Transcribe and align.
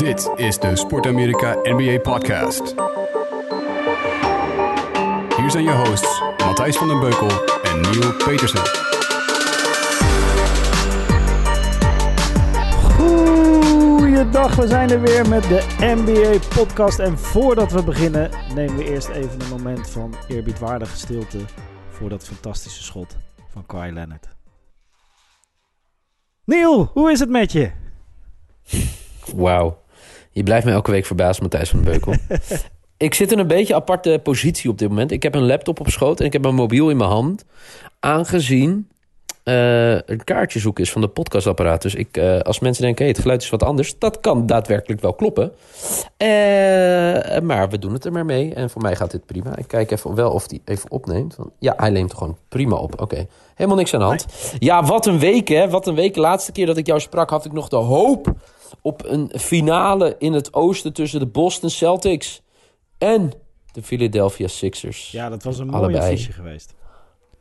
Dit 0.00 0.30
is 0.36 0.58
de 0.58 0.76
Sport 0.76 1.06
Amerika 1.06 1.54
NBA 1.62 1.98
Podcast. 1.98 2.74
Hier 5.36 5.50
zijn 5.50 5.64
je 5.64 5.82
hosts 5.86 6.22
Matthijs 6.44 6.76
van 6.76 6.88
den 6.88 7.00
Beukel 7.00 7.28
en 7.62 7.80
Neil 7.80 8.12
Petersen. 8.16 8.64
Goeiedag, 12.96 14.56
we 14.56 14.66
zijn 14.66 14.90
er 14.90 15.00
weer 15.00 15.28
met 15.28 15.42
de 15.42 15.64
NBA 15.80 16.38
Podcast. 16.54 16.98
En 16.98 17.18
voordat 17.18 17.72
we 17.72 17.84
beginnen, 17.84 18.30
nemen 18.54 18.76
we 18.76 18.84
eerst 18.84 19.08
even 19.08 19.40
een 19.40 19.48
moment 19.48 19.90
van 19.90 20.14
eerbiedwaardige 20.28 20.96
stilte 20.96 21.38
voor 21.88 22.08
dat 22.08 22.24
fantastische 22.24 22.82
schot 22.82 23.16
van 23.48 23.66
Kawhi 23.66 23.92
Leonard. 23.92 24.28
Neil, 26.44 26.90
hoe 26.92 27.10
is 27.10 27.20
het 27.20 27.30
met 27.30 27.52
je? 27.52 27.70
Wauw. 29.34 29.88
Je 30.30 30.42
blijft 30.42 30.66
me 30.66 30.72
elke 30.72 30.90
week 30.90 31.06
verbazen, 31.06 31.42
Matthijs 31.42 31.70
van 31.70 31.82
den 31.82 31.90
Beukel. 31.92 32.14
ik 32.96 33.14
zit 33.14 33.32
in 33.32 33.38
een 33.38 33.46
beetje 33.46 33.74
aparte 33.74 34.20
positie 34.22 34.70
op 34.70 34.78
dit 34.78 34.88
moment. 34.88 35.10
Ik 35.10 35.22
heb 35.22 35.34
een 35.34 35.46
laptop 35.46 35.80
op 35.80 35.88
schoot 35.88 36.20
en 36.20 36.26
ik 36.26 36.32
heb 36.32 36.42
mijn 36.42 36.54
mobiel 36.54 36.90
in 36.90 36.96
mijn 36.96 37.10
hand. 37.10 37.44
Aangezien 38.00 38.88
uh, 39.44 39.92
een 39.92 40.24
kaartje 40.24 40.58
zoeken 40.58 40.84
is 40.84 40.92
van 40.92 41.00
de 41.00 41.08
podcastapparaat. 41.08 41.82
Dus 41.82 41.94
ik, 41.94 42.16
uh, 42.16 42.38
als 42.38 42.58
mensen 42.58 42.82
denken, 42.82 43.04
hey, 43.04 43.12
het 43.12 43.22
geluid 43.22 43.42
is 43.42 43.50
wat 43.50 43.62
anders... 43.62 43.98
dat 43.98 44.20
kan 44.20 44.46
daadwerkelijk 44.46 45.00
wel 45.00 45.14
kloppen. 45.14 45.52
Uh, 46.18 46.28
maar 47.42 47.68
we 47.68 47.78
doen 47.78 47.92
het 47.92 48.04
er 48.04 48.12
maar 48.12 48.24
mee. 48.24 48.54
En 48.54 48.70
voor 48.70 48.82
mij 48.82 48.96
gaat 48.96 49.10
dit 49.10 49.26
prima. 49.26 49.56
Ik 49.56 49.66
kijk 49.66 49.90
even 49.90 50.14
wel 50.14 50.30
of 50.30 50.50
hij 50.50 50.60
even 50.64 50.90
opneemt. 50.90 51.36
Ja, 51.58 51.74
hij 51.76 51.90
neemt 51.90 52.14
gewoon 52.14 52.36
prima 52.48 52.76
op. 52.76 53.00
Oké, 53.00 53.26
helemaal 53.54 53.78
niks 53.78 53.94
aan 53.94 54.00
de 54.00 54.06
hand. 54.06 54.26
Ja, 54.58 54.84
wat 54.84 55.06
een 55.06 55.18
week, 55.18 55.48
hè. 55.48 55.68
Wat 55.68 55.86
een 55.86 55.94
week. 55.94 56.16
Laatste 56.16 56.52
keer 56.52 56.66
dat 56.66 56.76
ik 56.76 56.86
jou 56.86 57.00
sprak 57.00 57.30
had 57.30 57.44
ik 57.44 57.52
nog 57.52 57.68
de 57.68 57.76
hoop... 57.76 58.34
op 58.82 59.04
een 59.04 59.32
finale 59.36 60.14
in 60.18 60.32
het 60.32 60.54
oosten 60.54 60.92
tussen 60.92 61.20
de 61.20 61.26
Boston 61.26 61.70
Celtics... 61.70 62.42
en 62.98 63.32
de 63.72 63.82
Philadelphia 63.82 64.48
Sixers. 64.48 65.10
Ja, 65.10 65.28
dat 65.28 65.42
was 65.42 65.58
een 65.58 65.66
mooie 65.66 65.82
Allebei. 65.82 66.16
geweest. 66.16 66.74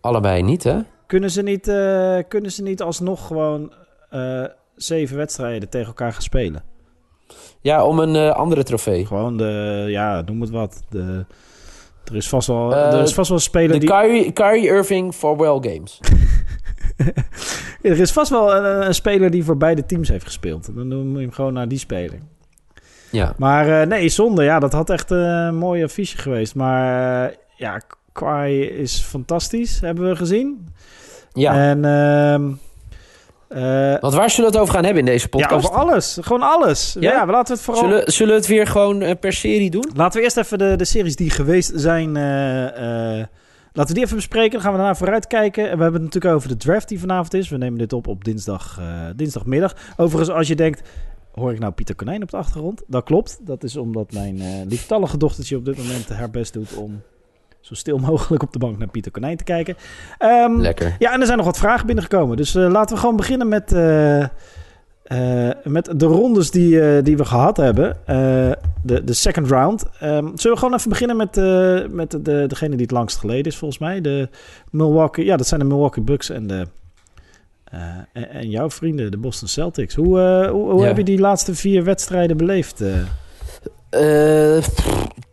Allebei 0.02 0.42
niet, 0.42 0.64
hè? 0.64 0.80
Kunnen 1.08 1.32
ze 1.32 1.42
niet, 1.42 1.68
uh, 1.68 2.18
kunnen 2.28 2.52
ze 2.52 2.64
niet 2.64 2.82
alsnog 2.82 3.28
gewoon 3.28 3.74
uh, 4.14 4.46
zeven 4.76 5.18
wedstrijden 5.18 5.70
tegen 5.70 5.88
elkaar 5.88 6.14
gaan 6.14 6.22
spelen? 6.22 6.64
Ja, 7.62 7.86
om 7.86 8.00
een 8.00 8.16
uh, 8.16 8.32
andere 8.32 8.64
trofee. 8.64 9.06
Gewoon 9.06 9.38
de, 9.38 9.86
ja, 9.88 10.22
noem 10.22 10.42
het 10.42 10.50
wat. 10.50 10.82
De, 10.90 11.26
er 12.04 12.16
is 12.16 12.30
vast 12.30 12.48
wel, 12.48 12.76
er 12.76 13.02
is 13.02 13.14
vast 13.14 13.30
wel 13.30 13.38
een 13.38 13.44
speler 13.44 13.72
de 13.72 13.80
die... 13.80 13.90
Kyrie, 13.90 14.32
Kyrie 14.32 14.68
Irving 14.68 15.14
for 15.14 15.38
well 15.38 15.74
games. 15.74 16.00
er 17.82 18.00
is 18.00 18.12
vast 18.12 18.30
wel 18.30 18.56
een, 18.56 18.88
een, 18.88 18.94
speler 18.94 19.32
die 19.32 19.44
voor 19.44 19.58
beide 19.58 19.86
teams 19.86 20.10
heeft 20.10 20.26
gespeeld. 20.26 20.76
Dan 20.76 20.88
noem 20.88 21.16
je 21.16 21.22
hem 21.22 21.32
gewoon 21.32 21.54
naar 21.54 21.68
die 21.68 21.80
speler. 21.80 22.20
Ja. 23.10 23.34
Maar 23.38 23.88
nee, 23.88 24.10
zonde. 24.10 24.44
Ja, 24.44 24.60
dat 24.60 24.74
had 24.74 24.90
echt 24.90 25.12
een 25.12 25.56
mooie 25.56 25.84
affiche 25.84 26.18
geweest. 26.18 26.56
Maar 26.56 27.34
ja, 27.56 27.82
Kawhi 28.14 28.62
is 28.62 29.02
fantastisch, 29.02 29.80
hebben 29.80 30.10
we 30.10 30.16
gezien. 30.16 30.74
Ja. 31.34 31.54
En... 31.54 31.84
Uh, 31.84 32.58
uh, 33.50 34.00
Want 34.00 34.14
waar 34.14 34.30
zullen 34.30 34.52
we 34.52 34.58
het 34.58 34.62
over 34.62 34.74
gaan 34.74 34.84
hebben 34.84 35.06
in 35.06 35.12
deze 35.12 35.30
podcast? 35.30 35.52
Ja, 35.52 35.58
over 35.58 35.72
alles. 35.72 36.18
Gewoon 36.22 36.42
alles. 36.42 36.96
Ja, 37.00 37.12
ja 37.12 37.26
we 37.26 37.32
laten 37.32 37.54
het 37.54 37.64
vooral... 37.64 37.84
Zullen, 37.84 38.12
zullen 38.12 38.34
we 38.34 38.40
het 38.40 38.50
weer 38.50 38.68
gewoon 38.68 39.20
per 39.20 39.34
serie 39.34 39.70
doen? 39.70 39.92
Laten 39.96 40.18
we 40.18 40.24
eerst 40.24 40.38
even 40.38 40.58
de, 40.58 40.76
de 40.76 40.86
series 40.86 41.16
die 41.16 41.30
geweest 41.30 41.72
zijn... 41.76 42.16
Uh, 42.16 43.24
laten 43.74 43.88
we 43.88 43.94
die 43.94 44.04
even 44.04 44.16
bespreken. 44.16 44.52
Dan 44.52 44.62
gaan 44.62 44.72
we 44.72 44.78
daarna 44.78 44.96
vooruit 44.96 45.28
kijken. 45.28 45.70
En 45.70 45.78
we 45.78 45.84
hebben 45.84 46.02
het 46.02 46.14
natuurlijk 46.14 46.36
over 46.36 46.50
de 46.50 46.58
draft 46.58 46.90
die 46.90 47.00
vanavond 47.00 47.34
is. 47.34 47.50
We 47.50 47.58
nemen 47.58 47.80
dit 47.80 47.94
op 47.94 48.08
op 48.08 48.24
dinsdag, 48.24 48.82
dinsdagmiddag. 49.16 49.76
Overigens, 49.98 50.36
als 50.38 50.48
je 50.48 50.56
denkt... 50.56 50.90
Hoor 51.32 51.52
ik 51.52 51.60
nou 51.60 51.74
Pieter 51.74 51.96
Konijn 51.96 52.22
op 52.22 52.30
de 52.30 52.38
achtergrond? 52.38 52.84
Dat 52.88 53.04
klopt. 53.04 53.40
Dat 53.42 53.64
is 53.64 53.78
omdat 53.78 54.12
mijn 54.12 54.68
lieftallige 54.68 55.18
dochtertje 55.18 55.58
op 55.58 55.66
dit 55.66 55.78
moment 55.78 56.10
haar 56.10 56.30
best 56.30 56.54
doet 56.54 56.74
om 56.74 57.02
zo 57.60 57.74
stil 57.74 57.98
mogelijk 57.98 58.44
op 58.44 58.54
de 58.54 58.60
bank 58.60 58.78
naar 58.78 58.88
Pieter 58.88 59.12
Konijn 59.12 59.38
te 59.38 59.44
kijken. 59.44 59.76
Um, 60.20 60.62
Lekker. 60.62 60.96
Ja, 61.00 61.14
en 61.14 61.20
er 61.20 61.26
zijn 61.26 61.38
nog 61.38 61.46
wat 61.46 61.58
vragen 61.58 61.86
binnengekomen. 61.86 62.38
Dus 62.38 62.56
uh, 62.56 62.72
laten 62.72 62.96
we 62.96 63.02
gewoon 63.02 63.16
beginnen 63.16 63.48
met, 63.48 63.72
uh, 65.10 65.46
uh, 65.46 65.52
met 65.64 66.00
de 66.00 66.06
rondes 66.06 66.52
die, 66.52 67.02
die 67.02 67.18
we 67.18 67.26
gehad 67.26 67.58
hebben. 67.58 67.98
de, 68.84 69.04
de 69.04 69.14
second 69.14 69.48
round. 69.48 69.84
Um, 70.04 70.32
zullen 70.36 70.58
we 70.58 70.58
gewoon 70.58 70.74
even 70.74 70.90
beginnen 70.90 71.18
met, 71.18 71.36
met 71.92 72.26
de, 72.26 72.46
degene 72.48 72.70
die 72.70 72.82
het 72.82 72.92
langst 72.92 73.18
geleden 73.18 73.46
is, 73.46 73.58
volgens 73.58 73.80
mij. 73.80 74.02
De 74.02 74.30
Milwaukee, 74.72 75.26
ja, 75.26 75.38
dat 75.38 75.48
zijn 75.48 75.60
de 75.60 75.66
Milwaukee 75.66 76.04
Bucks 76.04 76.30
en 76.30 76.48
de... 76.48 76.68
En, 78.14 78.30
en, 78.30 78.50
jouw 78.50 78.70
vrienden, 78.70 79.12
de 79.12 79.18
Boston 79.18 79.48
Celtics. 79.48 79.96
Hoe, 79.96 80.20
hoe, 80.52 80.72
hoe 80.72 80.82
ja. 80.82 80.88
heb 80.88 80.98
je 80.98 81.04
die 81.04 81.20
laatste 81.20 81.56
vier 81.56 81.84
wedstrijden 81.84 82.38
beleefd? 82.38 82.84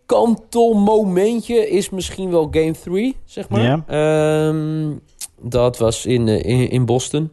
kantelmomentje 0.06 1.68
is 1.68 1.90
misschien 1.90 2.30
wel 2.30 2.48
game 2.50 2.74
3, 2.84 3.16
zeg 3.24 3.48
maar. 3.48 3.84
Ja. 3.88 4.48
Um, 4.48 5.00
dat 5.40 5.78
was 5.78 6.06
in, 6.06 6.28
eh, 6.28 6.44
in, 6.44 6.70
in 6.70 6.84
Boston. 6.84 7.30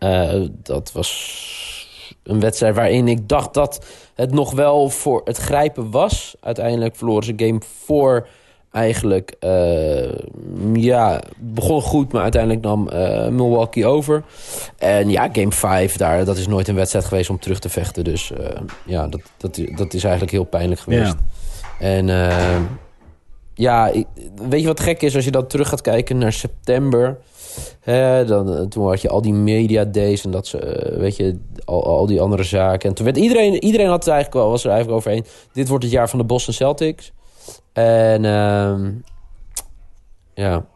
Uh, 0.00 0.48
dat 0.62 0.92
was 0.92 1.34
een 2.22 2.40
wedstrijd 2.40 2.74
waarin 2.74 3.08
ik 3.08 3.28
dacht 3.28 3.54
dat 3.54 3.84
het 4.14 4.32
nog 4.32 4.52
wel 4.52 4.88
voor 4.88 5.20
het 5.24 5.36
grijpen 5.36 5.90
was. 5.90 6.36
Uiteindelijk 6.40 6.96
verloren 6.96 7.24
ze 7.24 7.32
game 7.36 7.60
4 7.84 8.26
eigenlijk. 8.72 9.34
Uh, 9.40 10.12
ja, 10.72 11.22
begon 11.38 11.82
goed, 11.82 12.12
maar 12.12 12.22
uiteindelijk 12.22 12.62
nam 12.62 12.88
uh, 12.92 13.28
Milwaukee 13.28 13.86
over. 13.86 14.22
En 14.78 15.10
ja, 15.10 15.28
game 15.32 15.52
5, 15.52 15.96
daar, 15.96 16.24
dat 16.24 16.36
is 16.36 16.46
nooit 16.46 16.68
een 16.68 16.74
wedstrijd 16.74 17.04
geweest 17.04 17.30
om 17.30 17.38
terug 17.38 17.58
te 17.58 17.68
vechten. 17.68 18.04
Dus 18.04 18.32
ja, 18.84 19.08
dat, 19.08 19.20
dat, 19.36 19.60
dat 19.76 19.94
is 19.94 20.02
eigenlijk 20.02 20.32
heel 20.32 20.44
pijnlijk 20.44 20.80
geweest. 20.80 21.14
Ja. 21.78 21.86
En 21.86 22.08
ja, 23.56 23.92
weet 24.48 24.60
je 24.60 24.66
wat 24.66 24.80
gek 24.80 25.02
is 25.02 25.14
als 25.14 25.24
je 25.24 25.30
dan 25.30 25.46
terug 25.46 25.68
gaat 25.68 25.80
kijken 25.80 26.18
naar 26.18 26.32
september? 26.32 27.18
Dan, 28.26 28.56
eh, 28.56 28.62
toen 28.62 28.86
had 28.86 29.00
je 29.00 29.08
al 29.08 29.22
die 29.22 29.32
media 29.32 29.84
days 29.84 30.24
en 30.24 30.30
dat 30.30 30.46
ze, 30.46 30.90
uh, 30.92 30.98
weet 30.98 31.16
je, 31.16 31.38
al, 31.64 31.84
al 31.86 32.06
die 32.06 32.20
andere 32.20 32.42
zaken. 32.42 32.88
En 32.88 32.94
toen 32.94 33.04
werd 33.04 33.16
iedereen, 33.16 33.64
iedereen 33.64 33.88
had 33.88 34.04
het 34.04 34.12
eigenlijk 34.12 34.42
wel, 34.42 34.50
was 34.50 34.64
er 34.64 34.70
eigenlijk 34.70 34.98
overheen. 34.98 35.24
Dit 35.52 35.68
wordt 35.68 35.84
het 35.84 35.92
jaar 35.92 36.08
van 36.08 36.18
de 36.18 36.24
Boston 36.24 36.54
Celtics. 36.54 37.12
En 37.72 38.24
uh, 38.24 38.78
ja, 40.34 40.66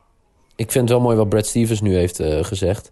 ik 0.56 0.70
vind 0.70 0.88
het 0.88 0.98
wel 0.98 1.00
mooi 1.00 1.16
wat 1.16 1.28
Brad 1.28 1.46
Stevens 1.46 1.80
nu 1.80 1.94
heeft 1.94 2.20
uh, 2.20 2.44
gezegd. 2.44 2.90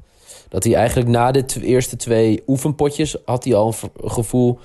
Dat 0.48 0.64
hij 0.64 0.74
eigenlijk 0.74 1.08
na 1.08 1.30
de 1.30 1.44
eerste 1.60 1.96
twee 1.96 2.42
oefenpotjes 2.46 3.16
had 3.24 3.44
hij 3.44 3.54
al 3.54 3.74
een 3.96 4.10
gevoel 4.10 4.58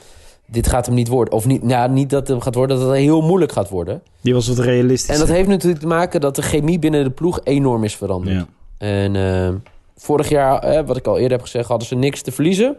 dit 0.45 0.67
gaat 0.67 0.85
hem 0.85 0.95
niet 0.95 1.07
worden. 1.07 1.33
Of 1.33 1.45
niet, 1.45 1.63
nou, 1.63 1.91
niet 1.91 2.09
dat 2.09 2.27
het 2.27 2.43
gaat 2.43 2.55
worden, 2.55 2.77
dat 2.79 2.87
het 2.87 2.97
heel 2.97 3.21
moeilijk 3.21 3.51
gaat 3.51 3.69
worden. 3.69 4.01
Die 4.21 4.33
was 4.33 4.47
wat 4.47 4.59
realistisch. 4.59 5.13
En 5.13 5.19
dat 5.19 5.27
heeft 5.27 5.47
natuurlijk 5.47 5.81
te 5.81 5.87
maken 5.87 6.21
dat 6.21 6.35
de 6.35 6.41
chemie 6.41 6.79
binnen 6.79 7.03
de 7.03 7.09
ploeg 7.09 7.39
enorm 7.43 7.83
is 7.83 7.95
veranderd. 7.95 8.35
Ja. 8.35 8.45
En 8.77 9.15
uh, 9.15 9.49
vorig 9.95 10.29
jaar, 10.29 10.77
uh, 10.77 10.87
wat 10.87 10.97
ik 10.97 11.07
al 11.07 11.17
eerder 11.17 11.31
heb 11.31 11.41
gezegd, 11.41 11.67
hadden 11.67 11.87
ze 11.87 11.95
niks 11.95 12.21
te 12.21 12.31
verliezen. 12.31 12.75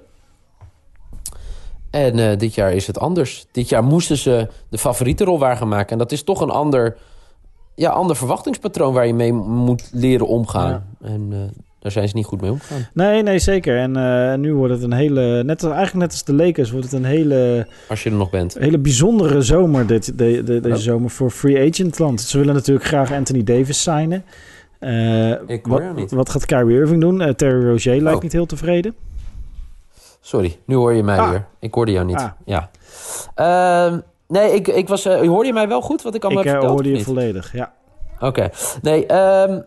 En 1.91 2.19
uh, 2.19 2.39
dit 2.39 2.55
jaar 2.55 2.73
is 2.73 2.87
het 2.87 2.99
anders. 2.99 3.47
Dit 3.53 3.69
jaar 3.69 3.85
moesten 3.85 4.17
ze 4.17 4.49
de 4.69 4.79
favoriete 4.79 5.25
rol 5.25 5.39
waar 5.39 5.57
gaan 5.57 5.69
maken. 5.69 5.93
En 5.93 5.99
dat 5.99 6.13
is 6.13 6.23
toch 6.23 6.41
een 6.41 6.51
ander, 6.51 6.97
ja, 7.75 7.91
ander 7.91 8.17
verwachtingspatroon 8.17 8.93
waar 8.95 9.07
je 9.07 9.15
mee 9.15 9.33
moet 9.33 9.89
leren 9.93 10.27
omgaan. 10.27 10.71
Ja. 11.01 11.09
En 11.09 11.53
daar 11.85 11.93
zijn 11.93 12.09
ze 12.09 12.17
niet 12.17 12.27
goed 12.27 12.41
mee 12.41 12.51
omgegaan. 12.51 12.89
Nee, 12.93 13.23
nee, 13.23 13.39
zeker. 13.39 13.79
En 13.79 13.97
uh, 13.97 14.35
nu 14.35 14.55
wordt 14.55 14.73
het 14.73 14.83
een 14.83 14.93
hele, 14.93 15.43
net 15.45 15.63
als, 15.63 15.73
eigenlijk 15.73 15.95
net 15.95 16.11
als 16.11 16.25
de 16.25 16.35
Lakers, 16.35 16.71
wordt 16.71 16.85
het 16.85 16.95
een 16.95 17.05
hele... 17.05 17.67
Als 17.89 18.03
je 18.03 18.11
er 18.11 18.17
nog 18.17 18.31
bent. 18.31 18.55
hele 18.59 18.79
bijzondere 18.79 19.43
zomer, 19.43 19.87
dit, 19.87 20.19
de, 20.19 20.43
de, 20.45 20.61
deze 20.61 20.83
zomer 20.83 21.11
voor 21.11 21.31
free 21.31 21.71
agent 21.71 21.99
land. 21.99 22.21
Ze 22.21 22.39
willen 22.39 22.55
natuurlijk 22.55 22.87
graag 22.87 23.13
Anthony 23.13 23.43
Davis 23.43 23.83
signen. 23.83 24.25
Uh, 24.81 25.31
Ik 25.31 25.65
hoor 25.65 25.83
wat, 25.83 25.97
niet. 25.97 26.11
Wat 26.11 26.29
gaat 26.29 26.47
Kyrie 26.47 26.79
Irving 26.79 27.01
doen? 27.01 27.21
Uh, 27.21 27.29
Terry 27.29 27.69
Rozier 27.69 28.03
lijkt 28.03 28.17
oh. 28.17 28.23
niet 28.23 28.33
heel 28.33 28.47
tevreden. 28.47 28.95
Sorry, 30.21 30.59
nu 30.67 30.75
hoor 30.75 30.93
je 30.93 31.03
mij 31.03 31.19
ah. 31.19 31.31
weer. 31.31 31.45
Ik 31.59 31.75
hoorde 31.75 31.93
jou 31.93 32.07
niet. 32.07 32.17
Ah. 32.17 32.31
Ja. 32.45 32.71
Uh, 33.93 33.99
nee, 34.29 34.55
ik, 34.55 34.69
ik 34.69 34.89
was, 34.89 35.05
hoorde 35.05 35.47
je 35.47 35.53
mij 35.53 35.69
wel 35.69 35.81
goed 35.81 36.03
wat 36.03 36.15
ik 36.15 36.25
allemaal 36.25 36.43
ik, 36.43 36.49
heb 36.49 36.59
verteld? 36.59 36.81
Ik 36.81 36.85
hoorde 36.85 36.99
je 36.99 37.05
volledig, 37.05 37.53
ja. 37.53 37.73
Oké. 38.15 38.27
Okay. 38.27 38.51
Nee, 38.83 39.15
um, 39.51 39.65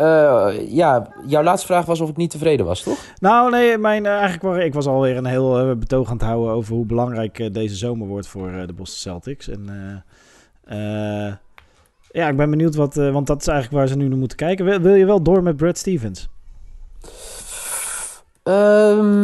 uh, 0.00 0.48
ja, 0.68 1.08
jouw 1.26 1.42
laatste 1.42 1.66
vraag 1.66 1.84
was 1.84 2.00
of 2.00 2.08
ik 2.08 2.16
niet 2.16 2.30
tevreden 2.30 2.66
was, 2.66 2.82
toch? 2.82 2.98
Nou, 3.18 3.50
nee, 3.50 3.78
mijn, 3.78 4.04
uh, 4.04 4.10
eigenlijk 4.10 4.42
was 4.42 4.56
ik 4.56 4.74
was 4.74 4.86
alweer 4.86 5.16
een 5.16 5.24
heel 5.24 5.70
uh, 5.70 5.76
betoog 5.76 6.08
aan 6.08 6.16
het 6.16 6.26
houden 6.26 6.52
over 6.52 6.74
hoe 6.74 6.86
belangrijk 6.86 7.54
deze 7.54 7.74
zomer 7.74 8.06
wordt 8.06 8.26
voor 8.26 8.50
de 8.66 8.72
Boston 8.72 8.98
Celtics. 8.98 9.48
En 9.48 9.68
ja, 12.12 12.28
ik 12.28 12.36
ben 12.36 12.50
benieuwd 12.50 12.74
wat, 12.74 12.94
want 12.94 13.26
dat 13.26 13.40
is 13.40 13.46
eigenlijk 13.46 13.78
waar 13.78 13.88
ze 13.88 13.96
nu 13.96 14.08
naar 14.08 14.18
moeten 14.18 14.36
kijken. 14.36 14.64
Wil, 14.64 14.80
wil 14.80 14.94
je 14.94 15.06
wel 15.06 15.22
door 15.22 15.42
met 15.42 15.56
Brad 15.56 15.78
Stevens? 15.78 16.28
Um, 18.44 19.16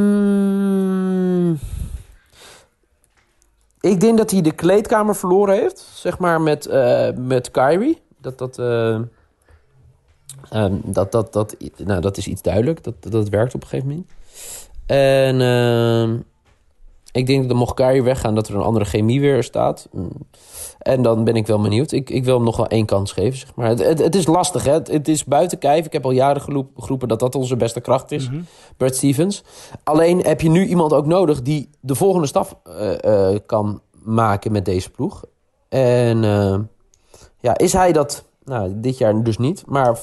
ik 3.81 4.01
denk 4.01 4.19
dat 4.19 4.31
hij 4.31 4.41
de 4.41 4.53
kleedkamer 4.53 5.17
verloren 5.17 5.55
heeft, 5.55 5.81
zeg 5.95 6.19
maar, 6.19 6.41
met, 6.41 6.71
met 7.17 7.51
Kyrie. 7.51 8.01
Dat 8.21 8.39
dat 8.39 8.57
Um, 10.53 10.81
dat, 10.85 11.13
dat, 11.13 11.33
dat, 11.33 11.57
nou, 11.85 12.01
dat 12.01 12.17
is 12.17 12.27
iets 12.27 12.43
duidelijk. 12.43 12.85
Dat, 12.85 12.95
dat 13.01 13.29
werkt 13.29 13.55
op 13.55 13.63
een 13.63 13.69
gegeven 13.69 13.89
moment. 13.89 14.09
En 14.87 15.41
uh, 15.41 16.19
Ik 17.13 17.27
denk 17.27 17.41
dat 17.41 17.49
de 17.49 17.55
Mochkari 17.55 18.03
weggaan, 18.03 18.35
dat 18.35 18.49
er 18.49 18.55
een 18.55 18.63
andere 18.63 18.85
chemie 18.85 19.21
weer 19.21 19.43
staat. 19.43 19.89
Mm. 19.93 20.11
En 20.79 21.03
dan 21.03 21.25
ben 21.25 21.37
ik 21.37 21.47
wel 21.47 21.61
benieuwd. 21.61 21.93
Ik, 21.93 22.11
ik 22.11 22.25
wil 22.25 22.35
hem 22.35 22.45
nog 22.45 22.57
wel 22.57 22.67
één 22.67 22.87
kans 22.87 23.13
geven, 23.13 23.39
zeg 23.39 23.55
maar. 23.55 23.69
Het, 23.69 23.79
het, 23.79 23.99
het 23.99 24.15
is 24.15 24.27
lastig, 24.27 24.65
hè. 24.65 24.73
Het, 24.73 24.89
het 24.89 25.09
is 25.09 25.25
buiten 25.25 25.59
kijf. 25.59 25.87
Ik 25.87 25.93
heb 25.93 26.05
al 26.05 26.11
jaren 26.11 26.43
geroep- 26.43 26.79
geroepen 26.79 27.09
dat 27.09 27.21
dat 27.21 27.35
onze 27.35 27.57
beste 27.57 27.81
kracht 27.81 28.13
is. 28.13 28.29
Bert 28.77 28.97
Stevens. 28.97 29.45
Alleen 29.83 30.19
heb 30.21 30.41
je 30.41 30.49
nu 30.49 30.67
iemand 30.67 30.93
ook 30.93 31.07
nodig 31.07 31.43
die 31.43 31.71
de 31.81 31.95
volgende 31.95 32.27
stap 32.27 32.61
eh, 32.65 33.33
eh, 33.33 33.41
kan 33.47 33.81
maken 34.03 34.53
met 34.53 34.65
deze 34.65 34.91
ploeg. 34.91 35.25
En 35.69 36.25
eh, 36.25 36.59
ja, 37.41 37.59
is 37.59 37.73
hij 37.73 37.93
dat... 37.93 38.25
Nou, 38.47 38.73
dit 38.75 38.99
jaar 38.99 39.23
dus 39.23 39.39
niet. 39.39 39.63
Maar 39.67 39.99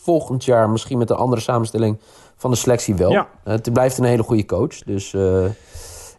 volgend 0.00 0.44
jaar 0.44 0.70
misschien 0.70 0.98
met 0.98 1.10
een 1.10 1.16
andere 1.16 1.40
samenstelling 1.40 1.98
van 2.36 2.50
de 2.50 2.56
selectie 2.56 2.94
wel. 2.94 3.10
Ja. 3.10 3.28
Het 3.44 3.72
blijft 3.72 3.98
een 3.98 4.04
hele 4.04 4.22
goede 4.22 4.46
coach. 4.46 4.78
Dus 4.78 5.14
eh, 5.14 5.44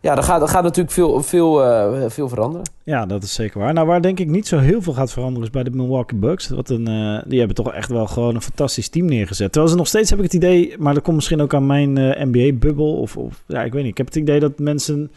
ja, 0.01 0.17
er 0.17 0.23
gaat, 0.23 0.41
er 0.41 0.47
gaat 0.47 0.63
natuurlijk 0.63 0.91
veel, 0.91 1.23
veel, 1.23 1.63
eh, 1.63 2.09
veel 2.09 2.29
veranderen. 2.29 2.69
Ja, 2.83 3.05
dat 3.05 3.23
is 3.23 3.33
zeker 3.33 3.59
waar. 3.59 3.73
Nou, 3.73 3.87
waar 3.87 4.01
denk 4.01 4.19
ik 4.19 4.27
niet 4.27 4.47
zo 4.47 4.57
heel 4.57 4.81
veel 4.81 4.93
gaat 4.93 5.11
veranderen 5.11 5.43
is 5.43 5.53
bij 5.53 5.63
de 5.63 5.69
Milwaukee 5.69 6.19
Bucks. 6.19 6.49
Wat 6.49 6.69
een, 6.69 6.87
eh, 6.87 7.29
die 7.29 7.37
hebben 7.39 7.55
toch 7.55 7.73
echt 7.73 7.89
wel 7.89 8.07
gewoon 8.07 8.35
een 8.35 8.41
fantastisch 8.41 8.89
team 8.89 9.05
neergezet. 9.05 9.51
Terwijl 9.51 9.71
ze 9.71 9.77
nog 9.77 9.87
steeds, 9.87 10.09
heb 10.09 10.19
ik 10.19 10.25
het 10.25 10.33
idee, 10.33 10.75
maar 10.77 10.93
dat 10.93 11.03
komt 11.03 11.15
misschien 11.15 11.41
ook 11.41 11.53
aan 11.53 11.65
mijn 11.65 11.97
eh, 11.97 12.25
NBA-bubbel. 12.25 12.99
Of, 12.99 13.17
of 13.17 13.43
ja, 13.45 13.63
ik 13.63 13.73
weet 13.73 13.81
niet. 13.81 13.91
Ik 13.91 13.97
heb 13.97 14.05
het 14.05 14.15
idee 14.15 14.39
dat 14.39 14.59
mensen, 14.59 15.11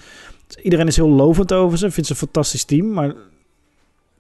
iedereen 0.62 0.86
is 0.86 0.96
heel 0.96 1.10
lovend 1.10 1.52
over 1.52 1.78
ze. 1.78 1.90
Vindt 1.90 2.06
ze 2.06 2.12
een 2.12 2.18
fantastisch 2.18 2.64
team. 2.64 2.92
Maar 2.92 3.14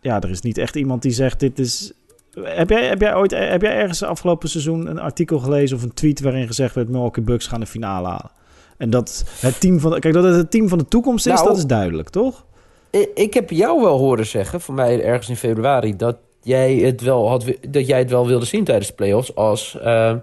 ja, 0.00 0.20
er 0.20 0.30
is 0.30 0.40
niet 0.40 0.58
echt 0.58 0.76
iemand 0.76 1.02
die 1.02 1.12
zegt, 1.12 1.40
dit 1.40 1.58
is... 1.58 1.92
Heb 2.40 2.70
jij, 2.70 2.86
heb 2.86 3.00
jij 3.00 3.14
ooit 3.14 3.30
heb 3.30 3.62
jij 3.62 3.74
ergens 3.74 4.02
afgelopen 4.02 4.48
seizoen 4.48 4.86
een 4.86 4.98
artikel 4.98 5.38
gelezen 5.38 5.76
of 5.76 5.82
een 5.82 5.94
tweet 5.94 6.20
waarin 6.20 6.46
gezegd 6.46 6.74
werd 6.74 6.88
Milwaukee 6.88 7.24
Bucks 7.24 7.46
gaan 7.46 7.60
de 7.60 7.66
finale 7.66 8.08
halen? 8.08 8.30
En 8.76 8.90
dat 8.90 9.24
het 9.40 9.60
team 9.60 9.80
van, 9.80 9.98
kijk, 9.98 10.14
dat 10.14 10.24
het 10.24 10.36
het 10.36 10.50
team 10.50 10.68
van 10.68 10.78
de 10.78 10.88
toekomst 10.88 11.26
is, 11.26 11.32
Nou, 11.32 11.46
dat 11.46 11.56
is 11.56 11.66
duidelijk, 11.66 12.08
toch? 12.08 12.44
Ik, 12.90 13.10
ik 13.14 13.34
heb 13.34 13.50
jou 13.50 13.82
wel 13.82 13.98
horen 13.98 14.26
zeggen, 14.26 14.60
voor 14.60 14.74
mij 14.74 15.04
ergens 15.04 15.28
in 15.28 15.36
februari, 15.36 15.96
dat 15.96 16.16
jij 16.42 16.74
het 16.74 17.00
wel, 17.00 17.28
had, 17.28 17.44
dat 17.68 17.86
jij 17.86 17.98
het 17.98 18.10
wel 18.10 18.26
wilde 18.26 18.44
zien 18.44 18.64
tijdens 18.64 18.86
de 18.88 18.94
playoffs 18.94 19.34
als 19.34 19.78
eh 19.78 20.14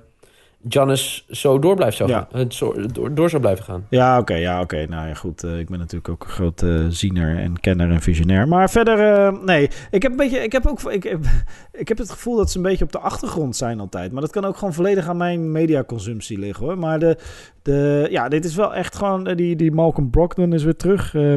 Giannis 0.68 1.26
zo 1.30 1.60
door, 1.60 1.76
blijft 1.76 1.98
zou 1.98 2.10
Ja. 2.10 2.28
gaan, 2.32 2.40
het 2.42 2.54
zo, 2.54 2.74
door, 2.92 3.14
door 3.14 3.30
zou 3.30 3.42
blijven 3.42 3.66
gaan. 3.66 3.86
Ja, 3.90 4.20
oké, 4.20 4.34
ja, 4.36 4.62
oké. 4.62 4.86
Nou 4.90 5.08
ja, 5.08 5.14
goed. 5.14 5.44
eh, 5.44 5.60
ik 5.60 5.70
ben 5.70 5.80
natuurlijk 5.80 6.10
ook 6.10 6.24
een 6.24 6.30
groot 6.30 6.62
eh, 6.64 6.86
ziener 6.90 7.38
en 7.38 7.60
kenner 7.60 7.92
en 7.92 8.02
visionair. 8.02 8.48
Maar 8.48 8.70
verder, 8.70 9.00
eh, 9.00 9.42
nee. 9.44 9.70
Ik 9.92 10.02
heb 10.02 10.12
een 10.12 10.18
beetje, 10.18 10.40
ik 10.40 10.52
heb 10.52 10.68
ook, 10.68 10.82
ik 10.82 11.04
heb, 11.04 11.20
ik 11.82 11.88
heb 11.88 11.98
het 11.98 12.10
gevoel 12.12 12.36
dat 12.38 12.52
ze 12.52 12.58
een 12.58 12.64
beetje 12.64 12.86
op 12.86 12.92
de 12.92 13.00
achtergrond 13.00 13.56
zijn 13.56 13.80
altijd. 13.80 14.12
Maar 14.12 14.22
dat 14.22 14.32
kan 14.32 14.46
ook 14.46 14.58
gewoon 14.58 14.74
volledig 14.74 15.08
aan 15.08 15.18
mijn 15.18 15.52
mediaconsumptie 15.52 16.40
liggen, 16.40 16.66
hoor. 16.66 16.78
Maar 16.78 17.00
de, 17.00 17.18
de, 17.62 18.08
ja, 18.12 18.30
dit 18.30 18.46
is 18.46 18.56
wel 18.56 18.76
echt 18.76 18.96
gewoon, 18.96 19.24
die, 19.24 19.56
die 19.56 19.72
Malcolm 19.72 20.10
Brogdon 20.10 20.54
is 20.54 20.64
weer 20.64 20.76
terug. 20.76 21.16
eh, 21.16 21.34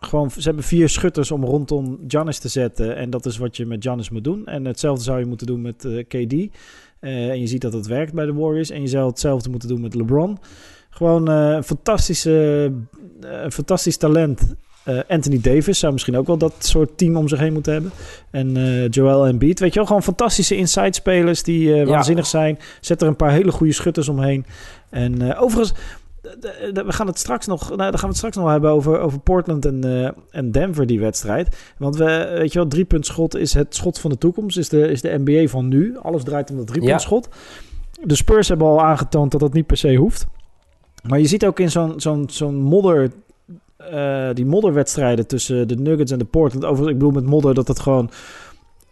gewoon, 0.00 0.30
ze 0.30 0.40
hebben 0.42 0.64
vier 0.64 0.88
schutters 0.88 1.30
om 1.30 1.44
rondom 1.44 1.98
Giannis 2.08 2.38
te 2.38 2.48
zetten. 2.48 2.96
En 2.96 3.10
dat 3.10 3.26
is 3.26 3.38
wat 3.38 3.56
je 3.56 3.66
met 3.66 3.82
Giannis 3.82 4.10
moet 4.10 4.24
doen. 4.24 4.46
En 4.46 4.64
hetzelfde 4.64 5.04
zou 5.04 5.18
je 5.18 5.26
moeten 5.26 5.46
doen 5.46 5.60
met 5.60 5.88
KD. 6.08 6.34
Eh, 7.00 7.28
en 7.28 7.40
je 7.40 7.46
ziet 7.46 7.60
dat 7.60 7.72
het 7.72 7.86
werkt 7.86 8.12
bij 8.12 8.26
de 8.26 8.32
Warriors. 8.32 8.70
En 8.70 8.80
je 8.80 8.86
zou 8.86 9.08
hetzelfde 9.08 9.50
moeten 9.50 9.68
doen 9.68 9.80
met 9.80 9.94
LeBron. 9.94 10.38
Gewoon 10.90 11.28
eh, 11.28 11.50
een 11.50 11.64
fantastische, 11.64 12.72
eh, 13.20 13.50
fantastisch 13.50 13.96
talent. 13.96 14.54
Anthony 15.08 15.40
Davis 15.40 15.78
zou 15.78 15.92
misschien 15.92 16.16
ook 16.16 16.26
wel 16.26 16.38
dat 16.38 16.54
soort 16.58 16.98
team 16.98 17.16
om 17.16 17.28
zich 17.28 17.38
heen 17.38 17.52
moeten 17.52 17.72
hebben. 17.72 17.92
En 18.30 18.54
Joel 18.90 19.26
Embiid. 19.26 19.60
Weet 19.60 19.72
je 19.72 19.78
wel, 19.78 19.86
gewoon 19.86 20.02
fantastische 20.02 20.56
inside 20.56 20.92
spelers 20.92 21.42
die 21.42 21.68
Ja. 21.68 21.84
waanzinnig 21.84 22.26
zijn. 22.26 22.58
Zet 22.80 23.02
er 23.02 23.08
een 23.08 23.16
paar 23.16 23.32
hele 23.32 23.52
goede 23.52 23.72
schutters 23.72 24.08
omheen. 24.08 24.46
En 24.90 25.36
overigens, 25.36 25.78
we 26.72 26.92
gaan 26.92 27.06
het 27.06 27.18
straks 27.18 27.46
nog, 27.46 27.68
nou, 27.68 27.76
dan 27.76 27.92
gaan 27.92 28.00
we 28.00 28.06
het 28.06 28.16
straks 28.16 28.36
nog 28.36 28.50
hebben 28.50 28.70
over, 28.70 28.98
over 28.98 29.18
Portland 29.20 29.64
en, 29.64 29.84
eh, 29.84 30.10
en 30.30 30.50
Denver, 30.50 30.86
die 30.86 31.00
wedstrijd. 31.00 31.56
Want 31.78 31.96
we, 31.96 32.34
weet 32.38 32.52
je 32.52 32.58
wel, 32.58 32.68
driepuntschot 32.68 33.36
is 33.36 33.54
het 33.54 33.74
schot 33.74 33.98
van 33.98 34.10
de 34.10 34.18
toekomst, 34.18 34.58
is 34.58 34.68
de, 34.68 34.88
is 34.88 35.00
de 35.00 35.20
NBA 35.24 35.48
van 35.48 35.68
nu. 35.68 35.96
Alles 35.98 36.24
draait 36.24 36.50
om 36.50 36.56
dat 36.56 36.66
driepuntschot. 36.66 37.28
De 38.02 38.16
Spurs 38.16 38.48
hebben 38.48 38.66
al 38.66 38.82
aangetoond 38.82 39.30
dat 39.30 39.40
dat 39.40 39.52
niet 39.52 39.66
per 39.66 39.76
se 39.76 39.94
hoeft. 39.94 40.26
Maar 41.08 41.18
je 41.18 41.26
ziet 41.26 41.46
ook 41.46 41.60
in 41.60 41.70
zo'n 41.70 42.00
zo'n 42.00 42.24
zo'n 42.30 42.54
modder, 42.54 43.10
eh, 43.76 44.28
die 44.34 44.46
modderwedstrijden 44.46 45.26
tussen 45.26 45.68
de 45.68 45.76
Nuggets 45.76 46.12
en 46.12 46.18
de 46.18 46.24
Portland. 46.24 46.64
Overigens, 46.64 46.90
ik 46.90 46.98
bedoel 46.98 47.20
met 47.20 47.30
modder 47.30 47.54
dat 47.54 47.68
het 47.68 47.80
gewoon 47.80 48.10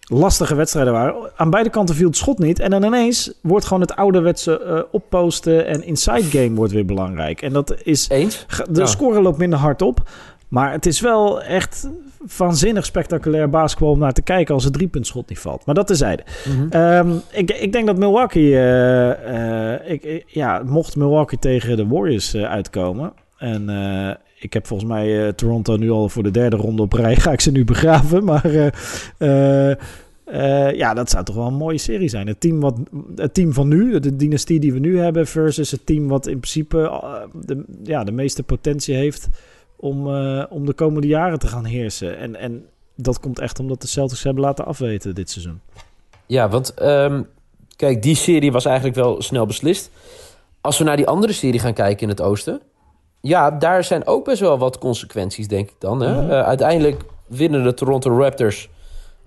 lastige 0.09 0.55
wedstrijden 0.55 0.93
waren. 0.93 1.15
Aan 1.37 1.51
beide 1.51 1.71
kanten 1.71 1.95
viel 1.95 2.07
het 2.07 2.17
schot 2.17 2.39
niet. 2.39 2.59
En 2.59 2.71
dan 2.71 2.85
ineens 2.85 3.33
wordt 3.43 3.65
gewoon 3.67 3.83
het 3.83 3.97
ouderwetse 3.97 4.61
eh 4.61 4.81
opposten 4.91 5.67
en 5.67 5.83
inside 5.85 6.23
game 6.23 6.55
wordt 6.55 6.73
weer 6.73 6.85
belangrijk. 6.87 7.43
En 7.43 7.53
dat 7.53 7.75
is... 7.83 8.09
Eens? 8.09 8.47
De 8.71 8.81
Ja. 8.81 8.87
score 8.87 9.23
loopt 9.23 9.39
minder 9.39 9.59
hard 9.59 9.83
op. 9.83 10.09
Maar 10.49 10.73
het 10.73 10.87
is 10.87 11.01
wel 11.01 11.43
echt 11.43 11.89
waanzinnig 12.37 12.85
spectaculair 12.85 13.51
basketbal 13.51 13.91
om 13.91 13.99
naar 13.99 14.13
te 14.13 14.23
kijken 14.23 14.55
als 14.55 14.65
het 14.65 14.73
driepuntschot 14.73 15.29
niet 15.29 15.39
valt. 15.39 15.67
Maar 15.67 15.75
dat 15.75 15.87
tezijde. 15.87 16.23
Ehm, 16.71 17.11
ik, 17.31 17.51
ik 17.51 17.73
denk 17.73 17.87
dat 17.87 17.97
Milwaukee... 17.99 18.53
eh, 18.55 19.73
eh, 19.75 19.91
ik, 19.91 20.03
ik- 20.05 20.25
ja, 20.27 20.63
mocht 20.65 20.97
Milwaukee 20.97 21.39
tegen 21.39 21.77
de 21.77 21.87
Warriors 21.87 22.35
eh, 22.35 22.43
uitkomen... 22.51 23.13
En 23.39 23.69
eh, 23.69 24.15
ik 24.47 24.53
heb 24.53 24.67
volgens 24.67 24.89
mij 24.89 25.27
eh, 25.27 25.33
Toronto 25.33 25.77
nu 25.77 25.91
al 25.91 26.09
voor 26.09 26.23
de 26.23 26.31
derde 26.31 26.57
ronde 26.57 26.83
op 26.83 26.93
rij. 26.93 27.17
Ga 27.25 27.33
ik 27.33 27.41
ze 27.41 27.51
nu 27.51 27.65
begraven. 27.65 28.25
Maar 28.25 28.45
eh, 29.19 29.71
eh, 30.25 30.77
ja, 30.77 30.95
dat 30.95 31.11
zou 31.11 31.25
toch 31.25 31.35
wel 31.35 31.47
een 31.47 31.55
mooie 31.55 31.79
serie 31.79 32.09
zijn. 32.09 32.27
Het 32.27 32.41
team, 32.41 32.61
wat, 32.61 32.79
het 33.17 33.35
team 33.35 33.53
van 33.53 33.69
nu, 33.69 34.01
de 34.01 34.17
dynastie 34.17 34.61
die 34.61 34.73
we 34.73 34.79
nu 34.79 34.99
hebben... 34.99 35.27
versus 35.27 35.71
het 35.71 35.87
team 35.87 36.09
wat 36.09 36.27
in 36.27 36.39
principe 36.39 37.01
de, 37.33 37.65
ja, 37.85 38.05
de 38.05 38.13
meeste 38.13 38.43
potentie 38.43 38.95
heeft... 38.95 39.29
Om, 39.79 40.07
om 40.49 40.67
de 40.67 40.73
komende 40.75 41.07
jaren 41.07 41.39
te 41.39 41.47
gaan 41.47 41.65
heersen. 41.65 42.19
En, 42.19 42.37
en 42.37 42.65
dat 42.95 43.21
komt 43.21 43.39
echt 43.39 43.59
omdat 43.59 43.81
de 43.81 43.87
Celtics 43.87 44.23
hebben 44.23 44.43
laten 44.43 44.67
afweten 44.67 45.15
dit 45.15 45.31
seizoen. 45.31 45.61
Ja, 46.27 46.49
want 46.49 46.75
ehm, 46.75 47.23
kijk, 47.77 48.03
die 48.03 48.15
serie 48.15 48.53
was 48.53 48.65
eigenlijk 48.65 48.97
wel 48.97 49.23
snel 49.23 49.47
beslist. 49.47 49.91
Als 50.61 50.79
we 50.79 50.85
naar 50.85 50.97
die 50.97 51.07
andere 51.07 51.33
serie 51.33 51.61
gaan 51.61 51.75
kijken 51.75 52.03
in 52.03 52.09
het 52.09 52.21
oosten... 52.21 52.61
Ja, 53.27 53.51
daar 53.51 53.85
zijn 53.85 54.07
ook 54.07 54.25
best 54.25 54.41
wel 54.41 54.59
wat 54.59 54.79
consequenties, 54.79 55.49
denk 55.49 55.69
ik 55.69 55.75
dan. 55.79 56.01
Hè? 56.01 56.23
Mhm. 56.23 56.31
Eh, 56.31 56.43
uiteindelijk 56.43 57.03
winnen 57.27 57.63
de 57.63 57.75
Toronto 57.75 58.19
Raptors 58.19 58.69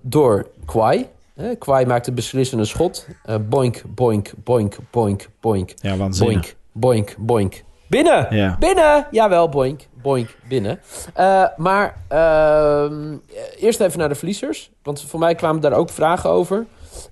door 0.02 0.48
Kawhi. 0.66 1.06
Hè? 1.36 1.56
Kawhi 1.56 1.86
maakt 1.86 2.08
een 2.08 2.14
beslissende 2.14 2.66
schot. 2.66 3.08
Eh, 3.24 3.36
boink, 3.50 3.82
boink, 3.88 4.32
boink, 4.44 4.78
boink, 4.92 5.28
boink. 5.40 5.74
Ja, 5.76 5.98
waanzinnig. 5.98 6.56
Boink, 6.72 7.16
boink, 7.16 7.16
boink. 7.18 7.64
Binnen! 7.88 8.28
Ja. 8.30 8.56
Binnen! 8.60 9.08
Jawel, 9.12 9.50
boink, 9.50 9.82
boink, 10.02 10.36
binnen. 10.48 10.80
Eh, 11.14 11.46
maar 11.58 11.96
ehm, 12.08 13.18
eerst 13.60 13.80
even 13.80 14.00
naar 14.00 14.10
de 14.10 14.16
verliezers. 14.16 14.72
Want 14.84 15.02
voor 15.02 15.20
mij 15.20 15.36
kwamen 15.36 15.62
daar 15.62 15.74
ook 15.74 15.90
vragen 15.90 16.30
over. 16.30 16.66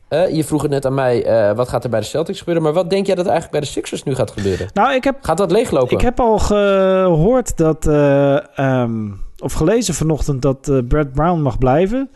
Eh, 0.07 0.35
je 0.35 0.43
vroeg 0.43 0.61
het 0.61 0.71
net 0.71 0.85
aan 0.85 0.93
mij, 0.93 1.25
eh, 1.25 1.55
wat 1.55 1.69
gaat 1.69 1.83
er 1.83 1.89
bij 1.89 1.99
de 1.99 2.05
Celtics 2.05 2.39
gebeuren? 2.39 2.63
Maar 2.63 2.73
wat 2.73 2.89
denk 2.89 3.05
jij 3.05 3.15
dat 3.15 3.25
er 3.25 3.31
eigenlijk 3.31 3.61
bij 3.61 3.69
de 3.69 3.75
Sixers 3.75 4.03
nu 4.03 4.15
gaat 4.15 4.31
gebeuren? 4.31 4.69
Nou, 4.73 4.93
ik 4.93 5.03
heb 5.03 5.17
Gaat 5.21 5.37
dat 5.37 5.51
leeglopen? 5.51 5.97
Ik 5.97 6.01
heb 6.01 6.19
al 6.19 6.39
gehoord 6.39 7.57
dat, 7.57 7.87
eh, 7.87 8.57
ehm, 8.57 9.11
of 9.39 9.53
gelezen 9.53 9.93
vanochtend 9.93 10.41
dat 10.41 10.87
Brad 10.87 11.11
Brown 11.13 11.41
mag 11.41 11.57
blijven. 11.57 12.09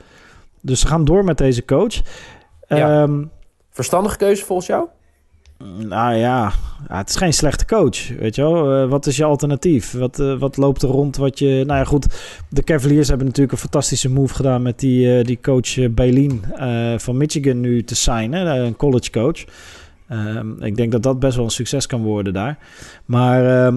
Dus 0.61 0.79
ze 0.79 0.87
gaan 0.87 1.05
door 1.05 1.23
met 1.23 1.37
deze 1.37 1.65
coach. 1.65 2.01
Ja. 2.67 3.01
Ehm, 3.01 3.23
Verstandige 3.69 4.17
keuze 4.17 4.45
volgens 4.45 4.67
jou? 4.67 4.87
Nou 5.77 6.15
ja, 6.15 6.51
ja, 6.87 6.97
het 6.97 7.09
is 7.09 7.15
geen 7.15 7.33
slechte 7.33 7.65
coach. 7.65 8.09
Weet 8.19 8.35
je 8.35 8.41
wel, 8.41 8.71
Eh, 8.71 8.89
wat 8.89 9.05
is 9.05 9.17
je 9.17 9.23
alternatief? 9.23 9.91
Wat, 9.91 10.19
eh, 10.19 10.37
wat 10.39 10.57
loopt 10.57 10.81
er 10.81 10.89
rond? 10.89 11.17
Wat 11.17 11.39
je, 11.39 11.63
nou 11.65 11.79
ja, 11.79 11.83
goed. 11.83 12.05
De 12.49 12.63
Cavaliers 12.63 13.07
hebben 13.07 13.25
natuurlijk 13.25 13.53
een 13.53 13.61
fantastische 13.61 14.09
move 14.09 14.33
gedaan 14.33 14.61
met 14.61 14.79
die, 14.79 15.17
eh, 15.17 15.23
die 15.23 15.39
coach 15.41 15.77
uh, 15.77 16.93
eh, 16.93 16.99
van 16.99 17.17
Michigan 17.17 17.59
nu 17.59 17.83
te 17.83 17.95
signen, 17.95 18.47
een 18.47 18.75
college 18.75 19.11
coach. 19.11 19.43
Ehm, 20.07 20.63
ik 20.63 20.75
denk 20.75 20.91
dat 20.91 21.03
dat 21.03 21.19
best 21.19 21.35
wel 21.35 21.45
een 21.45 21.51
succes 21.51 21.85
kan 21.85 22.01
worden 22.01 22.33
daar. 22.33 22.57
Maar 23.05 23.73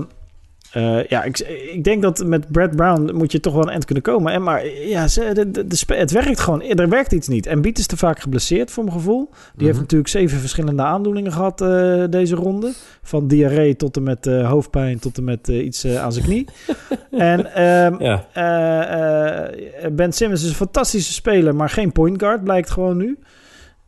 eh, 0.75 1.04
ja, 1.04 1.23
ik, 1.23 1.38
ik 1.73 1.85
denk 1.85 2.02
dat 2.02 2.25
met 2.26 2.52
Brad 2.52 2.76
Brown 2.76 3.11
moet 3.16 3.33
je 3.33 3.40
toch 3.40 3.52
wel 3.52 3.62
een 3.62 3.69
eind 3.69 3.85
kunnen 3.85 4.04
komen. 4.04 4.33
En 4.33 4.43
maar 4.43 4.66
ja, 4.66 5.09
ze, 5.09 5.31
de, 5.33 5.50
de, 5.50 5.66
de 5.66 5.76
spe- 5.76 5.95
het 5.95 6.11
werkt 6.11 6.40
gewoon. 6.40 6.62
Er 6.62 6.88
werkt 6.88 7.12
iets 7.12 7.28
niet. 7.28 7.47
En 7.47 7.61
Beat 7.62 7.78
is 7.78 7.87
te 7.87 7.97
vaak 7.97 8.21
geblesseerd 8.21 8.71
voor 8.71 8.85
mijn 8.85 8.97
gevoel. 8.97 9.28
Die 9.31 9.38
heeft 9.57 9.71
Mhm. 9.73 9.81
natuurlijk 9.81 10.11
zeven 10.11 10.38
verschillende 10.38 10.83
aandoeningen 10.83 11.33
gehad 11.33 11.61
eh, 11.61 12.04
deze 12.11 12.35
ronde. 12.35 12.73
Van 13.02 13.26
diarree 13.28 13.76
tot 13.76 13.97
en 13.97 14.02
met 14.02 14.26
eh, 14.26 14.50
hoofdpijn 14.50 14.99
tot 14.99 15.16
en 15.19 15.25
met 15.25 15.49
iets 15.49 15.87
aan 15.87 16.12
zijn 16.12 16.25
knie. 16.25 16.47
en 17.11 17.54
ehm, 17.54 18.02
Ja. 18.02 18.26
eh, 18.33 19.45
eh, 19.85 19.93
Ben 19.93 20.12
Simmons 20.12 20.43
is 20.43 20.49
een 20.49 20.54
fantastische 20.54 21.12
speler, 21.12 21.54
maar 21.54 21.71
geen 21.71 21.93
point 21.93 22.19
guard, 22.23 22.45
blijkt 22.45 22.71
gewoon 22.71 22.97
nu. 22.97 23.19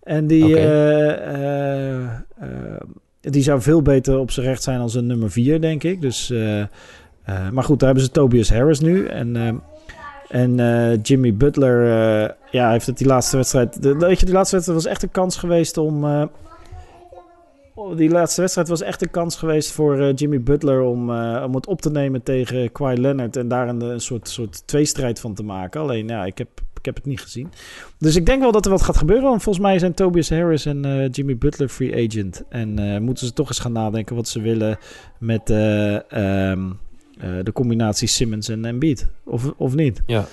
En 0.02 0.26
die. 0.26 0.54
Die 3.30 3.42
zou 3.42 3.60
veel 3.60 3.82
beter 3.82 4.18
op 4.18 4.30
zijn 4.30 4.46
recht 4.46 4.62
zijn 4.62 4.80
als 4.80 4.94
een 4.94 5.06
nummer 5.06 5.30
4, 5.30 5.60
denk 5.60 5.82
ik. 5.82 6.00
Dus, 6.00 6.30
eh, 6.30 6.60
eh, 6.60 6.68
maar 7.52 7.64
goed, 7.64 7.78
daar 7.78 7.88
hebben 7.88 8.06
ze 8.06 8.12
Tobias 8.12 8.50
Harris 8.50 8.80
nu. 8.80 9.06
En, 9.06 9.36
eh, 9.36 9.52
en 10.28 11.00
Jimmy 11.02 11.34
Butler, 11.34 11.84
ja, 12.50 12.70
heeft 12.70 12.86
het 12.86 12.98
die 12.98 13.06
laatste 13.06 13.36
wedstrijd... 13.36 13.78
Weet 13.80 14.20
je, 14.20 14.26
die 14.26 14.34
laatste 14.34 14.54
wedstrijd 14.54 14.82
was 14.82 14.86
echt 14.86 15.02
een 15.02 15.10
kans 15.10 15.36
geweest 15.36 15.78
om... 15.78 16.04
eh, 17.76 17.96
die 17.96 18.10
laatste 18.10 18.40
wedstrijd 18.40 18.68
was 18.68 18.82
echt 18.82 19.02
een 19.02 19.10
kans 19.10 19.36
geweest 19.36 19.72
voor 19.72 20.00
eh, 20.00 20.14
Jimmy 20.14 20.42
Butler 20.42 20.80
om, 20.80 21.10
eh, 21.10 21.42
om 21.46 21.54
het 21.54 21.66
op 21.66 21.80
te 21.80 21.90
nemen 21.90 22.22
tegen 22.22 22.72
Kawhi 22.72 23.00
Leonard 23.00 23.36
en 23.36 23.48
daar 23.48 23.68
een, 23.68 23.80
een 23.80 24.00
soort, 24.00 24.28
soort 24.28 24.66
tweestrijd 24.66 25.20
van 25.20 25.34
te 25.34 25.42
maken. 25.42 25.80
Alleen 25.80 26.08
ja, 26.08 26.24
ik 26.24 26.38
heb, 26.38 26.48
ik 26.86 26.94
heb 26.94 27.04
het 27.04 27.12
niet 27.12 27.20
gezien. 27.20 27.48
Dus 27.98 28.16
ik 28.16 28.26
denk 28.26 28.40
wel 28.40 28.52
dat 28.52 28.64
er 28.64 28.70
wat 28.70 28.82
gaat 28.82 28.96
gebeuren. 28.96 29.28
Want 29.28 29.42
volgens 29.42 29.64
mij 29.64 29.78
zijn 29.78 29.94
Tobias 29.94 30.30
Harris 30.30 30.66
en 30.66 30.84
eh, 30.84 31.08
Jimmy 31.10 31.36
Butler 31.36 31.68
free 31.68 32.06
agent. 32.06 32.42
En 32.48 33.02
moeten 33.02 33.26
ze 33.26 33.32
toch 33.32 33.48
eens 33.48 33.58
gaan 33.58 33.72
nadenken 33.72 34.16
wat 34.16 34.28
ze 34.28 34.40
willen 34.40 34.78
met 35.18 35.50
eh, 35.50 35.94
ehm, 36.12 36.70
eh, 37.18 37.30
de 37.42 37.52
combinatie 37.52 38.08
Simmons 38.08 38.48
en 38.48 38.64
Embiid. 38.64 39.06
Of, 39.24 39.52
of 39.56 39.74
niet? 39.74 40.02
Ja. 40.06 40.26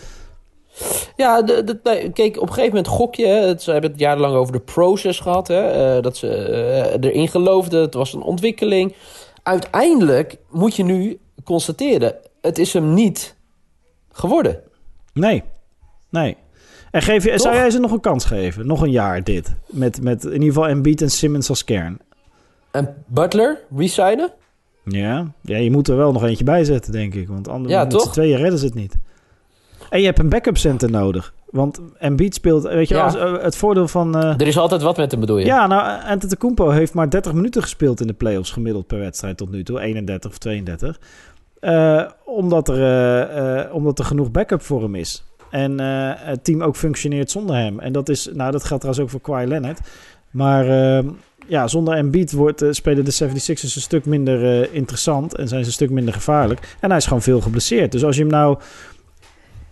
Ja, 1.15 1.41
de, 1.41 1.63
de, 1.63 1.79
nee, 1.83 2.11
kijk, 2.11 2.35
op 2.35 2.41
een 2.47 2.53
gegeven 2.53 2.75
moment 2.75 2.87
gok 2.93 3.15
je. 3.15 3.25
het- 3.27 3.61
Ze 3.61 3.71
hebben 3.71 3.91
het 3.91 3.99
jarenlang 3.99 4.35
over 4.35 4.53
de 4.53 4.59
process 4.59 5.19
gehad. 5.19 5.47
Hè, 5.47 5.95
eh, 5.95 6.01
dat 6.03 6.17
ze 6.17 6.27
eh, 6.35 7.09
erin 7.09 7.27
geloofden. 7.27 7.81
Het 7.81 7.93
was 7.93 8.13
een 8.13 8.21
ontwikkeling. 8.21 8.95
Uiteindelijk 9.43 10.37
moet 10.49 10.75
je 10.75 10.83
nu 10.83 11.19
constateren... 11.43 12.15
het 12.41 12.57
is 12.57 12.73
hem 12.73 12.93
niet 12.93 13.35
geworden. 14.11 14.59
Nee. 15.13 15.43
Nee. 16.09 16.37
En 16.91 17.01
geef 17.01 17.23
je, 17.23 17.29
Toch? 17.29 17.41
zou 17.41 17.55
jij 17.55 17.69
ze 17.69 17.79
nog 17.79 17.91
een 17.91 17.99
kans 17.99 18.25
geven? 18.25 18.67
Nog 18.67 18.81
een 18.81 18.91
jaar 18.91 19.23
dit. 19.23 19.53
Met, 19.67 20.01
met 20.01 20.23
in 20.23 20.31
ieder 20.31 20.47
geval 20.47 20.67
Embiid 20.67 21.01
en 21.01 21.09
Simmons 21.09 21.49
als 21.49 21.63
kern. 21.63 21.99
En 22.71 23.03
Butler, 23.07 23.59
resignen? 23.75 24.31
Ja. 24.85 25.31
ja, 25.41 25.57
je 25.57 25.71
moet 25.71 25.87
er 25.87 25.97
wel 25.97 26.11
nog 26.11 26.23
eentje 26.23 26.43
bij 26.43 26.63
zetten, 26.63 26.91
denk 26.91 27.13
ik. 27.13 27.27
Want 27.27 27.47
anders 27.47 27.73
Ja, 27.73 27.83
met 27.83 28.01
z'n 28.01 28.09
tweeën 28.09 28.37
redden 28.37 28.59
ze 28.59 28.65
het 28.65 28.73
niet. 28.73 28.95
En 29.93 29.99
je 29.99 30.05
hebt 30.05 30.19
een 30.19 30.29
backup 30.29 30.57
center 30.57 30.89
nodig. 30.91 31.33
Want 31.49 31.79
Embiid 31.99 32.33
speelt... 32.35 32.63
Weet 32.63 32.87
je, 32.87 32.95
Ja. 32.95 33.03
als, 33.03 33.15
eh, 33.15 33.33
het 33.41 33.55
voordeel 33.55 33.87
van... 33.87 34.15
eh, 34.17 34.29
Er 34.39 34.47
is 34.47 34.57
altijd 34.57 34.81
wat 34.81 34.97
met 34.97 35.11
hem, 35.11 35.19
bedoel 35.19 35.37
je? 35.37 35.45
ja, 35.45 35.67
nou, 35.67 36.01
Antetokounmpo 36.05 36.69
heeft 36.69 36.93
maar 36.93 37.09
30 37.09 37.33
minuten 37.33 37.61
gespeeld 37.61 38.01
in 38.01 38.07
de 38.07 38.13
playoffs 38.13 38.51
gemiddeld 38.51 38.87
per 38.87 38.99
wedstrijd 38.99 39.37
tot 39.37 39.51
nu 39.51 39.63
toe. 39.63 39.79
31 39.79 40.31
of 40.31 40.37
32. 40.37 40.99
Eh, 41.59 42.01
omdat, 42.25 42.67
er, 42.69 43.71
omdat 43.73 43.99
er 43.99 44.05
genoeg 44.05 44.31
backup 44.31 44.61
voor 44.61 44.81
hem 44.81 44.95
is. 44.95 45.23
En 45.49 45.79
het 46.19 46.43
team 46.43 46.61
ook 46.63 46.75
functioneert 46.75 47.31
zonder 47.31 47.55
hem. 47.55 47.79
En 47.79 47.91
dat 47.91 48.09
is, 48.09 48.29
nou, 48.33 48.51
dat 48.51 48.63
geldt 48.63 48.83
trouwens 48.83 48.99
ook 48.99 49.09
voor 49.09 49.21
Kawhi 49.33 49.47
Leonard. 49.47 49.79
Maar 50.31 50.67
eh, 50.97 51.03
ja, 51.47 51.67
zonder 51.67 51.93
Embiid 51.93 52.31
wordt, 52.31 52.65
spelen 52.69 53.05
de 53.05 53.13
76ers 53.23 53.61
een 53.61 53.69
stuk 53.81 54.05
minder 54.05 54.73
interessant 54.73 55.35
en 55.35 55.47
zijn 55.47 55.61
ze 55.61 55.67
een 55.67 55.73
stuk 55.73 55.89
minder 55.89 56.13
gevaarlijk. 56.13 56.75
En 56.79 56.89
hij 56.89 56.97
is 56.97 57.05
gewoon 57.05 57.21
veel 57.21 57.41
geblesseerd. 57.41 57.91
Dus 57.91 58.03
als 58.03 58.15
je 58.15 58.21
hem 58.21 58.31
nou 58.31 58.57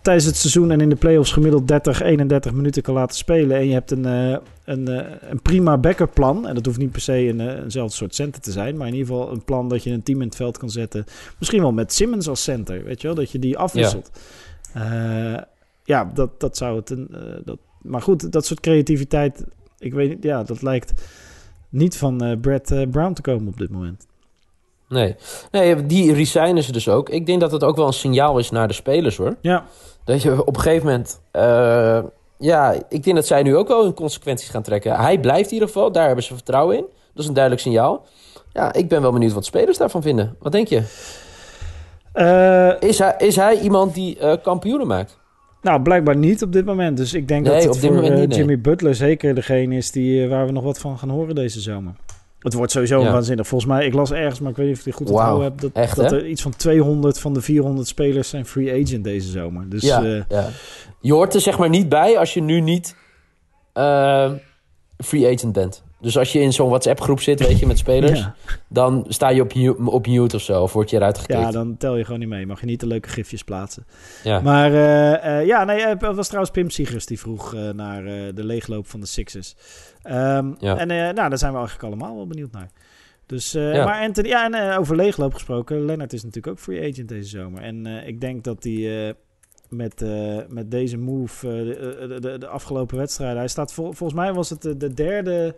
tijdens 0.02 0.26
het 0.26 0.36
seizoen 0.36 0.70
en 0.70 0.80
in 0.80 0.88
de 0.88 0.96
playoffs 0.96 1.32
gemiddeld 1.32 1.68
30, 1.68 2.02
31 2.02 2.52
minuten 2.52 2.82
kan 2.82 2.94
laten 2.94 3.16
spelen. 3.16 3.56
En 3.56 3.66
je 3.66 3.72
hebt 3.72 3.90
een, 3.90 4.06
eh, 4.06 4.36
een, 4.64 4.88
eh, 4.88 5.06
een 5.20 5.42
prima 5.42 5.78
backup 5.78 6.14
plan. 6.14 6.48
En 6.48 6.54
dat 6.54 6.66
hoeft 6.66 6.78
niet 6.78 6.90
per 6.90 7.00
se 7.00 7.28
een, 7.28 7.40
eh, 7.40 7.62
eenzelfde 7.62 7.96
soort 7.96 8.14
center 8.14 8.40
te 8.40 8.52
zijn. 8.52 8.76
Maar 8.76 8.86
in 8.86 8.94
ieder 8.94 9.08
geval 9.08 9.32
een 9.32 9.44
plan 9.44 9.68
dat 9.68 9.82
je 9.82 9.90
een 9.90 10.02
team 10.02 10.20
in 10.20 10.26
het 10.26 10.36
veld 10.36 10.58
kan 10.58 10.70
zetten. 10.70 11.04
Misschien 11.38 11.60
wel 11.60 11.72
met 11.72 11.92
Simmons 11.92 12.28
als 12.28 12.42
center. 12.42 12.84
Weet 12.84 13.00
je 13.00 13.06
wel, 13.06 13.16
dat 13.16 13.30
je 13.30 13.38
die 13.38 13.58
afwisselt. 13.58 14.10
Ja, 14.74 15.48
ja 15.84 16.10
dat, 16.14 16.40
dat 16.40 16.56
zou 16.56 16.76
het. 16.76 16.90
Een, 16.90 17.08
dat, 17.44 17.58
maar 17.82 18.02
goed, 18.02 18.32
dat 18.32 18.46
soort 18.46 18.60
creativiteit. 18.60 19.44
Ik 19.78 19.94
weet 19.94 20.08
niet, 20.08 20.22
ja, 20.22 20.42
dat 20.42 20.62
lijkt 20.62 20.92
niet 21.68 21.96
van 21.96 22.38
Brad 22.40 22.90
Brown 22.90 23.12
te 23.12 23.22
komen 23.22 23.48
op 23.48 23.58
dit 23.58 23.70
moment. 23.70 24.06
Nee. 24.92 25.14
nee, 25.50 25.86
die 25.86 26.12
resignen 26.14 26.62
ze 26.62 26.72
dus 26.72 26.88
ook. 26.88 27.08
Ik 27.08 27.26
denk 27.26 27.40
dat 27.40 27.52
het 27.52 27.64
ook 27.64 27.76
wel 27.76 27.86
een 27.86 27.92
signaal 27.92 28.38
is 28.38 28.50
naar 28.50 28.68
de 28.68 28.74
spelers, 28.74 29.16
hoor. 29.16 29.36
Ja, 29.40 29.64
Dat 30.04 30.22
je 30.22 30.46
op 30.46 30.56
een 30.56 30.62
gegeven 30.62 30.86
moment... 30.86 31.20
eh, 31.30 31.98
ja, 32.38 32.74
ik 32.88 33.02
denk 33.04 33.16
dat 33.16 33.26
zij 33.26 33.42
nu 33.42 33.56
ook 33.56 33.68
wel 33.68 33.82
hun 33.82 33.94
consequenties 33.94 34.48
gaan 34.48 34.62
trekken. 34.62 34.96
Hij 34.96 35.18
blijft 35.20 35.46
in 35.48 35.52
ieder 35.52 35.68
geval, 35.68 35.92
daar 35.92 36.06
hebben 36.06 36.24
ze 36.24 36.34
vertrouwen 36.34 36.76
in. 36.76 36.84
Dat 37.14 37.22
is 37.22 37.26
een 37.26 37.34
duidelijk 37.34 37.62
signaal. 37.64 38.04
Ja, 38.52 38.72
ik 38.72 38.88
ben 38.88 39.02
wel 39.02 39.12
benieuwd 39.12 39.32
wat 39.32 39.44
spelers 39.44 39.78
daarvan 39.78 40.02
vinden. 40.02 40.36
Wat 40.40 40.52
denk 40.52 40.68
je? 40.68 40.82
Eh, 42.12 42.88
Is 42.88 42.98
hij, 42.98 43.14
is 43.18 43.36
hij 43.36 43.58
iemand 43.60 43.94
die 43.94 44.18
eh, 44.18 44.32
kampioenen 44.42 44.86
maakt? 44.86 45.18
Nou, 45.62 45.82
blijkbaar 45.82 46.16
niet 46.16 46.42
op 46.42 46.52
dit 46.52 46.64
moment. 46.64 46.96
Dus 46.96 47.14
ik 47.14 47.28
denk 47.28 47.44
Nee, 47.44 47.52
dat 47.52 47.62
het 47.62 47.74
op 47.74 47.80
dit 47.80 47.90
voor 47.90 47.94
moment 48.00 48.18
niet, 48.20 48.28
nee. 48.28 48.38
Jimmy 48.38 48.60
Butler 48.60 48.94
zeker 48.94 49.34
degene 49.34 49.76
is 49.76 49.90
die, 49.90 50.28
waar 50.28 50.46
we 50.46 50.52
nog 50.52 50.64
wat 50.64 50.78
van 50.78 50.98
gaan 50.98 51.08
horen 51.08 51.34
deze 51.34 51.60
zomer. 51.60 51.92
Het 52.42 52.52
wordt 52.54 52.72
sowieso 52.72 53.00
Ja. 53.02 53.12
waanzinnig. 53.12 53.46
Volgens 53.46 53.70
mij, 53.70 53.86
ik 53.86 53.94
las 53.94 54.10
ergens, 54.12 54.40
maar 54.40 54.50
ik 54.50 54.56
weet 54.56 54.66
niet 54.66 54.74
of 54.74 54.80
ik 54.80 54.86
het 54.86 54.94
goed 54.96 55.10
onthouden 55.10 55.44
heb... 55.44 55.60
dat, 55.60 55.70
echt, 55.72 55.96
dat 55.96 56.12
er 56.12 56.26
iets 56.26 56.42
van 56.42 56.56
200 56.56 57.18
van 57.18 57.34
de 57.34 57.40
400 57.40 57.88
spelers 57.88 58.28
zijn 58.28 58.46
free 58.46 58.82
agent 58.82 59.04
deze 59.04 59.30
zomer. 59.30 59.68
Dus 59.68 59.82
ja, 59.82 60.02
eh, 60.02 60.22
ja. 60.28 60.48
Je 61.00 61.12
hoort 61.12 61.34
er 61.34 61.40
zeg 61.40 61.58
maar 61.58 61.68
niet 61.68 61.88
bij 61.88 62.18
als 62.18 62.34
je 62.34 62.42
nu 62.42 62.60
niet 62.60 62.96
eh, 63.72 64.30
free 64.98 65.34
agent 65.34 65.52
bent. 65.52 65.82
Dus 66.02 66.18
als 66.18 66.32
je 66.32 66.40
in 66.40 66.52
zo'n 66.52 66.68
WhatsApp-groep 66.68 67.20
zit, 67.20 67.46
weet 67.46 67.58
je, 67.58 67.66
met 67.66 67.78
spelers... 67.78 68.18
ja. 68.18 68.34
dan 68.68 69.04
sta 69.08 69.28
je 69.28 69.42
op, 69.42 69.52
op 69.86 70.06
mute 70.06 70.36
of 70.36 70.42
zo, 70.42 70.62
of 70.62 70.72
word 70.72 70.90
je 70.90 70.96
eruit 70.96 71.18
gekikt. 71.18 71.38
ja, 71.40 71.50
dan 71.50 71.76
tel 71.76 71.96
je 71.96 72.04
gewoon 72.04 72.20
niet 72.20 72.28
mee. 72.28 72.46
Mag 72.46 72.60
je 72.60 72.66
niet 72.66 72.80
de 72.80 72.86
leuke 72.86 73.08
gifjes 73.08 73.44
plaatsen. 73.44 73.86
Ja. 74.24 74.40
Maar 74.40 74.72
eh, 74.72 75.38
eh, 75.40 75.46
ja, 75.46 75.64
nee, 75.64 75.80
eh, 75.80 75.88
het 76.00 76.16
was 76.16 76.26
trouwens 76.26 76.52
Pim 76.54 76.70
Siegers 76.70 77.06
die 77.06 77.18
vroeg 77.18 77.52
naar 77.74 78.04
de 78.34 78.44
leegloop 78.44 78.86
van 78.86 79.00
de 79.00 79.06
Sixers. 79.06 79.54
Ehm, 80.02 80.50
Ja. 80.58 80.76
En 80.78 80.86
nou, 80.88 81.14
daar 81.14 81.38
zijn 81.38 81.52
we 81.52 81.58
eigenlijk 81.58 81.86
allemaal 81.88 82.16
wel 82.16 82.26
benieuwd 82.26 82.52
naar. 82.52 82.70
Dus, 83.26 83.52
Ja. 83.52 83.84
Maar 83.84 84.00
Anthony, 84.02 84.28
ja, 84.28 84.50
en 84.52 84.78
over 84.78 84.96
leegloop 84.96 85.34
gesproken, 85.34 85.84
Leonard 85.84 86.12
is 86.12 86.22
natuurlijk 86.24 86.52
ook 86.56 86.62
free 86.62 86.90
agent 86.90 87.08
deze 87.08 87.28
zomer. 87.28 87.62
En 87.62 87.86
ik 87.86 88.20
denk 88.20 88.44
dat 88.44 88.64
hij 88.64 89.14
met, 89.68 90.04
met 90.48 90.70
deze 90.70 90.96
move, 90.98 91.46
de, 91.48 92.06
de, 92.08 92.20
de, 92.20 92.38
de 92.38 92.46
afgelopen 92.46 92.96
wedstrijden, 92.96 93.36
hij 93.38 93.48
staat 93.48 93.72
vol- 93.72 93.92
volgens 93.92 94.18
mij 94.20 94.32
was 94.32 94.50
het 94.50 94.62
de, 94.62 94.76
de 94.76 94.94
derde. 94.94 95.54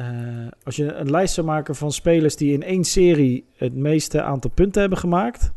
Eh, 0.00 0.06
als 0.64 0.76
je 0.76 0.92
een 0.92 1.10
lijst 1.10 1.34
zou 1.34 1.46
maken 1.46 1.74
van 1.74 1.92
spelers 1.92 2.36
die 2.36 2.52
in 2.52 2.62
één 2.62 2.84
serie 2.84 3.44
het 3.56 3.74
meeste 3.74 4.22
aantal 4.22 4.50
punten 4.54 4.80
hebben 4.80 4.98
gemaakt. 4.98 5.50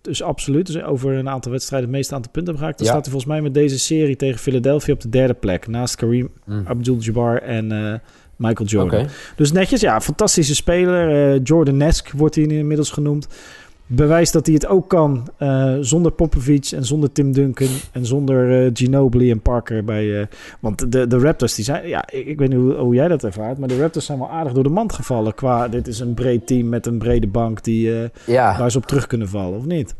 Dus 0.00 0.22
absoluut, 0.22 0.66
dus 0.66 0.82
over 0.82 1.12
een 1.14 1.28
aantal 1.28 1.52
wedstrijden 1.52 1.88
het 1.88 1.96
meeste 1.98 2.14
aantal 2.14 2.30
punten 2.32 2.52
hebben 2.54 2.62
gemaakt. 2.68 2.78
Dan 2.78 2.86
Ja. 2.86 2.92
staat 2.92 3.04
hij 3.12 3.12
volgens 3.20 3.32
mij 3.32 3.42
met 3.42 3.54
deze 3.54 3.78
serie 3.78 4.16
tegen 4.16 4.38
Philadelphia 4.40 4.92
op 4.94 5.00
de 5.00 5.08
derde 5.08 5.34
plek. 5.34 5.66
Naast 5.66 5.94
Kareem 5.96 6.30
Mm. 6.44 6.62
Abdul-Jabbar 6.66 7.42
en 7.42 7.72
eh, 7.72 7.94
Michael 8.36 8.68
Jordan. 8.68 9.06
Dus 9.36 9.52
netjes, 9.52 9.80
ja, 9.80 10.00
fantastische 10.00 10.54
speler. 10.54 11.34
eh 11.34 11.40
Jordan-esque 11.44 12.16
wordt 12.16 12.34
hij 12.34 12.44
inmiddels 12.44 12.90
genoemd. 12.90 13.26
Bewijst 13.86 14.32
dat 14.32 14.46
hij 14.46 14.54
het 14.54 14.66
ook 14.66 14.88
kan 14.88 15.28
eh, 15.36 15.74
zonder 15.80 16.12
Popovic 16.12 16.70
en 16.70 16.84
zonder 16.84 17.12
Tim 17.12 17.32
Duncan 17.32 17.68
en 17.92 18.06
zonder 18.06 18.64
eh, 18.64 18.70
Ginobili 18.72 19.30
en 19.30 19.40
Parker. 19.40 19.84
Bij, 19.84 20.20
eh, 20.20 20.26
want 20.60 20.92
de, 20.92 21.06
de 21.06 21.18
Raptors, 21.18 21.54
die 21.54 21.64
zijn, 21.64 21.88
ja, 21.88 22.04
ik, 22.10 22.26
ik 22.26 22.38
weet 22.38 22.48
niet 22.48 22.58
hoe, 22.58 22.74
hoe 22.74 22.94
jij 22.94 23.08
dat 23.08 23.24
ervaart, 23.24 23.58
maar 23.58 23.68
de 23.68 23.80
Raptors 23.80 24.06
zijn 24.06 24.18
wel 24.18 24.30
aardig 24.30 24.52
door 24.52 24.62
de 24.62 24.68
mand 24.68 24.92
gevallen. 24.92 25.34
Qua, 25.34 25.68
dit 25.68 25.86
is 25.86 26.00
een 26.00 26.14
breed 26.14 26.46
team 26.46 26.68
met 26.68 26.86
een 26.86 26.98
brede 26.98 27.26
bank 27.26 27.64
die, 27.64 28.10
Ja, 28.24 28.58
waar 28.58 28.70
ze 28.70 28.78
op 28.78 28.86
terug 28.86 29.06
kunnen 29.06 29.28
vallen, 29.28 29.58
of 29.58 29.64
niet? 29.64 29.94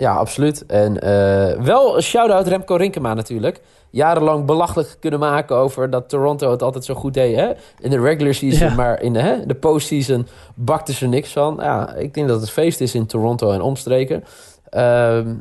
Ja, 0.00 0.14
absoluut. 0.14 0.66
En 0.66 1.00
eh, 1.00 1.62
wel 1.62 1.96
een 1.96 2.02
shout-out 2.02 2.46
Remco 2.46 2.74
Rinkema 2.74 3.14
natuurlijk. 3.14 3.60
Jarenlang 3.90 4.44
belachelijk 4.44 4.96
kunnen 5.00 5.20
maken 5.20 5.56
over 5.56 5.90
dat 5.90 6.08
Toronto 6.08 6.50
het 6.50 6.62
altijd 6.62 6.84
zo 6.84 6.94
goed 6.94 7.14
deed. 7.14 7.36
Hè? 7.36 7.52
In 7.80 7.90
de 7.90 8.00
regular 8.00 8.34
season, 8.34 8.68
Ja. 8.68 8.74
maar 8.74 9.02
in 9.02 9.12
de, 9.12 9.18
hè, 9.18 9.46
de 9.46 9.54
postseason 9.54 10.26
bakten 10.54 10.94
ze 10.94 11.06
niks 11.06 11.32
van. 11.32 11.58
Ja, 11.60 11.94
ik 11.94 12.14
denk 12.14 12.28
dat 12.28 12.40
het 12.40 12.50
feest 12.50 12.80
is 12.80 12.94
in 12.94 13.06
Toronto 13.06 13.50
en 13.50 13.60
omstreken. 13.60 14.24
Ehm, 14.70 15.34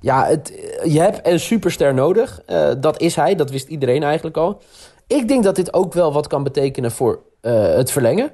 ja, 0.00 0.26
het, 0.26 0.52
je 0.84 1.00
hebt 1.00 1.26
een 1.26 1.40
superster 1.40 1.94
nodig. 1.94 2.42
Eh, 2.46 2.68
dat 2.78 3.00
is 3.00 3.16
hij, 3.16 3.34
dat 3.34 3.50
wist 3.50 3.68
iedereen 3.68 4.02
eigenlijk 4.02 4.36
al. 4.36 4.60
Ik 5.06 5.28
denk 5.28 5.44
dat 5.44 5.56
dit 5.56 5.74
ook 5.74 5.92
wel 5.92 6.12
wat 6.12 6.26
kan 6.26 6.42
betekenen 6.42 6.90
voor 6.90 7.20
eh, 7.40 7.52
het 7.74 7.90
verlengen. 7.90 8.32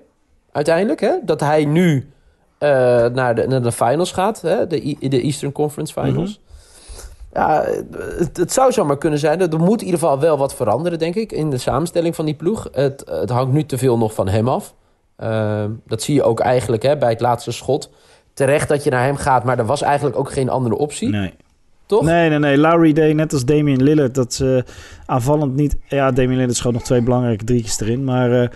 Uiteindelijk, 0.52 1.00
hè? 1.00 1.12
Dat 1.23 1.40
hij 1.40 1.64
nu 1.64 2.11
eh, 2.58 2.68
naar, 3.06 3.34
de, 3.34 3.46
naar 3.46 3.62
de 3.62 3.72
finals 3.72 4.12
gaat. 4.12 4.40
Hè? 4.40 4.66
De, 4.66 4.96
de 5.00 5.20
Eastern 5.20 5.52
Conference 5.52 5.92
Finals. 5.92 6.40
Ja, 7.32 7.64
het, 8.18 8.36
het 8.36 8.52
zou 8.52 8.72
zomaar 8.72 8.98
kunnen 8.98 9.18
zijn. 9.18 9.40
Er 9.40 9.58
moet 9.58 9.80
in 9.80 9.86
ieder 9.86 10.00
geval 10.00 10.20
wel 10.20 10.38
wat 10.38 10.54
veranderen, 10.54 10.98
denk 10.98 11.14
ik, 11.14 11.32
in 11.32 11.50
de 11.50 11.58
samenstelling 11.58 12.14
van 12.14 12.25
die 12.25 12.34
ploeg. 12.34 12.68
Het, 12.72 13.02
het 13.10 13.30
hangt 13.30 13.52
nu 13.52 13.64
te 13.64 13.78
veel 13.78 13.98
nog 13.98 14.14
van 14.14 14.28
hem 14.28 14.48
af. 14.48 14.75
Ehm, 15.16 15.70
dat 15.86 16.02
zie 16.02 16.14
je 16.14 16.22
ook 16.22 16.40
eigenlijk 16.40 16.82
hè, 16.82 16.96
bij 16.96 17.10
het 17.10 17.20
laatste 17.20 17.52
schot. 17.52 17.90
Terecht 18.34 18.68
dat 18.68 18.84
je 18.84 18.90
naar 18.90 19.04
hem 19.04 19.16
gaat, 19.16 19.44
maar 19.44 19.58
er 19.58 19.66
was 19.66 19.82
eigenlijk 19.82 20.18
ook 20.18 20.32
geen 20.32 20.48
andere 20.48 20.76
optie. 20.76 21.08
Nee. 21.08 21.34
Toch? 21.86 22.02
Nee, 22.02 22.28
nee, 22.28 22.38
nee. 22.38 22.58
Lowry 22.58 22.92
deed 22.92 23.14
net 23.14 23.32
als 23.32 23.44
Damian 23.44 23.82
Lillard 23.82 24.14
dat 24.14 24.34
ze 24.34 24.64
aanvallend 25.06 25.54
niet... 25.54 25.76
Ja, 25.88 26.10
Damian 26.10 26.36
Lillard 26.36 26.56
schoot 26.56 26.72
nog 26.72 26.82
twee 26.82 27.02
belangrijke 27.02 27.44
drietjes 27.44 27.80
erin, 27.80 28.04
maar... 28.04 28.42
eh, 28.42 28.48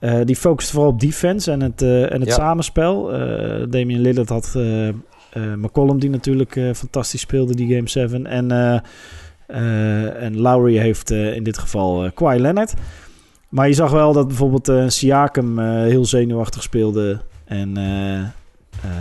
eh, 0.00 0.20
die 0.24 0.36
focuste 0.36 0.72
vooral 0.72 0.90
op 0.90 1.00
defense 1.00 1.50
en 1.50 1.62
het, 1.62 1.82
eh, 1.82 2.12
en 2.12 2.20
het 2.20 2.28
Ja. 2.28 2.34
samenspel. 2.34 3.12
Eh 3.12 3.66
Damian 3.68 4.00
Lillard 4.00 4.28
had 4.28 4.58
McCollum, 5.56 5.98
die 5.98 6.10
natuurlijk 6.10 6.60
fantastisch 6.74 7.20
speelde, 7.20 7.54
die 7.54 7.74
Game 7.74 7.88
7. 7.88 8.26
En, 8.26 8.50
en 10.16 10.40
Lowry 10.40 10.78
heeft 10.78 11.10
in 11.10 11.42
dit 11.42 11.58
geval 11.58 12.04
eh 12.04 12.10
Kawhi 12.14 12.38
Leonard. 12.38 12.74
Maar 13.48 13.68
je 13.68 13.74
zag 13.74 13.90
wel 13.90 14.12
dat 14.12 14.26
bijvoorbeeld 14.26 14.92
Siakam 14.92 15.58
heel 15.58 16.04
zenuwachtig 16.04 16.62
speelde. 16.62 17.20
En 17.44 17.76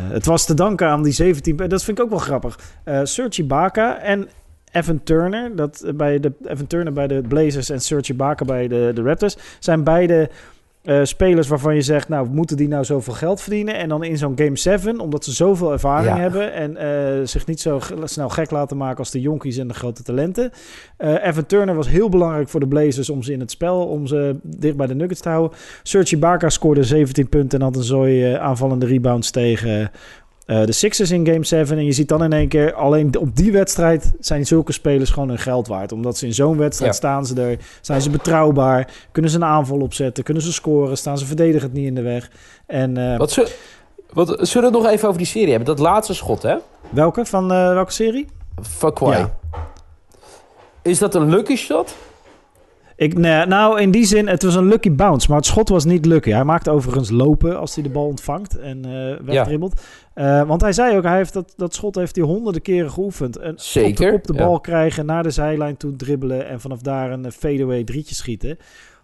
het 0.10 0.26
was 0.26 0.46
te 0.46 0.54
danken 0.54 0.88
aan 0.88 1.04
die 1.04 1.14
17... 1.14 1.56
Dat 1.56 1.84
vind 1.84 1.98
ik 1.98 2.04
ook 2.04 2.10
wel 2.10 2.20
grappig. 2.20 2.60
Eh 2.84 3.00
Serge 3.04 3.42
Ibaka 3.42 4.00
en 4.00 4.28
Evan 4.72 5.04
Turner, 5.04 5.56
dat, 5.56 5.92
bij 5.96 6.20
de, 6.20 6.32
Evan 6.46 6.68
Turner 6.68 6.94
bij 6.94 7.08
de 7.08 7.22
Blazers 7.28 7.70
en 7.70 7.82
Serge 7.82 8.14
Ibaka 8.14 8.46
bij 8.46 8.68
de, 8.68 8.92
de 8.94 9.02
Raptors... 9.02 9.38
zijn 9.60 9.84
beide 9.84 10.30
Eh, 10.88 11.00
spelers 11.04 11.48
waarvan 11.48 11.76
je 11.76 11.82
zegt, 11.82 12.10
nou, 12.10 12.28
moeten 12.30 12.58
die 12.58 12.68
nou 12.68 12.84
zoveel 12.84 13.14
geld 13.14 13.42
verdienen? 13.42 13.76
En 13.76 13.90
dan 13.90 14.04
in 14.04 14.18
zo'n 14.18 14.38
Game 14.38 14.58
7, 14.58 15.00
omdat 15.00 15.24
ze 15.24 15.32
zoveel 15.32 15.72
ervaring 15.72 16.16
Ja. 16.16 16.22
hebben... 16.22 16.54
en 16.54 16.78
eh, 16.78 17.26
zich 17.26 17.46
niet 17.46 17.60
zo 17.60 17.80
snel 18.04 18.30
gek 18.30 18.52
laten 18.52 18.78
maken 18.78 18.98
als 18.98 19.12
de 19.12 19.22
jonkies 19.22 19.58
en 19.58 19.68
de 19.68 19.74
grote 19.74 20.04
talenten. 20.04 20.52
Eh, 20.98 21.26
Evan 21.26 21.46
Turner 21.46 21.76
was 21.76 21.88
heel 21.88 22.10
belangrijk 22.10 22.50
voor 22.50 22.60
de 22.60 22.68
Blazers 22.68 23.10
om 23.10 23.24
ze 23.24 23.32
in 23.34 23.40
het 23.40 23.52
spel... 23.52 23.86
om 23.88 24.08
ze 24.08 24.36
dicht 24.44 24.78
bij 24.78 24.88
de 24.88 24.96
Nuggets 24.96 25.22
te 25.22 25.30
houden. 25.30 25.58
Serge 25.84 26.16
Ibaka 26.16 26.50
scoorde 26.50 26.84
17 26.84 27.30
punten 27.30 27.60
en 27.60 27.66
had 27.66 27.76
een 27.76 27.84
zooi 27.84 28.34
aanvallende 28.34 28.86
rebounds 28.86 29.32
tegen... 29.32 29.92
eh, 30.48 30.66
de 30.66 30.72
Sixers 30.72 31.12
in 31.12 31.26
Game 31.28 31.46
7. 31.46 31.78
En 31.78 31.86
je 31.86 31.92
ziet 31.92 32.08
dan 32.08 32.24
in 32.24 32.34
één 32.34 32.48
keer, 32.48 32.74
alleen 32.74 33.18
op 33.18 33.36
die 33.36 33.52
wedstrijd 33.52 34.14
zijn 34.20 34.46
zulke 34.46 34.72
spelers 34.72 35.10
gewoon 35.10 35.28
hun 35.30 35.38
geld 35.38 35.68
waard. 35.68 35.92
Omdat 35.92 36.18
ze 36.18 36.26
in 36.26 36.34
zo'n 36.34 36.58
wedstrijd 36.58 36.92
Ja. 36.92 36.98
staan 36.98 37.26
ze 37.26 37.42
er, 37.42 37.58
zijn 37.82 38.02
ze 38.02 38.10
betrouwbaar, 38.10 38.92
kunnen 39.12 39.32
ze 39.32 39.38
een 39.38 39.44
aanval 39.44 39.80
opzetten, 39.80 40.24
kunnen 40.24 40.44
ze 40.44 40.54
scoren, 40.54 40.98
staan 40.98 41.18
ze 41.18 41.26
verdedigend 41.26 41.74
niet 41.74 41.86
in 41.86 41.96
de 41.96 42.02
weg. 42.02 42.30
En 42.66 42.98
eh, 43.12 43.18
Wat, 43.18 43.32
zul- 43.32 43.48
wat, 44.14 44.28
zullen 44.28 44.72
we 44.72 44.76
het 44.78 44.84
nog 44.86 44.94
even 44.94 45.06
over 45.08 45.18
die 45.20 45.28
serie 45.28 45.50
hebben? 45.50 45.66
Dat 45.68 45.80
laatste 45.80 46.14
schot, 46.14 46.42
hè? 46.42 46.56
welke 46.90 47.26
van 47.26 47.52
eh, 47.52 47.74
welke 47.74 47.92
serie? 47.92 48.28
Van 48.62 48.94
Kawhi. 48.94 49.18
Ja. 49.18 49.38
Is 50.82 50.98
dat 51.00 51.16
een 51.16 51.30
lucky 51.30 51.56
shot? 51.56 51.96
Ik, 52.98 53.18
nee, 53.18 53.46
nou, 53.46 53.82
in 53.82 53.92
die 53.92 54.06
zin, 54.06 54.28
het 54.28 54.44
was 54.44 54.56
een 54.56 54.68
lucky 54.68 54.92
bounce, 54.92 55.28
maar 55.28 55.38
het 55.38 55.46
schot 55.46 55.70
was 55.70 55.86
niet 55.86 56.06
lucky. 56.06 56.30
Hij 56.30 56.44
maakt 56.44 56.70
overigens 56.70 57.10
lopen 57.10 57.60
als 57.60 57.76
hij 57.76 57.84
de 57.84 57.90
bal 57.90 58.06
ontvangt 58.06 58.58
en 58.58 58.86
eh 58.86 59.26
wegdribbelt. 59.26 59.82
Eh, 60.14 60.48
want 60.48 60.62
hij 60.62 60.74
zei 60.74 60.98
ook, 60.98 61.04
hij 61.04 61.18
heeft 61.18 61.34
dat, 61.34 61.54
dat 61.58 61.74
schot 61.74 61.96
heeft 61.96 62.16
hij 62.16 62.26
honderden 62.26 62.62
keren 62.62 62.92
geoefend. 62.92 63.38
En 63.38 63.54
Zeker, 63.58 64.14
Op 64.14 64.28
de, 64.28 64.34
ja. 64.34 64.40
bal 64.46 64.60
krijgen, 64.60 65.06
naar 65.06 65.24
de 65.24 65.30
zijlijn 65.30 65.78
toe 65.78 65.96
dribbelen 65.96 66.48
en 66.48 66.62
vanaf 66.62 66.82
daar 66.82 67.12
een 67.12 67.26
eh, 67.26 67.32
fadeaway 67.32 67.84
drietje 67.84 68.16
schieten. 68.16 68.58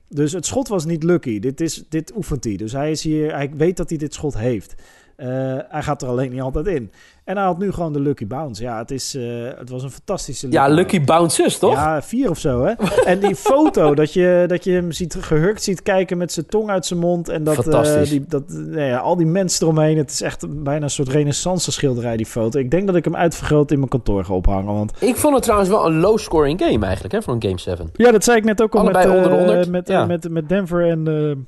Dus 0.10 0.32
het 0.32 0.46
schot 0.46 0.68
was 0.68 0.86
niet 0.86 1.04
lucky. 1.04 1.40
Dit, 1.40 1.62
is, 1.62 1.84
dit 1.90 2.16
oefent 2.16 2.44
hij. 2.44 2.56
Dus 2.56 2.72
hij, 2.72 2.92
is 2.92 3.04
hier, 3.04 3.34
hij 3.34 3.52
weet 3.56 3.78
dat 3.78 3.90
hij 3.90 3.98
dit 3.98 4.14
schot 4.14 4.38
heeft. 4.38 4.76
Eh, 5.16 5.28
hij 5.70 5.82
gaat 5.82 6.02
er 6.02 6.08
alleen 6.08 6.32
niet 6.32 6.42
altijd 6.42 6.68
in. 6.68 6.92
En 7.24 7.38
hij 7.38 7.46
had 7.46 7.58
nu 7.58 7.72
gewoon 7.72 7.94
de 7.94 8.00
lucky 8.00 8.28
bounce. 8.28 8.64
Ja, 8.64 8.78
het, 8.78 8.92
is, 8.92 9.16
eh, 9.16 9.24
het 9.58 9.70
was 9.70 9.84
een 9.84 9.92
fantastische 9.92 10.52
Ja, 10.52 10.68
lucky 10.68 11.04
bounces, 11.04 11.58
toch? 11.58 11.74
ja, 11.74 12.02
vier 12.02 12.30
of 12.30 12.40
zo, 12.40 12.64
hè? 12.64 12.74
En 13.12 13.20
die 13.20 13.36
foto, 13.36 13.96
dat 13.96 14.14
je, 14.14 14.44
dat 14.48 14.64
je 14.64 14.72
hem 14.72 14.92
ziet 14.92 15.16
gehurkt 15.20 15.64
ziet 15.64 15.82
kijken 15.82 16.18
met 16.18 16.32
zijn 16.32 16.46
tong 16.46 16.70
uit 16.70 16.86
zijn 16.86 17.00
mond. 17.00 17.30
En 17.30 17.44
dat, 17.44 17.68
eh, 17.68 18.04
die, 18.04 18.26
dat 18.28 18.44
nee, 18.48 18.88
ja, 18.88 18.98
al 18.98 19.16
die 19.16 19.26
mensen 19.26 19.64
eromheen. 19.64 19.98
Het 19.98 20.12
is 20.12 20.22
echt 20.22 20.64
bijna 20.64 20.84
een 20.84 20.90
soort 20.90 21.10
renaissance 21.10 21.72
schilderij, 21.72 22.18
die 22.18 22.26
foto. 22.26 22.60
Ik 22.60 22.72
denk 22.72 22.88
dat 22.88 22.96
ik 22.96 23.04
hem 23.04 23.16
uitvergroot 23.16 23.72
in 23.72 23.78
mijn 23.78 23.90
kantoor 23.90 24.26
ga 24.26 24.34
ophangen. 24.34 24.74
Want 24.74 24.92
Ik 25.00 25.16
vond 25.16 25.34
het 25.34 25.44
trouwens 25.44 25.70
wel 25.70 25.86
een 25.86 26.00
low-scoring 26.00 26.62
game 26.62 26.86
eigenlijk, 26.86 27.14
hè, 27.14 27.22
voor 27.22 27.34
een 27.34 27.44
Game 27.44 27.60
7. 27.60 27.90
ja, 27.94 28.12
dat 28.12 28.24
zei 28.24 28.38
ik 28.38 28.44
net 28.44 28.62
ook 28.62 28.74
al 28.74 28.80
Allebei 28.80 29.08
met, 29.08 29.16
onder 29.16 29.32
de 29.32 29.38
100, 29.38 29.70
met, 29.70 29.88
ja. 29.88 30.06
met, 30.06 30.30
met 30.30 30.50
Denver 30.50 30.90
en, 30.90 31.48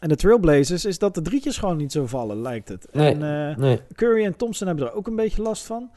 en 0.00 0.08
de 0.08 0.16
Trailblazers. 0.16 0.84
Is 0.84 0.98
dat 0.98 1.14
de 1.14 1.22
drietjes 1.22 1.58
gewoon 1.58 1.76
niet 1.76 1.92
zo 1.92 2.06
vallen, 2.06 2.40
lijkt 2.42 2.68
het. 2.68 2.86
Nee. 2.92 3.14
En 3.14 3.50
eh, 3.50 3.56
Nee. 3.56 3.80
Curry 3.94 4.24
en 4.24 4.36
Thompson 4.36 4.66
hebben 4.66 4.86
er 4.86 4.92
ook 4.94 5.06
een 5.06 5.16
beetje 5.16 5.42
last 5.42 5.66
van. 5.66 5.90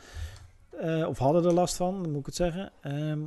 Eh, 0.79 1.07
of 1.07 1.17
hadden 1.17 1.45
er 1.45 1.53
last 1.53 1.75
van, 1.75 1.95
moet 2.11 2.19
ik 2.19 2.25
het 2.25 2.35
zeggen. 2.35 2.71
Ehm, 2.81 3.19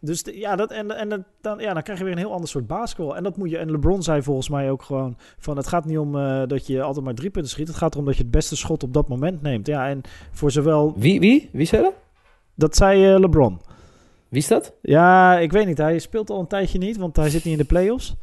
dus 0.00 0.22
de- 0.22 0.38
ja, 0.38 0.56
dat, 0.56 0.70
en, 0.70 0.90
en 0.98 1.08
dat- 1.08 1.20
dan, 1.40 1.58
ja, 1.58 1.72
dan 1.74 1.82
krijg 1.82 1.98
je 1.98 2.04
weer 2.04 2.12
een 2.12 2.18
heel 2.18 2.32
ander 2.32 2.48
soort 2.48 2.66
basketbal. 2.66 3.16
En 3.16 3.22
dat 3.22 3.36
moet 3.36 3.50
je. 3.50 3.58
En 3.58 3.70
LeBron 3.70 4.02
zei 4.02 4.22
volgens 4.22 4.48
mij 4.48 4.70
ook 4.70 4.82
gewoon: 4.82 5.16
van 5.38 5.56
het 5.56 5.66
gaat 5.66 5.84
niet 5.84 5.98
om 5.98 6.16
eh, 6.16 6.42
dat 6.46 6.66
je 6.66 6.82
altijd 6.82 7.04
maar 7.04 7.14
drie 7.14 7.30
punten 7.30 7.50
schiet. 7.50 7.68
Het 7.68 7.76
gaat 7.76 7.92
erom 7.94 8.04
dat 8.06 8.16
je 8.16 8.22
het 8.22 8.30
beste 8.30 8.56
schot 8.56 8.82
op 8.82 8.92
dat 8.94 9.08
moment 9.08 9.42
neemt. 9.42 9.66
Ja, 9.66 9.88
en 9.88 10.00
voor 10.30 10.50
zowel. 10.50 10.94
Wie, 10.96 11.20
wie? 11.20 11.48
Wie 11.52 11.66
zei 11.66 11.82
dat? 11.82 11.94
Dat 12.54 12.76
zei 12.76 13.18
LeBron. 13.18 13.60
Wie 14.28 14.40
is 14.40 14.48
dat? 14.48 14.72
Ja, 14.82 15.38
ik 15.38 15.52
weet 15.52 15.66
niet. 15.66 15.78
Hij 15.78 15.98
speelt 15.98 16.30
al 16.30 16.40
een 16.40 16.46
tijdje 16.46 16.78
niet, 16.78 16.96
want 16.96 17.16
hij 17.16 17.30
zit 17.30 17.44
niet 17.44 17.52
in 17.52 17.58
de 17.60 17.64
playoffs. 17.64 18.14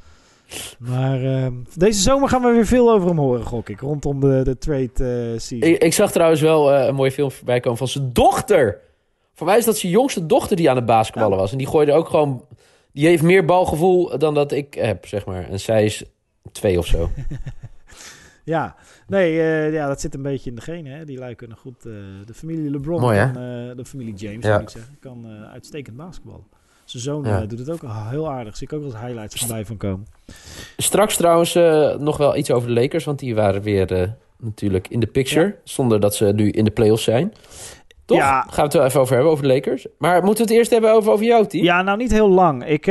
Maar 0.79 1.23
ehm, 1.23 1.53
deze 1.75 2.01
zomer 2.01 2.29
gaan 2.29 2.41
we 2.41 2.51
weer 2.51 2.65
veel 2.65 2.91
over 2.91 3.07
hem 3.07 3.17
horen, 3.17 3.45
gok 3.45 3.69
ik. 3.69 3.79
Rondom 3.79 4.19
de, 4.19 4.41
de 4.43 4.57
trade 4.57 4.91
eh 4.93 5.39
season. 5.39 5.61
Ik, 5.69 5.83
ik 5.83 5.93
zag 5.93 6.11
trouwens 6.11 6.41
wel 6.41 6.73
eh, 6.73 6.85
een 6.87 6.95
mooie 6.95 7.11
film 7.11 7.31
voorbij 7.31 7.59
komen 7.59 7.77
van 7.77 7.87
zijn 7.87 8.13
dochter. 8.13 8.79
Voor 9.33 9.47
mij 9.47 9.57
is 9.57 9.65
dat 9.65 9.77
zijn 9.77 9.91
jongste 9.91 10.25
dochter 10.25 10.55
die 10.57 10.69
aan 10.69 10.75
het 10.75 10.86
basketballen 10.86 11.38
was. 11.38 11.51
En 11.51 11.57
die 11.57 11.67
gooide 11.67 11.91
ook 11.93 12.10
gewoon... 12.10 12.45
Die 12.91 13.07
heeft 13.07 13.23
meer 13.23 13.45
balgevoel 13.45 14.17
dan 14.17 14.33
dat 14.33 14.51
ik 14.51 14.73
heb, 14.73 15.05
zeg 15.07 15.25
maar. 15.25 15.49
En 15.49 15.60
zij 15.60 15.86
is 15.86 16.03
twee 16.51 16.77
of 16.77 16.86
zo. 16.86 17.10
Ja, 18.43 18.75
nee, 19.07 19.39
eh, 19.41 19.73
ja, 19.73 19.88
dat 19.88 20.01
zit 20.01 20.13
een 20.13 20.21
beetje 20.21 20.49
in 20.49 20.55
de 20.55 20.62
genen. 20.62 20.97
Hè? 20.97 21.05
Die 21.05 21.17
lui 21.17 21.36
kunnen 21.36 21.57
goed. 21.57 21.83
de 21.83 22.33
familie 22.33 22.69
LeBron, 22.71 22.99
Mooi, 23.01 23.17
eh, 23.19 23.33
de 23.75 23.86
familie 23.86 24.13
James, 24.13 24.45
Ja. 24.45 24.53
moet 24.53 24.62
ik 24.62 24.69
zeggen, 24.69 24.97
kan 24.99 25.27
uitstekend 25.27 25.95
basketballen. 25.97 26.47
Zijn 26.89 27.04
zoon 27.04 27.23
Ja. 27.23 27.41
eh, 27.41 27.47
doet 27.47 27.60
het 27.60 27.69
ook 27.71 27.82
heel 28.10 28.30
aardig. 28.32 28.58
Zie 28.58 28.67
ik 28.67 28.73
ook 28.73 28.82
wel 28.82 28.91
eens 28.91 29.00
highlights 29.02 29.39
voorbij 29.39 29.65
van 29.65 29.78
komen. 29.78 30.08
Straks 30.78 31.15
trouwens 31.15 31.56
eh, 31.56 31.95
nog 31.95 32.17
wel 32.17 32.36
iets 32.38 32.52
over 32.52 32.67
de 32.67 32.82
Lakers. 32.82 33.04
Want 33.06 33.19
die 33.19 33.36
waren 33.36 33.62
weer 33.62 33.91
eh, 33.93 34.08
natuurlijk 34.38 34.88
in 34.88 35.00
de 35.00 35.08
picture. 35.08 35.56
Zonder 35.63 36.00
dat 36.00 36.15
ze 36.15 36.26
nu 36.26 36.50
in 36.50 36.63
de 36.65 36.71
playoffs 36.71 37.04
zijn. 37.04 37.34
Toch? 38.06 38.17
Ja. 38.17 38.41
Gaan 38.41 38.56
we 38.56 38.62
het 38.62 38.73
wel 38.73 38.86
even 38.86 39.00
over 39.00 39.13
hebben, 39.13 39.32
over 39.32 39.47
de 39.47 39.54
Lakers. 39.54 39.88
Maar 39.97 40.23
moeten 40.23 40.45
we 40.45 40.50
het 40.50 40.60
eerst 40.60 40.71
hebben 40.71 40.91
over, 40.91 41.12
over 41.12 41.26
jouw 41.26 41.43
team? 41.45 41.63
Ja, 41.63 41.82
nou 41.82 41.97
niet 41.97 42.12
heel 42.12 42.30
lang. 42.30 42.65
Ik, 42.65 42.88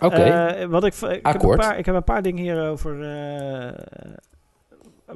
Oké. 0.00 0.66
wat 0.68 0.84
ik, 0.84 0.94
ik, 0.94 1.00
heb 1.00 1.10
een 1.12 1.22
Akkoord. 1.22 1.60
paar, 1.60 1.78
ik 1.78 1.86
heb 1.86 1.94
een 1.94 2.04
paar 2.04 2.22
dingen 2.22 2.42
hierover 2.42 3.02
eh, 3.02 3.68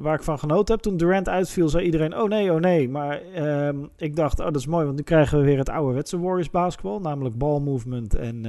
waar 0.01 0.15
ik 0.15 0.23
van 0.23 0.39
genoten 0.39 0.73
heb. 0.73 0.83
Toen 0.83 0.97
Durant 0.97 1.29
uitviel, 1.29 1.69
zei 1.69 1.85
iedereen, 1.85 2.17
oh 2.17 2.27
nee, 2.29 2.53
oh 2.53 2.59
nee. 2.59 2.89
Maar 2.89 3.21
ehm, 3.33 3.77
ik 3.97 4.15
dacht, 4.15 4.39
oh 4.39 4.45
dat 4.45 4.55
is 4.55 4.67
mooi, 4.67 4.85
want 4.85 4.97
nu 4.97 5.03
krijgen 5.03 5.39
we 5.39 5.45
weer 5.45 5.57
het 5.57 5.69
ouderwetse 5.69 6.19
Warriors 6.19 6.49
basketbal. 6.49 6.99
Namelijk 6.99 7.37
ball 7.37 7.59
movement 7.59 8.15
en 8.15 8.45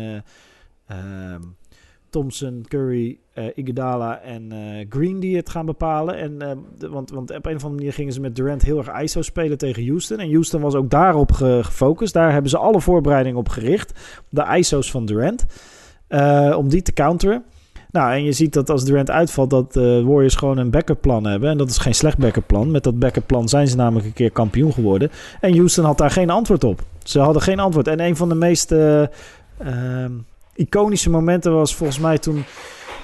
ehm, 0.87 1.41
Thompson, 2.11 2.65
Curry, 2.69 3.19
eh 3.33 3.45
Iguodala 3.55 4.21
en 4.21 4.53
eh, 4.53 4.87
Green 4.89 5.21
die 5.21 5.37
het 5.37 5.51
gaan 5.51 5.67
bepalen. 5.67 6.17
En, 6.17 6.43
eh, 6.43 6.51
de- 6.79 6.89
want, 6.89 7.11
want 7.11 7.31
op 7.31 7.47
een 7.47 7.55
of 7.57 7.63
andere 7.63 7.69
manier 7.75 7.93
gingen 7.93 8.13
ze 8.13 8.21
met 8.21 8.37
Durant 8.37 8.63
heel 8.63 8.79
erg 8.79 9.01
ISO 9.03 9.23
spelen 9.23 9.59
tegen 9.59 9.87
Houston. 9.87 10.19
En 10.19 10.31
Houston 10.31 10.61
was 10.61 10.75
ook 10.75 10.91
daarop 10.91 11.33
ge- 11.33 11.61
gefocust. 11.63 12.13
Daar 12.13 12.33
hebben 12.33 12.51
ze 12.51 12.59
alle 12.59 12.81
voorbereidingen 12.81 13.39
op 13.39 13.49
gericht. 13.49 14.21
De 14.29 14.57
ISO's 14.57 14.91
van 14.91 15.07
Durant. 15.07 15.47
om 16.57 16.69
die 16.69 16.83
te 16.83 16.93
counteren. 16.93 17.45
Nou, 17.93 18.13
en 18.13 18.25
je 18.25 18.33
ziet 18.33 18.53
dat 18.53 18.71
als 18.71 18.85
Durant 18.85 19.11
uitvalt, 19.11 19.51
dat 19.51 19.73
de 19.73 20.03
Warriors 20.05 20.35
gewoon 20.35 20.59
een 20.59 20.71
backup 20.71 21.01
plan 21.01 21.25
hebben. 21.25 21.51
En 21.51 21.59
dat 21.59 21.71
is 21.71 21.79
geen 21.79 21.95
slecht 21.95 22.19
backup 22.19 22.47
plan. 22.47 22.71
Met 22.71 22.85
dat 22.85 22.99
backup 22.99 23.27
plan 23.27 23.49
zijn 23.49 23.69
ze 23.69 23.77
namelijk 23.77 24.07
een 24.07 24.13
keer 24.13 24.31
kampioen 24.31 24.73
geworden. 24.73 25.11
En 25.41 25.57
Houston 25.57 25.85
had 25.85 25.99
daar 25.99 26.11
geen 26.11 26.31
antwoord 26.31 26.65
op. 26.65 26.81
Ze 27.03 27.19
hadden 27.19 27.43
geen 27.43 27.61
antwoord. 27.61 27.89
En 27.89 28.01
een 28.01 28.17
van 28.17 28.29
de 28.29 28.35
meest 28.35 28.73
eh, 28.73 29.03
ehm, 29.03 30.13
iconische 30.55 31.11
momenten 31.11 31.53
was 31.53 31.75
volgens 31.75 31.99
mij 31.99 32.19
toen 32.19 32.45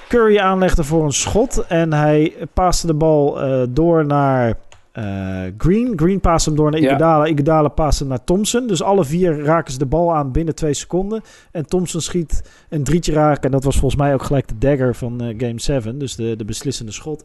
Curry 0.07 0.37
aanlegde 0.37 0.83
voor 0.83 1.05
een 1.05 1.13
schot. 1.13 1.65
En 1.67 1.93
hij 1.93 2.33
paaste 2.53 2.87
de 2.87 2.93
bal 2.93 3.41
eh, 3.41 3.61
door 3.69 4.05
naar 4.05 4.57
eh, 4.97 5.43
Green. 5.57 5.93
Green 5.95 6.19
paaste 6.19 6.49
hem 6.49 6.57
door 6.57 6.71
naar 6.71 6.79
Ja. 6.79 6.87
Iguodala. 6.87 7.25
Iguodala 7.25 7.67
paaste 7.67 8.03
hem 8.03 8.11
naar 8.11 8.23
Thompson. 8.23 8.67
Dus 8.67 8.83
alle 8.83 9.05
vier 9.05 9.39
raken 9.43 9.71
ze 9.71 9.77
de 9.77 9.85
bal 9.85 10.15
aan 10.15 10.31
binnen 10.31 10.55
twee 10.55 10.73
seconden. 10.73 11.21
En 11.51 11.65
Thompson 11.65 12.01
schiet 12.01 12.41
een 12.69 12.83
drietje 12.83 13.13
raken. 13.13 13.43
En 13.43 13.51
dat 13.51 13.63
was 13.63 13.77
volgens 13.77 14.01
mij 14.01 14.13
ook 14.13 14.23
gelijk 14.23 14.47
de 14.47 14.57
dagger 14.57 14.95
van 14.95 15.21
eh, 15.21 15.33
Game 15.37 15.59
7. 15.59 15.97
Dus 15.97 16.15
de, 16.15 16.35
de 16.35 16.45
beslissende 16.45 16.91
schot. 16.91 17.23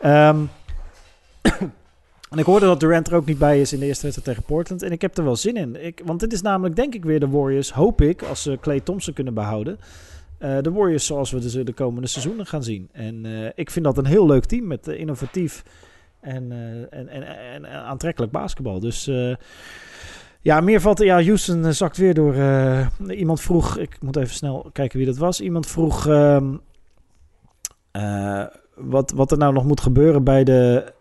Ehm, 0.00 0.36
en 2.30 2.38
ik 2.38 2.44
hoorde 2.44 2.66
dat 2.66 2.80
Durant 2.80 3.08
er 3.08 3.14
ook 3.14 3.26
niet 3.26 3.38
bij 3.38 3.60
is 3.60 3.72
in 3.72 3.78
de 3.78 3.86
eerste 3.86 4.02
wedstrijd 4.02 4.28
tegen 4.28 4.54
Portland. 4.54 4.82
En 4.82 4.92
ik 4.92 5.02
heb 5.02 5.16
er 5.16 5.24
wel 5.24 5.36
zin 5.36 5.56
in. 5.56 5.84
Ik, 5.84 6.02
want 6.04 6.20
dit 6.20 6.32
is 6.32 6.42
namelijk 6.42 6.76
denk 6.76 6.94
ik 6.94 7.04
weer 7.04 7.20
de 7.20 7.28
Warriors, 7.28 7.72
hoop 7.72 8.00
ik, 8.00 8.22
als 8.22 8.42
ze 8.42 8.58
Clay 8.60 8.80
Thompson 8.80 9.14
kunnen 9.14 9.34
behouden. 9.34 9.78
Eh, 10.38 10.58
de 10.60 10.72
Warriors 10.72 11.06
zoals 11.06 11.30
we 11.30 11.38
de, 11.38 11.64
de 11.64 11.72
komende 11.72 12.08
seizoenen 12.08 12.46
gaan 12.46 12.62
zien. 12.62 12.88
En 12.92 13.26
ik 13.54 13.70
vind 13.70 13.84
dat 13.84 13.98
een 13.98 14.06
heel 14.06 14.26
leuk 14.26 14.44
team 14.44 14.66
met 14.66 14.88
innovatief 14.88 15.62
en, 16.26 16.52
eh, 16.52 16.98
en, 16.98 17.08
en, 17.08 17.24
en, 17.52 17.66
aantrekkelijk 17.66 18.32
basketbal. 18.32 18.80
Dus 18.80 19.06
eh, 19.06 19.34
ja, 20.40 20.60
meer 20.60 20.80
valt... 20.80 20.98
Ja, 20.98 21.22
Houston 21.22 21.64
eh, 21.64 21.70
zakt 21.70 21.96
weer 21.96 22.14
door... 22.14 22.34
iemand 23.08 23.40
vroeg... 23.40 23.78
Ik 23.78 23.96
moet 24.02 24.16
even 24.16 24.34
snel 24.34 24.70
kijken 24.72 24.98
wie 24.98 25.06
dat 25.06 25.16
was. 25.16 25.40
Iemand 25.40 25.66
vroeg... 25.66 26.06
ehm, 26.06 26.54
eh, 27.90 28.44
wat, 28.74 29.10
wat 29.10 29.32
er 29.32 29.38
nou 29.38 29.52
nog 29.52 29.64
moet 29.64 29.80
gebeuren 29.80 30.24
bij 30.24 30.44
de... 30.44 30.92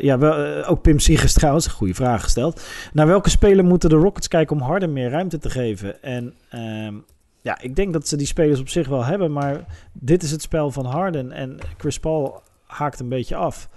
ja, 0.00 0.18
wel, 0.18 0.64
ook 0.64 0.82
Pim 0.82 0.98
Siegers 0.98 1.32
trouwens, 1.32 1.64
een 1.64 1.72
goede 1.72 1.94
vraag 1.94 2.22
gesteld. 2.22 2.62
Naar 2.92 3.06
welke 3.06 3.30
speler 3.30 3.64
moeten 3.64 3.88
de 3.88 3.96
Rockets 3.96 4.28
kijken 4.28 4.56
om 4.56 4.62
Harden 4.62 4.92
meer 4.92 5.10
ruimte 5.10 5.38
te 5.38 5.50
geven? 5.50 6.02
En 6.02 6.34
ehm, 6.48 6.94
ja, 7.40 7.60
ik 7.60 7.76
denk 7.76 7.92
dat 7.92 8.08
ze 8.08 8.16
die 8.16 8.26
spelers 8.26 8.60
op 8.60 8.68
zich 8.68 8.88
wel 8.88 9.04
hebben, 9.04 9.32
maar 9.32 9.64
dit 9.92 10.22
is 10.22 10.30
het 10.30 10.42
spel 10.42 10.70
van 10.70 10.86
Harden. 10.86 11.32
En 11.32 11.58
Chris 11.78 11.98
Paul 11.98 12.42
haakt 12.66 13.00
een 13.00 13.08
beetje 13.08 13.36
af 13.36 13.68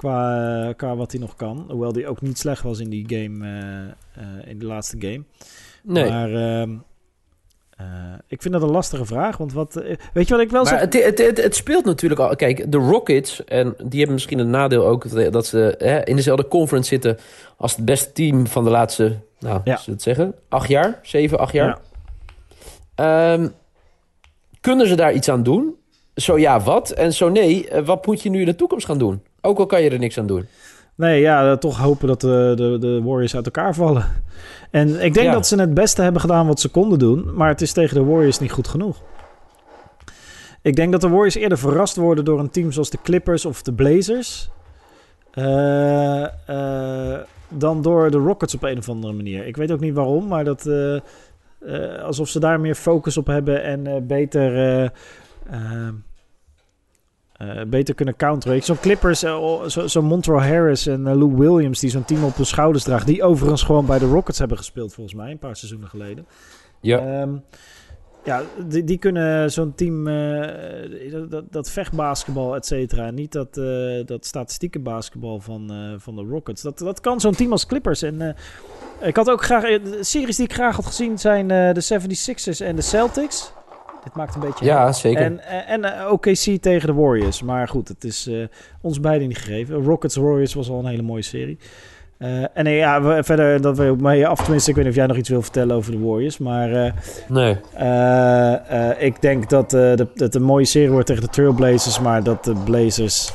qua, 0.00 0.72
qua 0.76 0.96
wat 0.96 1.10
hij 1.10 1.20
nog 1.20 1.36
kan. 1.36 1.64
Hoewel 1.68 1.92
hij 1.92 2.06
ook 2.06 2.20
niet 2.20 2.38
slecht 2.38 2.62
was 2.62 2.78
in 2.78 2.88
die 2.88 3.04
game, 3.08 3.46
eh, 3.46 4.22
eh, 4.22 4.48
in 4.48 4.58
de 4.58 4.66
laatste 4.66 4.96
game. 4.98 5.22
Nee. 5.82 6.10
Maar 6.10 6.32
ehm, 6.32 6.70
eh, 7.76 7.86
ik 8.26 8.42
vind 8.42 8.54
dat 8.54 8.62
een 8.62 8.70
lastige 8.70 9.04
vraag, 9.04 9.36
want 9.36 9.52
wat... 9.52 9.74
weet 10.12 10.28
je 10.28 10.34
wat 10.34 10.42
ik 10.42 10.50
wel 10.50 10.66
zeg? 10.66 10.80
het, 10.80 11.04
het, 11.04 11.18
het, 11.18 11.42
het 11.42 11.56
speelt 11.56 11.84
natuurlijk 11.84 12.20
al. 12.20 12.36
Kijk, 12.36 12.72
de 12.72 12.78
Rockets, 12.78 13.44
en 13.44 13.74
die 13.78 13.98
hebben 13.98 14.12
misschien 14.14 14.38
een 14.38 14.50
nadeel 14.50 14.86
ook 14.86 15.32
dat 15.32 15.46
ze 15.46 15.74
hè, 15.78 16.04
in 16.04 16.16
dezelfde 16.16 16.48
conference 16.48 16.88
zitten 16.88 17.18
als 17.56 17.76
het 17.76 17.84
beste 17.84 18.12
team 18.12 18.46
van 18.46 18.64
de 18.64 18.70
laatste, 18.70 19.18
nou, 19.38 19.60
Ja. 19.64 19.80
het 19.84 20.02
zeggen, 20.02 20.34
acht 20.48 20.68
jaar, 20.68 20.98
zeven, 21.02 21.38
acht 21.38 21.52
jaar. 21.52 21.78
Ja. 22.94 23.34
Ehm, 23.34 23.48
kunnen 24.60 24.86
ze 24.86 24.94
daar 24.94 25.12
iets 25.12 25.28
aan 25.28 25.42
doen? 25.42 25.78
zo 26.14 26.38
ja, 26.38 26.60
wat? 26.60 26.90
En 26.90 27.14
zo 27.14 27.28
nee, 27.28 27.68
wat 27.84 28.06
moet 28.06 28.22
je 28.22 28.30
nu 28.30 28.40
in 28.40 28.46
de 28.46 28.56
toekomst 28.56 28.86
gaan 28.86 28.98
doen? 28.98 29.22
Ook 29.40 29.58
al 29.58 29.66
kan 29.66 29.82
je 29.82 29.90
er 29.90 29.98
niks 29.98 30.18
aan 30.18 30.26
doen. 30.26 30.46
Nee, 30.94 31.20
ja, 31.20 31.56
toch 31.56 31.78
hopen 31.78 32.08
dat 32.08 32.20
de, 32.20 32.52
de, 32.56 32.76
de 32.80 33.02
Warriors 33.02 33.34
uit 33.34 33.44
elkaar 33.44 33.74
vallen. 33.74 34.04
En 34.70 34.88
ik 34.88 35.14
denk 35.14 35.26
Ja. 35.26 35.32
dat 35.32 35.46
ze 35.46 35.60
het 35.60 35.74
beste 35.74 36.02
hebben 36.02 36.20
gedaan 36.20 36.46
wat 36.46 36.60
ze 36.60 36.68
konden 36.68 36.98
doen. 36.98 37.34
Maar 37.34 37.48
het 37.48 37.60
is 37.60 37.72
tegen 37.72 37.94
de 37.94 38.04
Warriors 38.04 38.38
niet 38.38 38.52
goed 38.52 38.68
genoeg. 38.68 39.02
Ik 40.62 40.76
denk 40.76 40.92
dat 40.92 41.00
de 41.00 41.08
Warriors 41.08 41.34
eerder 41.34 41.58
verrast 41.58 41.96
worden 41.96 42.24
door 42.24 42.38
een 42.38 42.50
team 42.50 42.72
zoals 42.72 42.90
de 42.90 42.98
Clippers 43.02 43.44
of 43.44 43.62
de 43.62 43.72
Blazers. 43.72 44.50
eh, 45.30 46.24
eh, 46.46 47.20
dan 47.48 47.82
door 47.82 48.10
de 48.10 48.18
Rockets 48.18 48.54
op 48.54 48.62
een 48.62 48.78
of 48.78 48.88
andere 48.88 49.12
manier. 49.12 49.46
Ik 49.46 49.56
weet 49.56 49.72
ook 49.72 49.80
niet 49.80 49.94
waarom, 49.94 50.26
maar 50.28 50.44
dat. 50.44 50.66
eh, 50.66 50.94
eh, 50.96 52.02
alsof 52.04 52.28
ze 52.28 52.40
daar 52.40 52.60
meer 52.60 52.74
focus 52.74 53.16
op 53.16 53.26
hebben 53.26 53.62
en 53.62 53.86
eh, 53.86 53.94
beter. 54.02 54.92
Eh, 57.40 57.62
beter 57.66 57.94
kunnen 57.94 58.16
counteren. 58.16 58.56
Ik- 58.56 58.64
Zo'n 58.64 58.80
Clippers, 58.80 59.22
eh, 59.22 59.42
oh, 59.42 59.64
zo- 59.64 59.86
zo'n 59.86 60.04
Montrell 60.04 60.48
Harris 60.48 60.86
en 60.86 61.06
eh, 61.06 61.14
Lou 61.16 61.34
Williams... 61.36 61.80
die 61.80 61.90
zo'n 61.90 62.04
team 62.04 62.24
op 62.24 62.36
hun 62.36 62.46
schouders 62.46 62.84
draagt... 62.84 63.06
die 63.06 63.22
overigens 63.22 63.62
gewoon 63.62 63.86
bij 63.86 63.98
de 63.98 64.06
Rockets 64.06 64.38
hebben 64.38 64.56
gespeeld 64.56 64.94
volgens 64.94 65.16
mij... 65.16 65.30
een 65.30 65.38
paar 65.38 65.56
seizoenen 65.56 65.88
geleden. 65.88 66.26
Ja. 66.80 66.98
Ehm, 66.98 67.30
ja, 68.24 68.42
die, 68.66 68.84
die 68.84 68.98
kunnen 68.98 69.50
zo'n 69.52 69.74
team... 69.74 70.04
dat, 71.10 71.30
dat, 71.30 71.44
dat 71.52 71.70
vechtbasketbal, 71.70 72.54
et 72.54 72.66
cetera... 72.66 73.10
niet 73.10 73.32
dat, 73.32 73.54
dat 74.08 74.26
statistieke 74.26 74.78
basketbal 74.78 75.40
van, 75.40 75.94
van 75.98 76.14
de 76.16 76.22
Rockets. 76.22 76.62
Dat, 76.62 76.78
dat 76.78 77.00
kan 77.00 77.20
zo'n 77.20 77.34
team 77.34 77.52
als 77.52 77.66
Clippers. 77.66 78.02
En 78.02 78.36
ik 79.00 79.16
had 79.16 79.30
ook 79.30 79.42
graag... 79.44 79.62
De 79.62 79.98
series 80.00 80.36
die 80.36 80.44
ik 80.44 80.52
graag 80.52 80.76
had 80.76 80.86
gezien 80.86 81.18
zijn 81.18 81.48
de 81.48 82.00
76ers 82.00 82.66
en 82.66 82.76
de 82.76 82.82
Celtics... 82.82 83.52
Dit 84.04 84.14
maakt 84.14 84.34
een 84.34 84.40
beetje... 84.40 84.64
Ja, 84.64 84.92
zeker. 84.92 85.22
En, 85.22 85.40
en, 85.44 85.66
en 85.66 85.98
eh, 85.98 86.12
OKC 86.12 86.36
tegen 86.60 86.86
de 86.86 86.94
Warriors. 86.94 87.42
Maar 87.42 87.68
goed, 87.68 87.88
het 87.88 88.04
is 88.04 88.26
eh, 88.26 88.36
ons 88.80 89.00
beiden 89.00 89.28
niet 89.28 89.38
gegeven. 89.38 89.82
Rockets 89.84 90.16
Warriors 90.16 90.54
was 90.54 90.70
al 90.70 90.78
een 90.78 90.86
hele 90.86 91.02
mooie 91.02 91.22
serie. 91.22 91.58
Eh, 92.18 92.28
en 92.42 92.66
eh, 92.66 92.76
ja, 92.78 93.02
we- 93.02 93.22
verder 93.24 93.60
dat 93.60 93.76
we 93.78 93.90
op 93.90 94.00
mee 94.00 94.26
af. 94.26 94.40
Tenminste, 94.42 94.70
ik 94.70 94.76
weet 94.76 94.84
niet 94.84 94.92
of 94.94 94.98
jij 95.00 95.08
nog 95.08 95.16
iets 95.16 95.28
wil 95.28 95.42
vertellen 95.42 95.76
over 95.76 95.92
de 95.92 95.98
Warriors. 95.98 96.38
Maar 96.38 96.72
eh, 96.84 96.92
nee. 97.28 97.56
eh, 97.74 98.88
eh, 98.90 99.02
ik 99.02 99.22
denk 99.22 99.48
dat, 99.50 99.64
eh, 99.72 99.80
de, 99.94 100.06
het 100.14 100.34
een 100.34 100.42
mooie 100.42 100.64
serie 100.64 100.90
wordt 100.90 101.06
tegen 101.06 101.22
de 101.22 101.28
Trailblazers. 101.28 102.00
Maar 102.00 102.22
dat 102.22 102.44
de 102.44 102.54
Blazers 102.64 103.32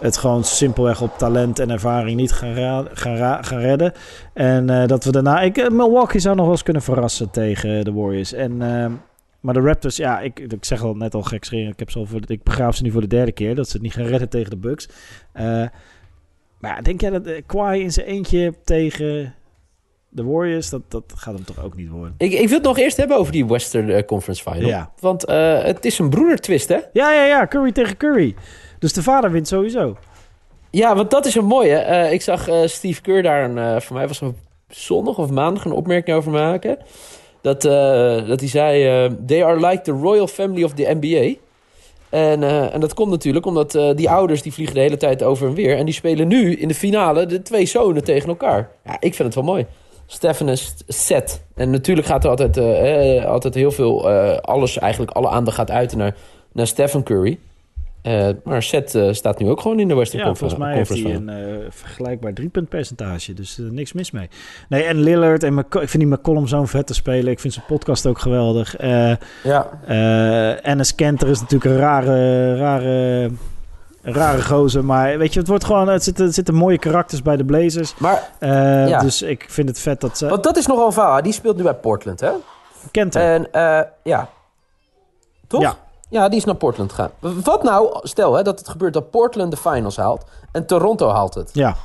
het 0.00 0.16
gewoon 0.16 0.44
simpelweg 0.44 1.00
op 1.02 1.18
talent 1.18 1.58
en 1.58 1.70
ervaring 1.70 2.16
niet 2.16 2.32
gaan, 2.32 2.86
gaan, 2.92 3.44
gaan 3.44 3.58
redden. 3.60 3.92
En 4.32 4.70
eh, 4.70 4.86
dat 4.86 5.04
we 5.04 5.10
daarna... 5.12 5.40
Ik, 5.40 5.58
eh, 5.58 5.68
Milwaukee 5.70 6.20
zou 6.20 6.34
nog 6.34 6.44
wel 6.44 6.54
eens 6.54 6.62
kunnen 6.62 6.82
verrassen 6.82 7.30
tegen 7.30 7.84
de 7.84 7.92
Warriors. 7.92 8.32
En, 8.32 8.62
eh, 8.62 8.86
maar 9.42 9.54
de 9.54 9.60
Raptors, 9.60 9.96
ja, 9.96 10.20
ik, 10.20 10.38
ik 10.38 10.64
zeg 10.64 10.82
al 10.82 10.94
net 10.94 11.14
al 11.14 11.22
gek. 11.22 11.46
Ik, 11.46 11.78
heb 11.78 11.90
ze 11.90 11.98
al 11.98 12.06
voor, 12.06 12.20
ik 12.26 12.42
begraaf 12.42 12.76
ze 12.76 12.82
nu 12.82 12.90
voor 12.90 13.00
de 13.00 13.06
derde 13.06 13.32
keer. 13.32 13.54
Dat 13.54 13.66
ze 13.66 13.72
het 13.72 13.82
niet 13.82 13.92
gaan 13.92 14.04
redden 14.04 14.28
tegen 14.28 14.50
de 14.50 14.56
Bucks. 14.56 14.88
Eh, 15.32 15.66
maar 16.58 16.82
denk 16.82 17.00
jij 17.00 17.10
dat 17.10 17.26
uh, 17.26 17.72
in 17.72 17.92
zijn 17.92 18.06
eentje 18.06 18.54
tegen 18.64 19.34
de 20.08 20.24
Warriors... 20.24 20.70
Dat, 20.70 20.82
dat 20.88 21.12
gaat 21.16 21.34
hem 21.34 21.44
toch 21.44 21.64
ook 21.64 21.76
niet 21.76 21.88
worden? 21.88 22.14
Ik, 22.18 22.32
ik 22.32 22.48
wil 22.48 22.56
het 22.56 22.66
nog 22.66 22.78
eerst 22.78 22.96
hebben 22.96 23.16
over 23.16 23.32
die 23.32 23.46
Western 23.46 23.90
eh, 23.90 24.04
Conference 24.04 24.42
Final. 24.42 24.68
Ja. 24.68 24.92
Want 25.00 25.22
het 25.62 25.84
is 25.84 25.98
een 25.98 26.10
broedertwist, 26.10 26.68
hè? 26.68 26.78
Ja, 26.92 27.12
ja, 27.12 27.24
ja. 27.24 27.46
Curry 27.46 27.72
tegen 27.72 27.96
Curry. 27.96 28.34
Dus 28.78 28.92
de 28.92 29.02
vader 29.02 29.30
wint 29.30 29.48
sowieso. 29.48 29.96
Ja, 30.70 30.94
want 30.94 31.10
dat 31.10 31.26
is 31.26 31.34
een 31.34 31.44
mooie. 31.44 32.08
Ik 32.10 32.22
zag 32.22 32.48
Steve 32.64 33.00
Kerr 33.00 33.22
daar, 33.22 33.50
een, 33.50 33.82
voor 33.82 33.96
mij 33.96 34.08
was 34.08 34.20
het 34.20 34.34
zondag 34.68 35.18
of 35.18 35.30
maandag, 35.30 35.64
een 35.64 35.72
opmerking 35.72 36.16
over 36.16 36.32
maken. 36.32 36.78
Dat, 37.42 37.64
eh, 37.64 38.28
dat 38.28 38.40
hij 38.40 38.48
zei, 38.48 38.86
eh, 38.86 39.12
they 39.26 39.44
are 39.44 39.66
like 39.66 39.82
the 39.82 39.90
royal 39.92 40.26
family 40.26 40.62
of 40.62 40.72
the 40.72 40.96
NBA. 41.00 41.34
En, 42.10 42.42
eh, 42.42 42.74
en 42.74 42.80
dat 42.80 42.94
komt 42.94 43.10
natuurlijk 43.10 43.46
omdat 43.46 43.78
die 43.96 44.10
ouders 44.10 44.42
die 44.42 44.52
vliegen 44.52 44.74
de 44.74 44.80
hele 44.80 44.96
tijd 44.96 45.22
over 45.22 45.48
en 45.48 45.54
weer. 45.54 45.76
En 45.76 45.84
die 45.84 45.94
spelen 45.94 46.28
nu 46.28 46.56
in 46.56 46.68
de 46.68 46.74
finale 46.74 47.26
de 47.26 47.42
twee 47.42 47.66
zonen 47.66 48.04
tegen 48.04 48.28
elkaar. 48.28 48.70
Ja, 48.84 48.92
ik 48.92 49.14
vind 49.14 49.18
het 49.18 49.34
wel 49.34 49.44
mooi. 49.44 49.66
Stefan 50.06 50.48
en 50.48 50.58
Seth. 50.86 51.44
En 51.54 51.70
natuurlijk 51.70 52.06
gaat 52.06 52.24
er 52.24 52.30
altijd, 52.30 52.58
altijd 53.26 53.54
heel 53.54 53.70
veel, 53.70 54.10
alles 54.40 54.78
eigenlijk, 54.78 55.12
alle 55.12 55.28
aandacht 55.28 55.56
gaat 55.56 55.70
uit 55.70 55.96
naar, 55.96 56.16
naar 56.52 56.66
Stephen 56.66 57.02
Curry. 57.02 57.38
Eh, 58.02 58.28
maar 58.44 58.62
Seth 58.62 58.94
eh, 58.94 59.12
staat 59.12 59.38
nu 59.38 59.48
ook 59.50 59.60
gewoon 59.60 59.78
in 59.78 59.88
de 59.88 59.94
Western 59.94 60.18
Ja, 60.18 60.24
Confer- 60.26 60.48
volgens 60.48 60.68
mij 60.68 60.76
heeft 60.76 60.90
Conference 60.90 61.32
hij 61.32 61.46
een 61.50 61.60
eh, 61.62 61.66
vergelijkbaar 61.70 62.32
driepuntpercentage. 62.32 63.32
Dus 63.32 63.58
niks 63.60 63.92
mis 63.92 64.10
mee. 64.10 64.28
Nee, 64.68 64.82
en 64.82 65.00
Lillard 65.00 65.42
en 65.42 65.54
McC- 65.54 65.74
ik 65.74 65.88
vind 65.88 66.02
die 66.02 66.12
McCollum 66.12 66.46
zo'n 66.46 66.68
vette 66.68 66.94
speler. 66.94 67.30
Ik 67.30 67.40
vind 67.40 67.52
zijn 67.52 67.64
podcast 67.66 68.06
ook 68.06 68.18
geweldig. 68.18 68.74
Ja, 69.42 69.68
Enes 70.62 70.94
Kanter 70.94 71.28
is 71.28 71.40
natuurlijk 71.40 71.70
een 71.70 71.78
rare, 71.80 72.56
rare, 72.56 73.30
rare 74.02 74.42
gozer. 74.42 74.84
Maar 74.84 75.18
weet 75.18 75.32
je, 75.32 75.38
het 75.38 75.48
wordt 75.48 75.64
gewoon... 75.64 75.88
Het 75.88 76.04
zitten, 76.04 76.32
zitten 76.32 76.54
mooie 76.54 76.78
karakters 76.78 77.22
bij 77.22 77.36
de 77.36 77.44
Blazers. 77.44 77.94
maar 77.98 78.30
Ja. 78.88 79.00
Dus 79.00 79.22
ik 79.22 79.44
vind 79.48 79.68
het 79.68 79.78
vet 79.78 80.00
dat 80.00 80.18
ze... 80.18 80.28
want 80.28 80.42
dat 80.44 80.56
is 80.56 80.66
nogal 80.66 80.86
een 80.86 80.92
verhaal. 80.92 81.22
Die 81.22 81.32
speelt 81.32 81.56
nu 81.56 81.62
bij 81.62 81.74
Portland, 81.74 82.20
hè? 82.20 82.30
Kanter. 82.90 83.22
En 83.22 83.48
ja, 84.02 84.28
toch? 85.46 85.62
Ja. 85.62 85.76
Ja, 86.12 86.28
die 86.28 86.38
is 86.38 86.44
naar 86.44 86.54
Portland 86.54 86.92
gegaan. 86.92 87.10
Wat 87.44 87.62
nou, 87.62 87.98
stel 88.02 88.34
hè, 88.34 88.42
dat 88.42 88.58
het 88.58 88.68
gebeurt 88.68 88.92
dat 88.92 89.10
Portland 89.10 89.50
de 89.50 89.56
finals 89.56 89.96
haalt 89.96 90.24
en 90.52 90.66
Toronto 90.66 91.08
haalt 91.08 91.34
het. 91.34 91.50
ja. 91.52 91.76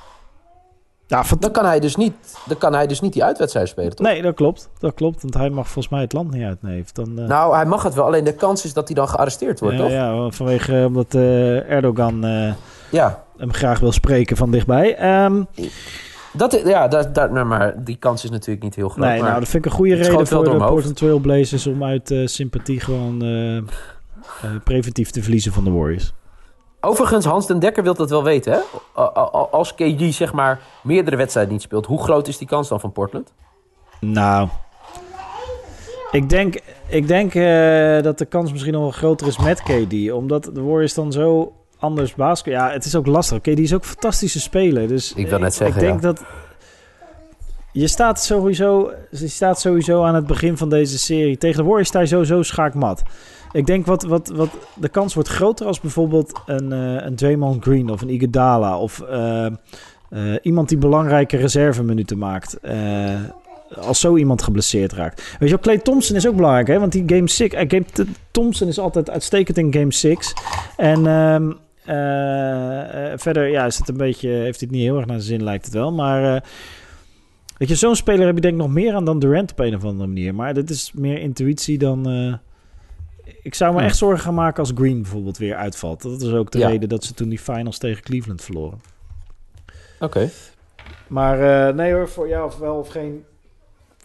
Ja, 1.10 1.24
Dan 1.40 1.52
kan 1.52 1.66
hij 1.66 1.80
dus 1.80 1.96
niet, 1.96 2.14
dan 2.46 2.58
kan 2.58 2.74
hij 2.74 2.88
dus 2.88 3.02
niet 3.02 3.14
die 3.14 3.24
uitwedstrijd 3.24 3.68
spelen, 3.68 3.96
toch? 3.96 4.08
Nee, 4.08 4.22
dat 4.22 4.36
klopt. 4.36 4.70
Dat 4.80 4.94
klopt, 4.94 5.22
want 5.22 5.34
hij 5.34 5.50
mag 5.50 5.66
volgens 5.66 5.90
mij 5.90 6.02
het 6.02 6.14
land 6.14 6.32
niet 6.32 6.44
uit. 6.44 6.62
Nee, 6.62 6.84
dan, 6.94 7.20
eh, 7.20 7.28
Nou, 7.28 7.56
hij 7.56 7.66
mag 7.66 7.84
het 7.84 7.94
wel. 7.94 8.06
Alleen 8.06 8.24
de 8.24 8.34
kans 8.34 8.66
is 8.66 8.74
dat 8.74 8.88
hij 8.88 8.96
dan 8.96 9.10
gearresteerd 9.10 9.60
wordt, 9.60 9.76
ja, 9.78 9.82
toch? 9.82 9.92
ja, 9.92 10.30
vanwege 10.30 10.84
omdat 10.88 11.14
eh, 11.14 11.70
Erdogan 11.72 12.24
eh, 12.26 12.54
Ja. 12.92 13.24
hem 13.38 13.54
graag 13.54 13.80
wil 13.80 13.92
spreken 13.92 14.38
van 14.38 14.52
dichtbij. 14.52 14.96
Ehm, 14.96 15.44
Dat, 16.34 16.54
is- 16.54 16.62
ja, 16.64 16.88
daar, 16.88 17.14
daar, 17.14 17.32
nou, 17.32 17.46
maar 17.46 17.84
die 17.84 17.96
kans 17.98 18.24
is 18.24 18.30
natuurlijk 18.30 18.64
niet 18.64 18.76
heel 18.76 18.90
groot. 18.90 19.06
nee, 19.06 19.20
maar 19.20 19.28
nou, 19.30 19.40
dat 19.40 19.50
vind 19.50 19.66
ik 19.66 19.72
een 19.72 19.78
goede 19.78 19.96
reden 19.96 20.28
voor 20.28 20.44
de 20.44 20.56
Portland 20.56 20.96
Trail 20.96 21.20
Blazers 21.20 21.68
om 21.68 21.84
uit 21.84 22.12
eh, 22.12 22.26
sympathie 22.26 22.80
gewoon 22.80 23.22
eh, 23.22 23.58
eh, 23.58 23.64
preventief 24.64 25.10
te 25.10 25.22
verliezen 25.22 25.54
van 25.54 25.64
de 25.64 25.72
Warriors. 25.72 26.14
Overigens, 26.82 27.26
Hans 27.26 27.48
den 27.48 27.60
Dekker 27.60 27.84
wil 27.84 27.94
dat 27.94 28.10
wel 28.10 28.24
weten, 28.24 28.54
hè? 28.54 29.02
Als 29.52 29.76
KG, 29.76 30.14
zeg 30.14 30.34
maar, 30.34 30.60
meerdere 30.84 31.16
wedstrijden 31.16 31.54
niet 31.54 31.62
speelt, 31.62 31.86
hoe 31.86 32.04
groot 32.04 32.28
is 32.28 32.38
die 32.38 32.48
kans 32.48 32.68
dan 32.68 32.80
van 32.80 32.92
Portland? 32.92 33.34
Nou, 34.00 34.48
ik 36.12 36.30
denk, 36.30 36.60
ik 36.88 37.08
denk 37.08 37.36
eh, 37.36 38.02
dat 38.04 38.18
de 38.18 38.26
kans 38.26 38.52
misschien 38.52 38.74
nog 38.74 38.82
wel 38.82 38.92
groter 38.92 39.28
is 39.28 39.38
met 39.38 39.64
KD. 39.64 40.12
Omdat 40.12 40.44
de 40.44 40.62
Warriors 40.62 40.94
dan 40.94 41.12
zo 41.12 41.54
anders 41.80 42.16
basket... 42.16 42.54
Ja, 42.54 42.72
het 42.72 42.86
is 42.86 42.96
ook 42.96 43.06
lastig. 43.06 43.42
KD 43.42 43.48
is 43.60 43.74
ook 43.74 43.82
een 43.82 43.88
fantastische 43.88 44.40
speler. 44.40 44.88
Dus 44.88 45.14
Ik 45.14 45.28
wil 45.28 45.40
net 45.40 45.54
zeggen, 45.54 45.82
Ik 45.82 45.88
denk 45.88 46.02
ja. 46.02 46.08
dat... 46.08 46.24
Je 47.78 47.88
staat, 47.88 48.24
sowieso, 48.24 48.92
je 49.12 49.28
staat 49.28 49.60
sowieso 49.60 50.04
aan 50.04 50.16
het 50.16 50.28
begin 50.28 50.58
van 50.58 50.70
deze 50.70 51.00
serie. 51.00 51.38
Tegen 51.38 51.58
de 51.58 51.64
Warriors 51.64 51.88
sta 51.88 52.00
je 52.00 52.06
sowieso 52.06 52.42
schaakmat. 52.42 53.04
Ik 53.52 53.66
denk 53.66 53.86
wat, 53.86 54.04
wat, 54.04 54.28
wat 54.28 54.50
de 54.76 54.90
kans 54.90 55.14
wordt 55.14 55.30
groter 55.30 55.66
als 55.66 55.80
bijvoorbeeld 55.80 56.42
een, 56.46 56.72
eh 56.72 57.06
een 57.06 57.16
Draymond 57.16 57.64
Green 57.64 57.90
of 57.90 58.02
een 58.02 58.10
Iguodala 58.10 58.80
of 58.80 59.02
eh, 59.02 59.46
eh, 59.46 59.52
iemand 60.42 60.70
die 60.70 60.78
belangrijke 60.78 61.38
reserveminuten 61.38 62.18
maakt. 62.18 62.60
Als 63.80 64.00
zo 64.00 64.16
iemand 64.16 64.42
geblesseerd 64.42 64.94
raakt. 64.94 65.22
Weet 65.40 65.50
je 65.50 65.56
wel, 65.56 65.60
Clay 65.64 65.78
Thompson 65.78 66.16
is 66.16 66.28
ook 66.28 66.36
belangrijk, 66.36 66.68
hè? 66.68 66.80
Want 66.80 66.92
die 66.92 67.04
game 67.06 67.30
6... 67.30 67.50
eh, 67.50 67.70
game 67.70 67.86
t- 67.94 68.04
Thompson 68.32 68.68
is 68.68 68.80
altijd 68.80 69.10
uitstekend 69.10 69.58
in 69.58 69.74
game 69.74 69.94
6. 69.94 70.34
En 70.78 71.08
ehm, 71.08 71.52
eh, 71.86 73.12
eh, 73.12 73.20
verder 73.20 73.48
ja, 73.48 73.66
is 73.66 73.78
het 73.78 73.90
een 73.90 73.98
beetje, 73.98 74.30
heeft 74.30 74.60
hij 74.60 74.70
het 74.70 74.78
niet 74.78 74.88
heel 74.88 74.98
erg 74.98 75.06
naar 75.06 75.20
zijn 75.20 75.38
zin, 75.38 75.44
lijkt 75.44 75.66
het 75.66 75.74
wel. 75.74 75.92
Maar 75.92 76.44
weet 77.58 77.68
je, 77.70 77.76
zo'n 77.76 77.96
speler 77.96 78.26
heb 78.26 78.36
je 78.36 78.42
denk 78.42 78.54
ik 78.54 78.60
nog 78.60 78.72
meer 78.72 78.94
aan 78.94 79.06
dan 79.06 79.20
Durant 79.20 79.52
op 79.52 79.60
een 79.60 79.76
of 79.76 79.84
andere 79.84 80.08
manier. 80.08 80.36
Maar 80.36 80.54
dit 80.54 80.70
is 80.70 80.92
meer 80.96 81.20
intuïtie 81.20 81.78
dan... 81.78 82.10
eh, 82.10 82.34
ik 83.42 83.54
zou 83.56 83.76
me 83.76 83.82
echt 83.82 83.98
zorgen 83.98 84.20
gaan 84.24 84.34
maken 84.34 84.60
als 84.60 84.72
Green 84.76 85.02
bijvoorbeeld 85.02 85.38
weer 85.38 85.56
uitvalt. 85.56 86.02
Dat 86.02 86.22
is 86.22 86.32
ook 86.32 86.52
de 86.52 86.58
Ja. 86.60 86.68
reden 86.68 86.90
dat 86.90 87.04
ze 87.04 87.14
toen 87.14 87.30
die 87.30 87.40
finals 87.40 87.78
tegen 87.78 88.04
Cleveland 88.04 88.42
verloren. 88.42 88.80
Oké. 90.00 90.30
Maar 91.08 91.68
eh, 91.68 91.76
nee 91.76 91.94
hoor, 91.94 92.10
voor 92.10 92.28
jou 92.28 92.46
of 92.46 92.58
wel 92.58 92.76
of 92.76 92.88
geen, 92.88 93.24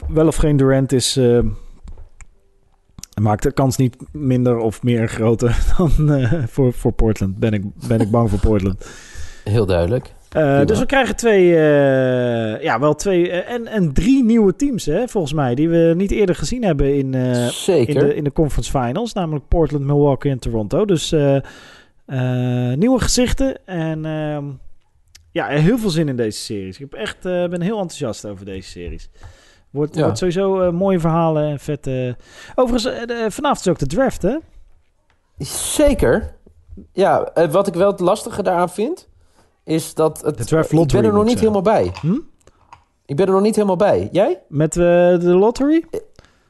wel 0.09 0.27
of 0.27 0.37
geen 0.37 0.57
Durant 0.57 0.93
is, 0.93 1.17
eh, 1.17 1.39
maakt 3.21 3.43
de 3.43 3.53
kans 3.53 3.77
niet 3.77 3.97
minder 4.13 4.57
of 4.59 4.83
meer 4.83 5.09
groter 5.09 5.59
dan 5.77 5.91
voor, 6.49 6.73
voor 6.73 6.93
Portland. 6.93 7.39
Ben 7.39 7.53
ik, 7.53 7.63
ben 7.89 8.01
ik 8.01 8.11
bang 8.11 8.31
voor 8.31 8.39
Portland. 8.39 8.87
Heel 9.45 9.67
duidelijk. 9.67 10.13
Dus 10.67 10.79
we 10.79 10.87
krijgen 10.87 11.17
twee, 11.17 11.55
ja 12.63 12.79
wel 12.81 12.95
twee 12.95 13.31
eh, 13.31 13.55
en, 13.55 13.67
en 13.67 13.93
drie 13.93 14.25
nieuwe 14.25 14.57
teams 14.57 14.85
hè, 14.87 15.09
volgens 15.09 15.33
mij. 15.33 15.55
Die 15.55 15.69
we 15.69 15.93
niet 15.97 16.11
eerder 16.11 16.35
gezien 16.35 16.65
hebben 16.65 16.95
in, 16.97 17.15
eh, 17.15 17.47
Zeker. 17.47 17.95
in, 17.95 18.07
de, 18.09 18.15
in 18.15 18.25
de 18.25 18.33
conference 18.33 18.71
finals. 18.71 19.13
Namelijk 19.13 19.49
Portland, 19.49 19.85
Milwaukee 19.85 20.33
en 20.33 20.39
Toronto. 20.39 20.85
Dus 20.85 21.13
eh, 21.13 21.37
eh, 22.07 22.77
nieuwe 22.79 23.01
gezichten 23.01 23.67
en 23.67 24.05
ehm, 24.05 24.45
ja, 25.31 25.47
heel 25.47 25.79
veel 25.79 25.91
zin 25.91 26.09
in 26.09 26.17
deze 26.17 26.39
series. 26.39 26.75
Ik 26.75 26.81
heb 26.91 27.01
echt, 27.01 27.17
eh, 27.27 27.49
ben 27.49 27.61
heel 27.61 27.79
enthousiast 27.79 28.27
over 28.27 28.45
deze 28.45 28.69
series. 28.71 29.11
Wordt, 29.71 29.95
Ja. 29.95 30.03
wordt 30.03 30.19
sowieso 30.19 30.61
eh, 30.61 30.73
mooie 30.73 31.01
verhalen 31.01 31.51
en 31.51 31.59
vette... 31.61 32.17
Overigens, 32.55 32.95
eh, 32.95 33.07
de- 33.07 33.27
vanavond 33.31 33.61
is 33.67 33.69
ook 33.69 33.79
de 33.79 33.87
draft, 33.87 34.23
hè? 34.23 34.37
Zeker. 35.75 36.35
Ja, 36.93 37.25
eh, 37.35 37.51
wat 37.51 37.67
ik 37.67 37.75
wel 37.75 37.91
het 37.91 38.01
lastige 38.01 38.43
daaraan 38.43 38.71
vind, 38.71 39.09
is 39.65 39.95
dat 39.95 40.23
het. 40.23 40.39
De 40.39 40.45
draft 40.45 40.71
ik 40.73 40.79
lottery, 40.79 41.01
ben 41.03 41.11
er 41.11 41.17
nog 41.17 41.25
niet 41.25 41.33
ik 41.35 41.39
helemaal 41.41 41.63
bij. 41.63 41.91
Hm? 42.01 42.19
Ik 43.13 43.19
ben 43.19 43.27
er 43.27 43.33
nog 43.33 43.43
niet 43.43 43.55
helemaal 43.55 43.77
bij. 43.77 44.09
Jij? 44.13 44.43
Met 44.49 44.77
eh, 44.77 44.83
de 45.19 45.35
lottery? 45.39 45.85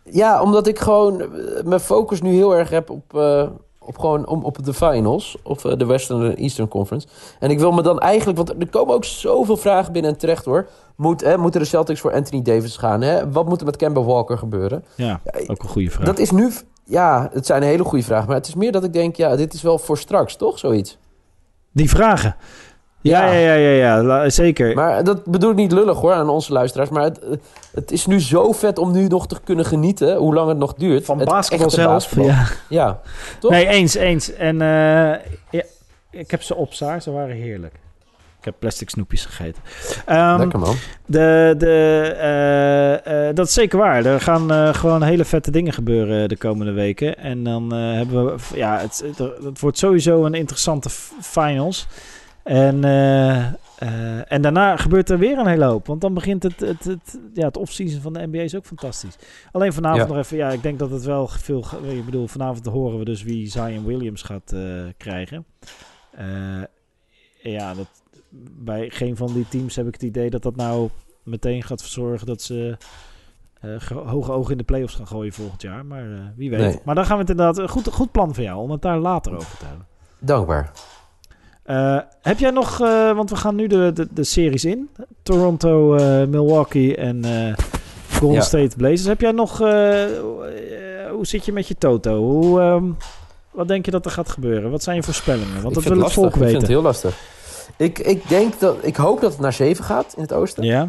Ja, 0.04 0.42
omdat 0.42 0.66
ik 0.66 0.78
gewoon 0.78 1.20
eh, 1.20 1.28
mijn 1.64 1.80
focus 1.80 2.22
nu 2.22 2.32
heel 2.34 2.56
erg 2.56 2.70
heb 2.70 2.90
op, 2.90 3.14
eh, 3.16 3.48
op, 3.78 3.98
gewoon, 3.98 4.26
om, 4.26 4.44
op 4.44 4.64
de 4.64 4.74
finals. 4.74 5.36
Of 5.42 5.62
de 5.62 5.86
Western 5.86 6.22
en 6.22 6.36
Eastern 6.36 6.68
Conference. 6.68 7.06
En 7.38 7.50
ik 7.50 7.58
wil 7.58 7.72
me 7.72 7.82
dan 7.82 8.00
eigenlijk... 8.00 8.36
Want 8.36 8.50
er 8.50 8.68
komen 8.70 8.94
ook 8.94 9.04
zoveel 9.04 9.56
vragen 9.56 9.92
binnen 9.92 10.10
en 10.10 10.18
terecht 10.18 10.44
hoor. 10.44 10.68
Moet, 10.96 11.20
hè, 11.20 11.38
moeten 11.38 11.60
de 11.60 11.66
Celtics 11.66 12.00
voor 12.00 12.12
Anthony 12.12 12.42
Davis 12.42 12.76
gaan? 12.76 13.00
Hè? 13.00 13.30
Wat 13.30 13.48
moet 13.48 13.60
er 13.60 13.66
met 13.66 13.76
Kemba 13.76 14.02
Walker 14.02 14.38
gebeuren? 14.38 14.84
Ja, 14.94 15.20
Ja, 15.24 15.40
ook 15.46 15.62
een 15.62 15.68
goede 15.68 15.90
vraag. 15.90 16.06
Dat 16.06 16.18
is 16.18 16.30
nu... 16.30 16.50
Ja, 16.84 17.30
het 17.32 17.46
zijn 17.46 17.62
hele 17.62 17.84
goede 17.84 18.04
vragen. 18.04 18.26
Maar 18.26 18.36
het 18.36 18.46
is 18.46 18.54
meer 18.54 18.72
dat 18.72 18.84
ik 18.84 18.92
denk... 18.92 19.16
Ja, 19.16 19.36
dit 19.36 19.54
is 19.54 19.62
wel 19.62 19.78
voor 19.78 19.98
straks, 19.98 20.36
toch? 20.36 20.58
Zoiets. 20.58 20.98
Die 21.72 21.88
vragen. 21.88 22.36
Ja, 23.02 23.32
ja, 23.32 23.54
Ja. 23.54 23.70
ja, 23.70 24.00
ja, 24.00 24.30
zeker. 24.30 24.74
Maar 24.74 25.04
dat 25.04 25.24
bedoel 25.24 25.50
ik 25.50 25.56
niet 25.56 25.72
lullig 25.72 25.98
hoor 25.98 26.12
aan 26.12 26.28
onze 26.28 26.52
luisteraars. 26.52 26.88
Maar 26.90 27.02
het, 27.02 27.20
het 27.74 27.92
is 27.92 28.06
nu 28.06 28.20
zo 28.20 28.52
vet 28.52 28.78
om 28.78 28.92
nu 28.92 29.06
nog 29.06 29.26
te 29.26 29.36
kunnen 29.44 29.64
genieten. 29.64 30.16
Hoe 30.16 30.34
lang 30.34 30.48
het 30.48 30.58
nog 30.58 30.74
duurt. 30.74 31.04
Van 31.04 31.18
Het 31.18 31.28
basketbal 31.28 31.70
zelf. 31.70 31.92
basketbal. 31.92 32.26
Ja. 32.26 32.46
Ja, 32.68 33.00
toch? 33.38 33.50
Nee, 33.50 33.66
eens, 33.66 33.94
eens. 33.94 34.32
En 34.34 34.60
eh, 34.62 34.68
ja, 35.50 35.62
ik 36.10 36.30
heb 36.30 36.42
ze 36.42 36.54
op, 36.54 36.72
Saar. 36.72 37.02
Ze 37.02 37.10
waren 37.10 37.36
heerlijk. 37.36 37.74
Ik 38.38 38.48
heb 38.48 38.54
plastic 38.58 38.90
snoepjes 38.90 39.24
gegeten. 39.24 39.62
Ehm, 40.06 40.38
Lekker 40.38 40.58
man. 40.58 40.74
de, 41.06 41.54
de, 41.58 42.14
eh, 42.20 43.28
eh, 43.28 43.34
dat 43.34 43.46
is 43.46 43.52
zeker 43.52 43.78
waar. 43.78 44.04
Er 44.04 44.20
gaan 44.20 44.74
gewoon 44.74 45.02
hele 45.02 45.24
vette 45.24 45.50
dingen 45.50 45.72
gebeuren 45.72 46.28
de 46.28 46.36
komende 46.36 46.72
weken. 46.72 47.18
En 47.18 47.44
dan 47.44 47.72
hebben 47.72 48.24
we... 48.24 48.34
Ja, 48.54 48.78
het, 48.78 49.02
het, 49.06 49.18
het 49.44 49.60
wordt 49.60 49.78
sowieso 49.78 50.24
een 50.24 50.34
interessante 50.34 50.88
finals. 51.20 51.86
En, 52.44 52.84
eh, 52.84 53.46
eh, 53.46 54.32
en 54.32 54.42
daarna 54.42 54.76
gebeurt 54.76 55.10
er 55.10 55.18
weer 55.18 55.38
een 55.38 55.46
hele 55.46 55.64
hoop. 55.64 55.86
Want 55.86 56.00
dan 56.00 56.14
begint 56.14 56.42
het... 56.42 56.60
het, 56.60 56.84
het 56.84 57.18
ja, 57.34 57.46
het 57.46 57.56
offseason 57.56 58.00
van 58.00 58.12
de 58.12 58.26
NBA 58.26 58.38
is 58.40 58.56
ook 58.56 58.66
fantastisch. 58.66 59.16
Alleen 59.52 59.72
vanavond 59.72 60.02
Ja. 60.02 60.08
nog 60.08 60.16
even... 60.16 60.36
Ja, 60.36 60.48
ik 60.50 60.62
denk 60.62 60.78
dat 60.78 60.90
het 60.90 61.04
wel 61.04 61.28
veel... 61.28 61.64
Ik 61.82 62.04
bedoel, 62.04 62.26
vanavond 62.26 62.66
horen 62.66 62.98
we 62.98 63.04
dus 63.04 63.22
wie 63.22 63.46
Zion 63.50 63.84
Williams 63.84 64.22
gaat 64.22 64.52
eh, 64.52 64.60
krijgen. 64.96 65.44
Ja, 67.42 67.74
dat, 67.74 67.86
bij 68.58 68.90
geen 68.90 69.16
van 69.16 69.32
die 69.32 69.48
teams 69.48 69.76
heb 69.76 69.86
ik 69.86 69.92
het 69.92 70.02
idee 70.02 70.30
dat 70.30 70.42
dat 70.42 70.56
nou 70.56 70.88
meteen 71.22 71.62
gaat 71.62 71.80
zorgen 71.80 72.26
dat 72.26 72.42
ze 72.42 72.76
gro- 73.78 74.06
hoge 74.06 74.32
ogen 74.32 74.50
in 74.52 74.58
de 74.58 74.64
playoffs 74.64 74.94
gaan 74.94 75.06
gooien 75.06 75.32
volgend 75.32 75.62
jaar. 75.62 75.86
Maar 75.86 76.32
wie 76.36 76.50
weet. 76.50 76.60
Nee. 76.60 76.80
Maar 76.84 76.94
dan 76.94 77.04
gaan 77.04 77.14
we 77.16 77.20
het 77.20 77.30
inderdaad 77.30 77.58
een 77.58 77.68
goed, 77.68 77.88
goed 77.88 78.12
plan 78.12 78.34
van 78.34 78.44
jou 78.44 78.60
om 78.60 78.70
het 78.70 78.82
daar 78.82 78.98
later 78.98 79.36
over 79.36 79.58
te 79.58 79.64
hebben. 79.64 79.86
Dankbaar. 80.18 80.72
Eh, 81.62 81.98
heb 82.22 82.38
jij 82.38 82.50
nog, 82.50 82.80
eh, 82.80 83.14
want 83.14 83.30
we 83.30 83.36
gaan 83.36 83.54
nu 83.54 83.66
de, 83.66 83.90
de, 83.94 84.08
de 84.10 84.24
series 84.24 84.64
in: 84.64 84.90
Toronto, 85.22 85.94
eh, 85.94 86.26
Milwaukee 86.26 86.96
en 86.96 87.24
Golden 88.10 88.38
Ja. 88.38 88.42
State 88.44 88.76
Blazers. 88.76 89.04
Heb 89.04 89.20
jij 89.20 89.32
nog, 89.32 89.58
hoe 89.58 91.26
zit 91.26 91.44
je 91.44 91.52
met 91.52 91.68
je 91.68 91.74
Toto? 91.78 92.16
Hoe, 92.16 92.60
ehm, 92.60 92.84
wat 93.50 93.68
denk 93.68 93.84
je 93.84 93.90
dat 93.90 94.04
er 94.04 94.10
gaat 94.10 94.28
gebeuren? 94.28 94.70
Wat 94.70 94.82
zijn 94.82 94.96
je 94.96 95.02
voorspellingen? 95.02 95.62
Want 95.62 95.74
dat 95.74 95.84
wil 95.84 95.98
het 95.98 96.12
volk 96.12 96.26
Ik 96.26 96.32
vind 96.32 96.44
weten. 96.44 96.60
het 96.60 96.68
heel 96.68 96.82
lastig. 96.82 97.18
Ik, 97.76 97.98
ik, 97.98 98.28
denk 98.28 98.60
dat, 98.60 98.76
ik 98.80 98.96
hoop 98.96 99.20
dat 99.20 99.32
het 99.32 99.40
naar 99.40 99.52
7 99.52 99.84
gaat 99.84 100.12
in 100.16 100.22
het 100.22 100.32
oosten. 100.32 100.64
Ja. 100.64 100.88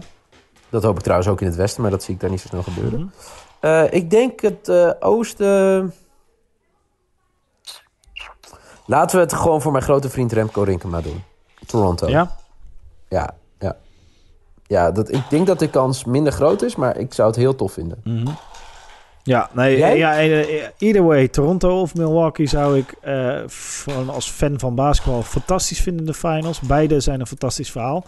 Dat 0.70 0.84
hoop 0.84 0.96
ik 0.96 1.02
trouwens 1.04 1.30
ook 1.30 1.42
in 1.42 1.48
het 1.48 1.56
westen, 1.56 1.82
maar 1.82 1.92
dat 1.92 2.04
zie 2.04 2.14
ik 2.14 2.20
daar 2.20 2.30
niet 2.30 2.42
zo 2.42 2.48
snel 2.48 2.64
gebeuren. 2.64 3.12
Mhm. 3.62 3.88
Ik 3.90 4.10
denk 4.10 4.42
het 4.42 4.72
oosten... 5.00 5.94
Laten 8.86 9.16
we 9.16 9.22
het 9.22 9.34
gewoon 9.34 9.62
voor 9.62 9.72
mijn 9.72 9.84
grote 9.84 10.10
vriend 10.10 10.32
Remco 10.32 10.62
Rinkema 10.62 11.02
doen. 11.02 11.24
Toronto. 11.66 12.08
Ja. 12.08 12.36
Ja, 13.10 13.36
ja. 13.60 13.76
Ja, 14.68 14.92
dat, 14.92 15.12
ik 15.12 15.24
denk 15.30 15.48
dat 15.48 15.60
de 15.60 15.70
kans 15.70 16.04
minder 16.04 16.34
groot 16.34 16.62
is, 16.62 16.76
maar 16.76 16.98
ik 16.98 17.14
zou 17.14 17.28
het 17.28 17.38
heel 17.38 17.56
tof 17.56 17.74
vinden. 17.74 18.02
Mhm. 18.04 18.28
Ja, 19.24 19.50
nee, 19.54 19.78
Jij? 19.78 19.98
ja, 19.98 20.20
eh, 20.20 20.66
either 20.78 21.04
way, 21.04 21.28
Toronto 21.28 21.82
of 21.82 21.96
Milwaukee 21.96 22.48
zou 22.48 22.78
ik 22.78 22.96
eh, 23.02 23.42
als 24.08 24.30
fan 24.30 24.60
van 24.60 24.76
basketbal 24.76 25.22
fantastisch 25.22 25.80
vinden 25.80 26.06
in 26.06 26.12
de 26.12 26.18
finals. 26.18 26.60
Beide 26.60 27.00
zijn 27.00 27.20
een 27.20 27.28
fantastisch 27.28 27.72
verhaal. 27.72 28.06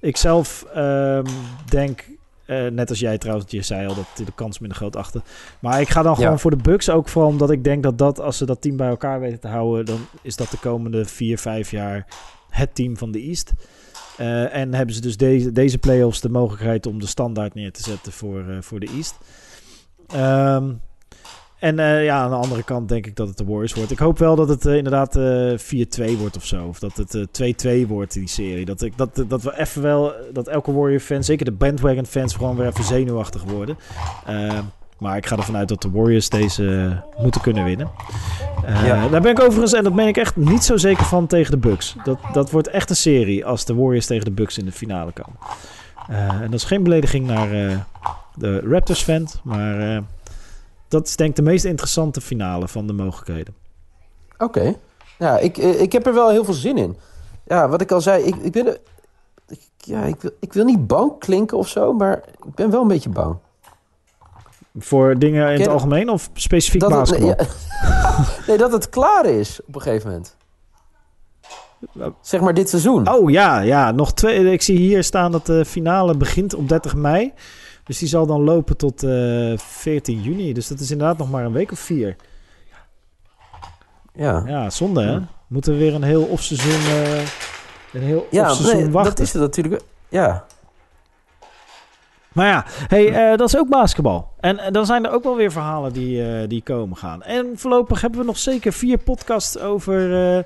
Ik 0.00 0.16
zelf 0.16 0.64
ehm, 0.74 1.24
denk, 1.68 2.04
eh, 2.46 2.66
net 2.66 2.90
als 2.90 2.98
jij 2.98 3.18
trouwens, 3.18 3.50
je 3.50 3.62
zei 3.62 3.86
al 3.86 3.94
dat 3.94 4.26
de 4.26 4.32
kans 4.34 4.58
minder 4.58 4.78
groot 4.78 4.96
achter. 4.96 5.22
Maar 5.60 5.80
ik 5.80 5.88
ga 5.88 6.02
dan 6.02 6.14
Ja. 6.16 6.18
gewoon 6.22 6.38
voor 6.38 6.50
de 6.50 6.56
Bucks, 6.62 6.90
ook 6.90 7.08
vooral 7.08 7.30
omdat 7.30 7.50
ik 7.50 7.64
denk 7.64 7.82
dat, 7.82 7.98
dat 7.98 8.20
als 8.20 8.36
ze 8.36 8.46
dat 8.46 8.60
team 8.60 8.76
bij 8.76 8.88
elkaar 8.88 9.20
weten 9.20 9.40
te 9.40 9.48
houden, 9.48 9.84
dan 9.86 9.98
is 10.22 10.36
dat 10.36 10.50
de 10.50 10.58
komende 10.58 11.04
vier, 11.04 11.38
vijf 11.38 11.70
jaar 11.70 12.06
het 12.50 12.74
team 12.74 12.96
van 12.96 13.10
de 13.10 13.20
East. 13.20 13.52
Eh, 14.16 14.54
en 14.54 14.74
hebben 14.74 14.94
ze 14.94 15.00
dus 15.00 15.16
deze, 15.16 15.52
deze 15.52 15.78
playoffs 15.78 16.20
de 16.20 16.28
mogelijkheid 16.28 16.86
om 16.86 16.98
de 17.00 17.06
standaard 17.06 17.54
neer 17.54 17.72
te 17.72 17.82
zetten 17.82 18.12
voor, 18.12 18.40
eh, 18.48 18.56
voor 18.60 18.80
de 18.80 18.88
East. 18.96 19.14
Ehm, 20.06 20.72
en 21.58 21.78
eh, 21.78 22.04
ja, 22.04 22.18
aan 22.18 22.30
de 22.30 22.36
andere 22.36 22.62
kant 22.62 22.88
denk 22.88 23.06
ik 23.06 23.16
dat 23.16 23.28
het 23.28 23.36
de 23.36 23.44
Warriors 23.44 23.74
wordt. 23.74 23.90
Ik 23.90 23.98
hoop 23.98 24.18
wel 24.18 24.36
dat 24.36 24.48
het 24.48 24.66
eh, 24.66 24.76
inderdaad 24.76 25.16
eh 25.16 26.12
4-2 26.14 26.18
wordt 26.18 26.36
of 26.36 26.44
zo. 26.44 26.66
Of 26.66 26.78
dat 26.78 26.96
het 26.96 27.40
eh 27.40 27.84
2-2 27.84 27.86
wordt, 27.88 28.12
die 28.12 28.28
serie. 28.28 28.64
Dat, 28.64 28.82
ik, 28.82 28.96
dat, 28.96 29.24
dat 29.28 29.42
we 29.42 29.58
even 29.58 29.82
wel, 29.82 30.12
dat 30.32 30.48
elke 30.48 30.72
Warrior-fan, 30.72 31.24
zeker 31.24 31.44
de 31.44 31.52
bandwagon-fans, 31.52 32.34
gewoon 32.34 32.56
weer 32.56 32.66
even 32.66 32.84
zenuwachtig 32.84 33.42
worden. 33.42 33.76
Maar 34.98 35.16
ik 35.16 35.26
ga 35.26 35.36
ervan 35.36 35.56
uit 35.56 35.68
dat 35.68 35.82
de 35.82 35.90
Warriors 35.90 36.28
deze 36.28 36.96
moeten 37.18 37.40
kunnen 37.40 37.64
winnen. 37.64 37.90
Ja. 38.84 39.08
Daar 39.08 39.20
ben 39.20 39.30
ik 39.30 39.40
overigens, 39.40 39.72
en 39.72 39.84
dat 39.84 39.94
ben 39.94 40.06
ik 40.06 40.16
echt 40.16 40.36
niet 40.36 40.64
zo 40.64 40.76
zeker 40.76 41.04
van 41.04 41.26
tegen 41.26 41.50
de 41.50 41.56
Bucks. 41.56 41.94
Dat, 42.04 42.18
dat 42.32 42.50
wordt 42.50 42.68
echt 42.68 42.90
een 42.90 42.96
serie 42.96 43.44
als 43.44 43.64
de 43.64 43.74
Warriors 43.74 44.06
tegen 44.06 44.24
de 44.24 44.30
Bucks 44.30 44.58
in 44.58 44.64
de 44.64 44.72
finale 44.72 45.12
komen. 45.12 45.38
En 46.42 46.50
dat 46.50 46.60
is 46.60 46.64
geen 46.64 46.82
belediging 46.82 47.26
naar 47.26 47.48
de 48.34 48.60
Raptors-fan, 48.60 49.28
maar 49.42 50.02
dat 50.88 51.06
is 51.06 51.16
denk 51.16 51.30
ik 51.30 51.36
de 51.36 51.42
meest 51.42 51.64
interessante 51.64 52.20
finale 52.20 52.68
van 52.68 52.86
de 52.86 52.92
mogelijkheden. 52.92 53.54
Oké. 54.38 54.74
Ja, 55.18 55.38
ik, 55.38 55.58
eh, 55.58 55.80
ik 55.80 55.92
heb 55.92 56.06
er 56.06 56.14
wel 56.14 56.30
heel 56.30 56.44
veel 56.44 56.54
zin 56.54 56.78
in. 56.78 56.96
Ja, 57.46 57.68
wat 57.68 57.80
ik 57.80 57.92
al 57.92 58.00
zei, 58.00 58.22
ik, 58.24 58.36
ik 58.36 58.52
ben... 58.52 58.66
er- 58.66 58.80
Ik, 59.48 59.58
ja, 59.78 60.02
ik 60.02 60.20
wil, 60.20 60.30
ik 60.40 60.52
wil 60.52 60.64
niet 60.64 60.86
bang 60.86 61.18
klinken 61.18 61.58
of 61.58 61.68
zo, 61.68 61.92
maar 61.92 62.16
ik 62.46 62.54
ben 62.54 62.70
wel 62.70 62.82
een 62.82 62.88
beetje 62.88 63.08
bang. 63.08 63.36
Voor 64.78 65.18
dingen 65.18 65.52
in 65.52 65.60
het 65.60 65.68
algemeen 65.68 66.08
of 66.08 66.30
specifiek 66.34 66.80
Dat 66.80 67.08
het, 67.10 67.18
ja. 67.22 67.36
nee, 68.46 68.56
dat 68.56 68.72
het 68.72 68.88
klaar 68.88 69.26
is 69.26 69.60
op 69.66 69.74
een 69.74 69.80
gegeven 69.80 70.08
moment. 70.10 70.36
Zeg 72.20 72.40
maar 72.40 72.54
dit 72.54 72.68
seizoen. 72.68 73.12
Oh 73.14 73.30
ja, 73.30 73.60
ja, 73.60 73.90
nog 73.90 74.12
twee. 74.14 74.52
Ik 74.52 74.62
zie 74.62 74.76
hier 74.78 75.04
staan 75.04 75.32
dat 75.32 75.46
de 75.46 75.64
finale 75.64 76.16
begint 76.16 76.54
op 76.54 76.68
30 76.68 76.94
mei. 76.94 77.32
Dus 77.86 77.98
die 77.98 78.08
zal 78.08 78.26
dan 78.26 78.40
lopen 78.42 78.76
tot 78.76 79.02
eh 79.02 79.58
14 79.58 80.20
juni. 80.22 80.52
Dus 80.52 80.68
dat 80.68 80.80
is 80.80 80.90
inderdaad 80.90 81.18
nog 81.18 81.30
maar 81.30 81.44
een 81.44 81.52
week 81.52 81.72
of 81.72 81.78
vier. 81.78 82.16
Ja, 84.14 84.42
Ja, 84.46 84.70
zonde 84.70 85.02
hè? 85.02 85.18
Moeten 85.46 85.72
we 85.72 85.78
weer 85.78 85.94
een 85.94 86.02
heel 86.02 86.22
off-seizoen, 86.22 86.92
eh, 86.94 87.18
een 87.92 88.02
heel 88.02 88.26
ja 88.30 88.50
off-seizoen 88.50 88.80
nee, 88.82 88.90
wachten. 88.90 89.14
dat 89.14 89.24
is 89.26 89.32
het 89.32 89.42
natuurlijk. 89.42 89.82
Ja, 90.08 90.44
Maar 92.32 92.46
ja, 92.46 92.64
hey, 92.66 93.30
eh, 93.30 93.38
dat 93.38 93.48
is 93.48 93.56
ook 93.56 93.68
basketbal. 93.68 94.32
En 94.40 94.58
eh, 94.58 94.72
dan 94.72 94.86
zijn 94.86 95.04
er 95.06 95.12
ook 95.12 95.22
wel 95.22 95.36
weer 95.36 95.52
verhalen 95.52 95.92
die, 95.92 96.28
eh, 96.40 96.48
die 96.48 96.62
komen 96.62 96.96
gaan. 96.96 97.22
En 97.22 97.52
voorlopig 97.54 98.00
hebben 98.00 98.20
we 98.20 98.26
nog 98.26 98.38
zeker 98.38 98.72
vier 98.72 98.98
podcasts 98.98 99.58
over, 99.58 100.36
eh, 100.36 100.42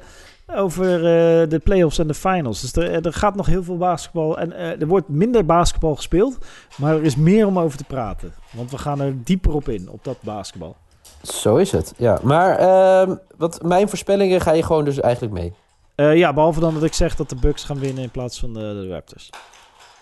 over 0.54 0.94
eh, 0.94 1.48
de 1.48 1.60
playoffs 1.64 1.98
en 1.98 2.06
de 2.06 2.14
finals. 2.14 2.60
Dus 2.60 2.72
er, 2.72 3.06
er 3.06 3.12
gaat 3.12 3.34
nog 3.34 3.46
heel 3.46 3.62
veel 3.62 3.76
basketbal. 3.76 4.38
En 4.38 4.52
eh, 4.52 4.80
er 4.80 4.86
wordt 4.86 5.08
minder 5.08 5.44
basketbal 5.44 5.96
gespeeld. 5.96 6.38
Maar 6.76 6.94
er 6.94 7.04
is 7.04 7.16
meer 7.16 7.46
om 7.46 7.58
over 7.58 7.78
te 7.78 7.84
praten. 7.84 8.34
Want 8.50 8.70
we 8.70 8.78
gaan 8.78 9.00
er 9.00 9.24
dieper 9.24 9.54
op 9.54 9.68
in, 9.68 9.90
op 9.90 10.04
dat 10.04 10.16
basketbal. 10.20 10.76
zo 11.22 11.56
is 11.56 11.72
het. 11.72 11.94
Ja. 11.96 12.18
Maar 12.22 12.56
ehm, 12.58 13.16
wat, 13.36 13.62
mijn 13.62 13.88
voorspellingen 13.88 14.40
ga 14.40 14.52
je 14.52 14.62
gewoon 14.62 14.84
dus 14.84 15.00
eigenlijk 15.00 15.34
mee. 15.34 15.52
Eh, 15.94 16.16
ja, 16.16 16.32
behalve 16.32 16.60
dan 16.60 16.74
dat 16.74 16.82
ik 16.82 16.94
zeg 16.94 17.16
dat 17.16 17.28
de 17.28 17.36
Bucks 17.36 17.64
gaan 17.64 17.78
winnen 17.78 18.02
in 18.02 18.10
plaats 18.10 18.40
van 18.40 18.52
de, 18.52 18.60
de 18.60 18.88
Raptors. 18.88 19.30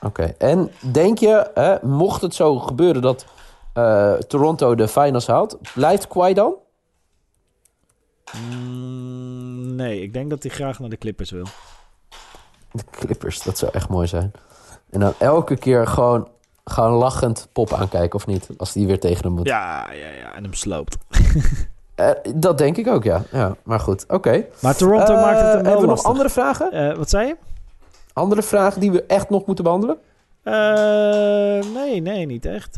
Oké. 0.02 0.34
En 0.38 0.70
denk 0.92 1.18
je, 1.18 1.50
hè, 1.54 1.86
mocht 1.86 2.22
het 2.22 2.34
zo 2.34 2.58
gebeuren 2.58 3.02
dat 3.02 3.26
eh, 3.72 4.12
Toronto 4.12 4.74
de 4.74 4.88
finals 4.88 5.26
haalt, 5.26 5.58
blijft 5.74 6.06
Kawhi 6.06 6.32
dan? 6.32 6.54
Mm, 8.36 9.74
nee, 9.74 10.02
ik 10.02 10.12
denk 10.12 10.30
dat 10.30 10.42
hij 10.42 10.52
graag 10.52 10.78
naar 10.78 10.88
de 10.88 10.98
Clippers 10.98 11.30
wil. 11.30 11.46
De 12.72 12.82
Clippers, 12.90 13.42
dat 13.42 13.58
zou 13.58 13.72
echt 13.74 13.88
mooi 13.88 14.06
zijn. 14.06 14.32
En 14.90 15.00
dan 15.00 15.14
elke 15.18 15.56
keer 15.56 15.86
gewoon, 15.86 16.28
gewoon 16.64 16.92
lachend 16.92 17.48
pop 17.52 17.72
aankijken, 17.72 18.14
of 18.18 18.26
niet? 18.26 18.48
Als 18.56 18.72
die 18.72 18.86
weer 18.86 19.00
tegen 19.00 19.24
hem 19.24 19.32
moet. 19.32 19.46
Ja, 19.46 19.92
ja, 19.92 20.08
ja. 20.08 20.34
En 20.34 20.42
hem 20.42 20.54
sloopt. 20.54 20.96
Eh, 21.98 22.10
dat 22.34 22.58
denk 22.58 22.76
ik 22.76 22.86
ook, 22.88 23.04
ja. 23.04 23.22
ja 23.32 23.56
maar 23.62 23.80
goed, 23.80 24.04
oké. 24.08 24.44
Maar 24.60 24.76
Toronto 24.76 25.14
Eh, 25.14 25.22
maakt 25.22 25.40
het 25.40 25.52
Hebben 25.52 25.64
we 25.72 25.78
nog 25.80 25.86
lastig. 25.86 26.10
andere 26.10 26.28
vragen? 26.30 26.72
Eh, 26.72 26.96
wat 26.96 27.10
zei 27.10 27.26
je? 27.26 27.36
Andere 28.12 28.42
vragen 28.42 28.80
die 28.80 28.90
we 28.92 29.02
echt 29.06 29.30
nog 29.30 29.46
moeten 29.46 29.64
behandelen? 29.64 29.98
Eh, 30.42 31.72
nee, 31.74 32.00
nee, 32.00 32.26
niet 32.26 32.44
echt. 32.46 32.76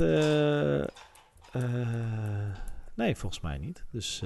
Nee, 2.95 3.17
volgens 3.17 3.41
mij 3.41 3.59
niet. 3.59 3.85
Dus 3.91 4.23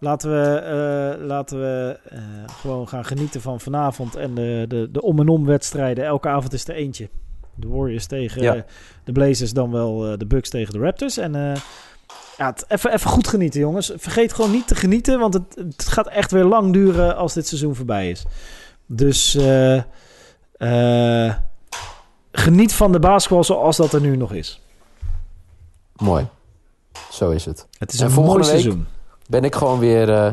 Laten 0.00 0.30
we, 0.30 0.56
eh, 0.56 1.26
laten 1.26 1.60
we 1.60 1.98
eh, 2.10 2.18
gewoon 2.60 2.88
gaan 2.88 3.04
genieten 3.04 3.40
van 3.40 3.60
vanavond 3.60 4.16
en 4.16 4.34
de, 4.34 4.64
de, 4.68 4.88
de 4.92 5.02
om 5.02 5.18
en 5.20 5.28
om 5.28 5.44
wedstrijden. 5.46 6.04
Elke 6.04 6.28
avond 6.28 6.52
is 6.52 6.68
er 6.68 6.74
eentje. 6.74 7.08
De 7.54 7.68
Warriors 7.68 8.06
tegen 8.06 8.42
Ja. 8.42 8.64
de 9.04 9.12
Blazers, 9.12 9.52
dan 9.52 9.70
wel 9.70 10.06
eh, 10.12 10.18
de 10.18 10.26
Bucks 10.26 10.48
tegen 10.50 10.72
de 10.72 10.78
Raptors. 10.78 11.16
En 11.16 11.34
eh, 11.34 11.60
ja, 12.38 12.46
het- 12.46 12.64
even, 12.68 12.92
even 12.92 13.10
goed 13.10 13.28
genieten, 13.28 13.60
jongens. 13.60 13.92
Vergeet 13.96 14.32
gewoon 14.32 14.50
niet 14.50 14.66
te 14.68 14.74
genieten, 14.74 15.18
want 15.18 15.34
het, 15.34 15.54
het 15.56 15.86
gaat 15.88 16.08
echt 16.08 16.30
weer 16.30 16.44
lang 16.44 16.72
duren 16.72 17.16
als 17.16 17.34
dit 17.34 17.46
seizoen 17.46 17.74
voorbij 17.74 18.10
is. 18.10 18.24
Dus 18.86 19.34
eh, 19.34 19.76
eh, 21.26 21.34
geniet 22.32 22.72
van 22.74 22.92
de 22.92 22.98
basketbal 22.98 23.44
zoals 23.44 23.76
dat 23.76 23.92
er 23.92 24.00
nu 24.00 24.16
nog 24.16 24.32
is. 24.32 24.60
Mooi. 25.96 26.26
Zo 27.10 27.30
is 27.30 27.44
het. 27.44 27.66
Het 27.78 27.92
is 27.92 28.00
En 28.00 28.06
een 28.06 28.12
volgende 28.12 28.46
mooi 28.52 28.62
week? 28.64 28.76
Ben 29.30 29.44
ik 29.44 29.54
gewoon 29.54 29.78
weer, 29.78 30.14
eh, 30.14 30.32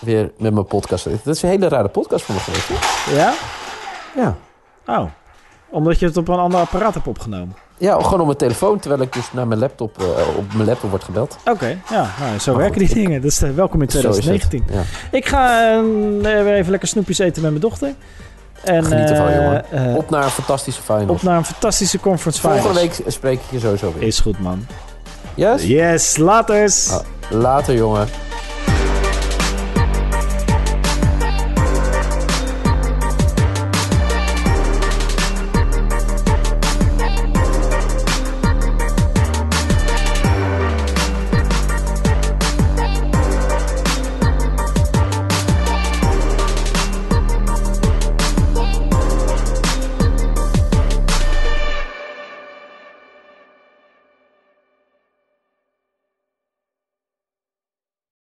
weer 0.00 0.30
met 0.38 0.52
mijn 0.52 0.66
podcast. 0.66 1.04
Dat 1.24 1.34
is 1.34 1.42
een 1.42 1.48
hele 1.48 1.68
rare 1.68 1.88
podcast 1.88 2.24
voor 2.24 2.34
me 2.34 2.40
geweest. 2.40 2.68
hè? 2.68 3.14
Ja? 3.16 3.34
Ja. 4.16 4.36
Oh. 4.86 5.04
Omdat 5.68 5.98
je 5.98 6.06
het 6.06 6.16
op 6.16 6.28
een 6.28 6.38
ander 6.38 6.60
apparaat 6.60 6.94
hebt 6.94 7.06
opgenomen. 7.06 7.56
Ja, 7.76 8.00
gewoon 8.02 8.20
op 8.20 8.26
mijn 8.26 8.38
telefoon, 8.38 8.78
terwijl 8.78 9.02
ik 9.02 9.12
dus 9.12 9.32
naar 9.32 9.46
mijn 9.46 9.60
laptop, 9.60 10.02
eh, 10.02 10.36
op 10.36 10.52
mijn 10.54 10.68
laptop 10.68 10.90
wordt 10.90 11.04
gebeld. 11.04 11.36
Oké, 11.44 11.78
ja, 11.90 12.10
nou, 12.20 12.38
zo 12.38 12.52
Maar 12.52 12.60
werken 12.60 12.80
goed, 12.80 12.90
die 12.94 13.02
dingen. 13.04 13.20
Dus 13.20 13.42
eh, 13.42 13.50
welkom 13.50 13.82
in 13.82 13.90
Zo 13.90 13.98
is 13.98 14.04
het. 14.04 14.12
2019. 14.12 14.64
Ja. 14.76 14.82
Ik 15.10 15.26
ga 15.26 15.70
weer 16.22 16.54
even 16.54 16.70
lekker 16.70 16.88
snoepjes 16.88 17.18
eten 17.18 17.42
met 17.42 17.50
mijn 17.50 17.62
dochter. 17.62 17.94
En, 18.64 18.84
Geniet 18.84 19.10
ervan, 19.10 19.34
jongen. 19.34 19.96
Op 19.96 20.10
naar 20.10 20.24
een 20.24 20.30
fantastische 20.30 20.82
finals. 20.82 21.08
op 21.10 21.22
naar 21.22 21.36
een 21.36 21.44
fantastische 21.44 22.00
conference 22.00 22.40
finals. 22.40 22.60
Volgende 22.60 22.80
week 22.88 23.12
spreek 23.12 23.38
ik 23.38 23.50
je 23.50 23.58
sowieso 23.60 23.92
weer. 23.92 24.02
Is 24.06 24.20
goed, 24.20 24.40
man. 24.40 24.66
Yes? 25.34 25.64
Yes, 25.64 26.16
laters. 26.16 26.90
Ah, 26.90 27.00
later, 27.30 27.74
jongen. 27.74 28.29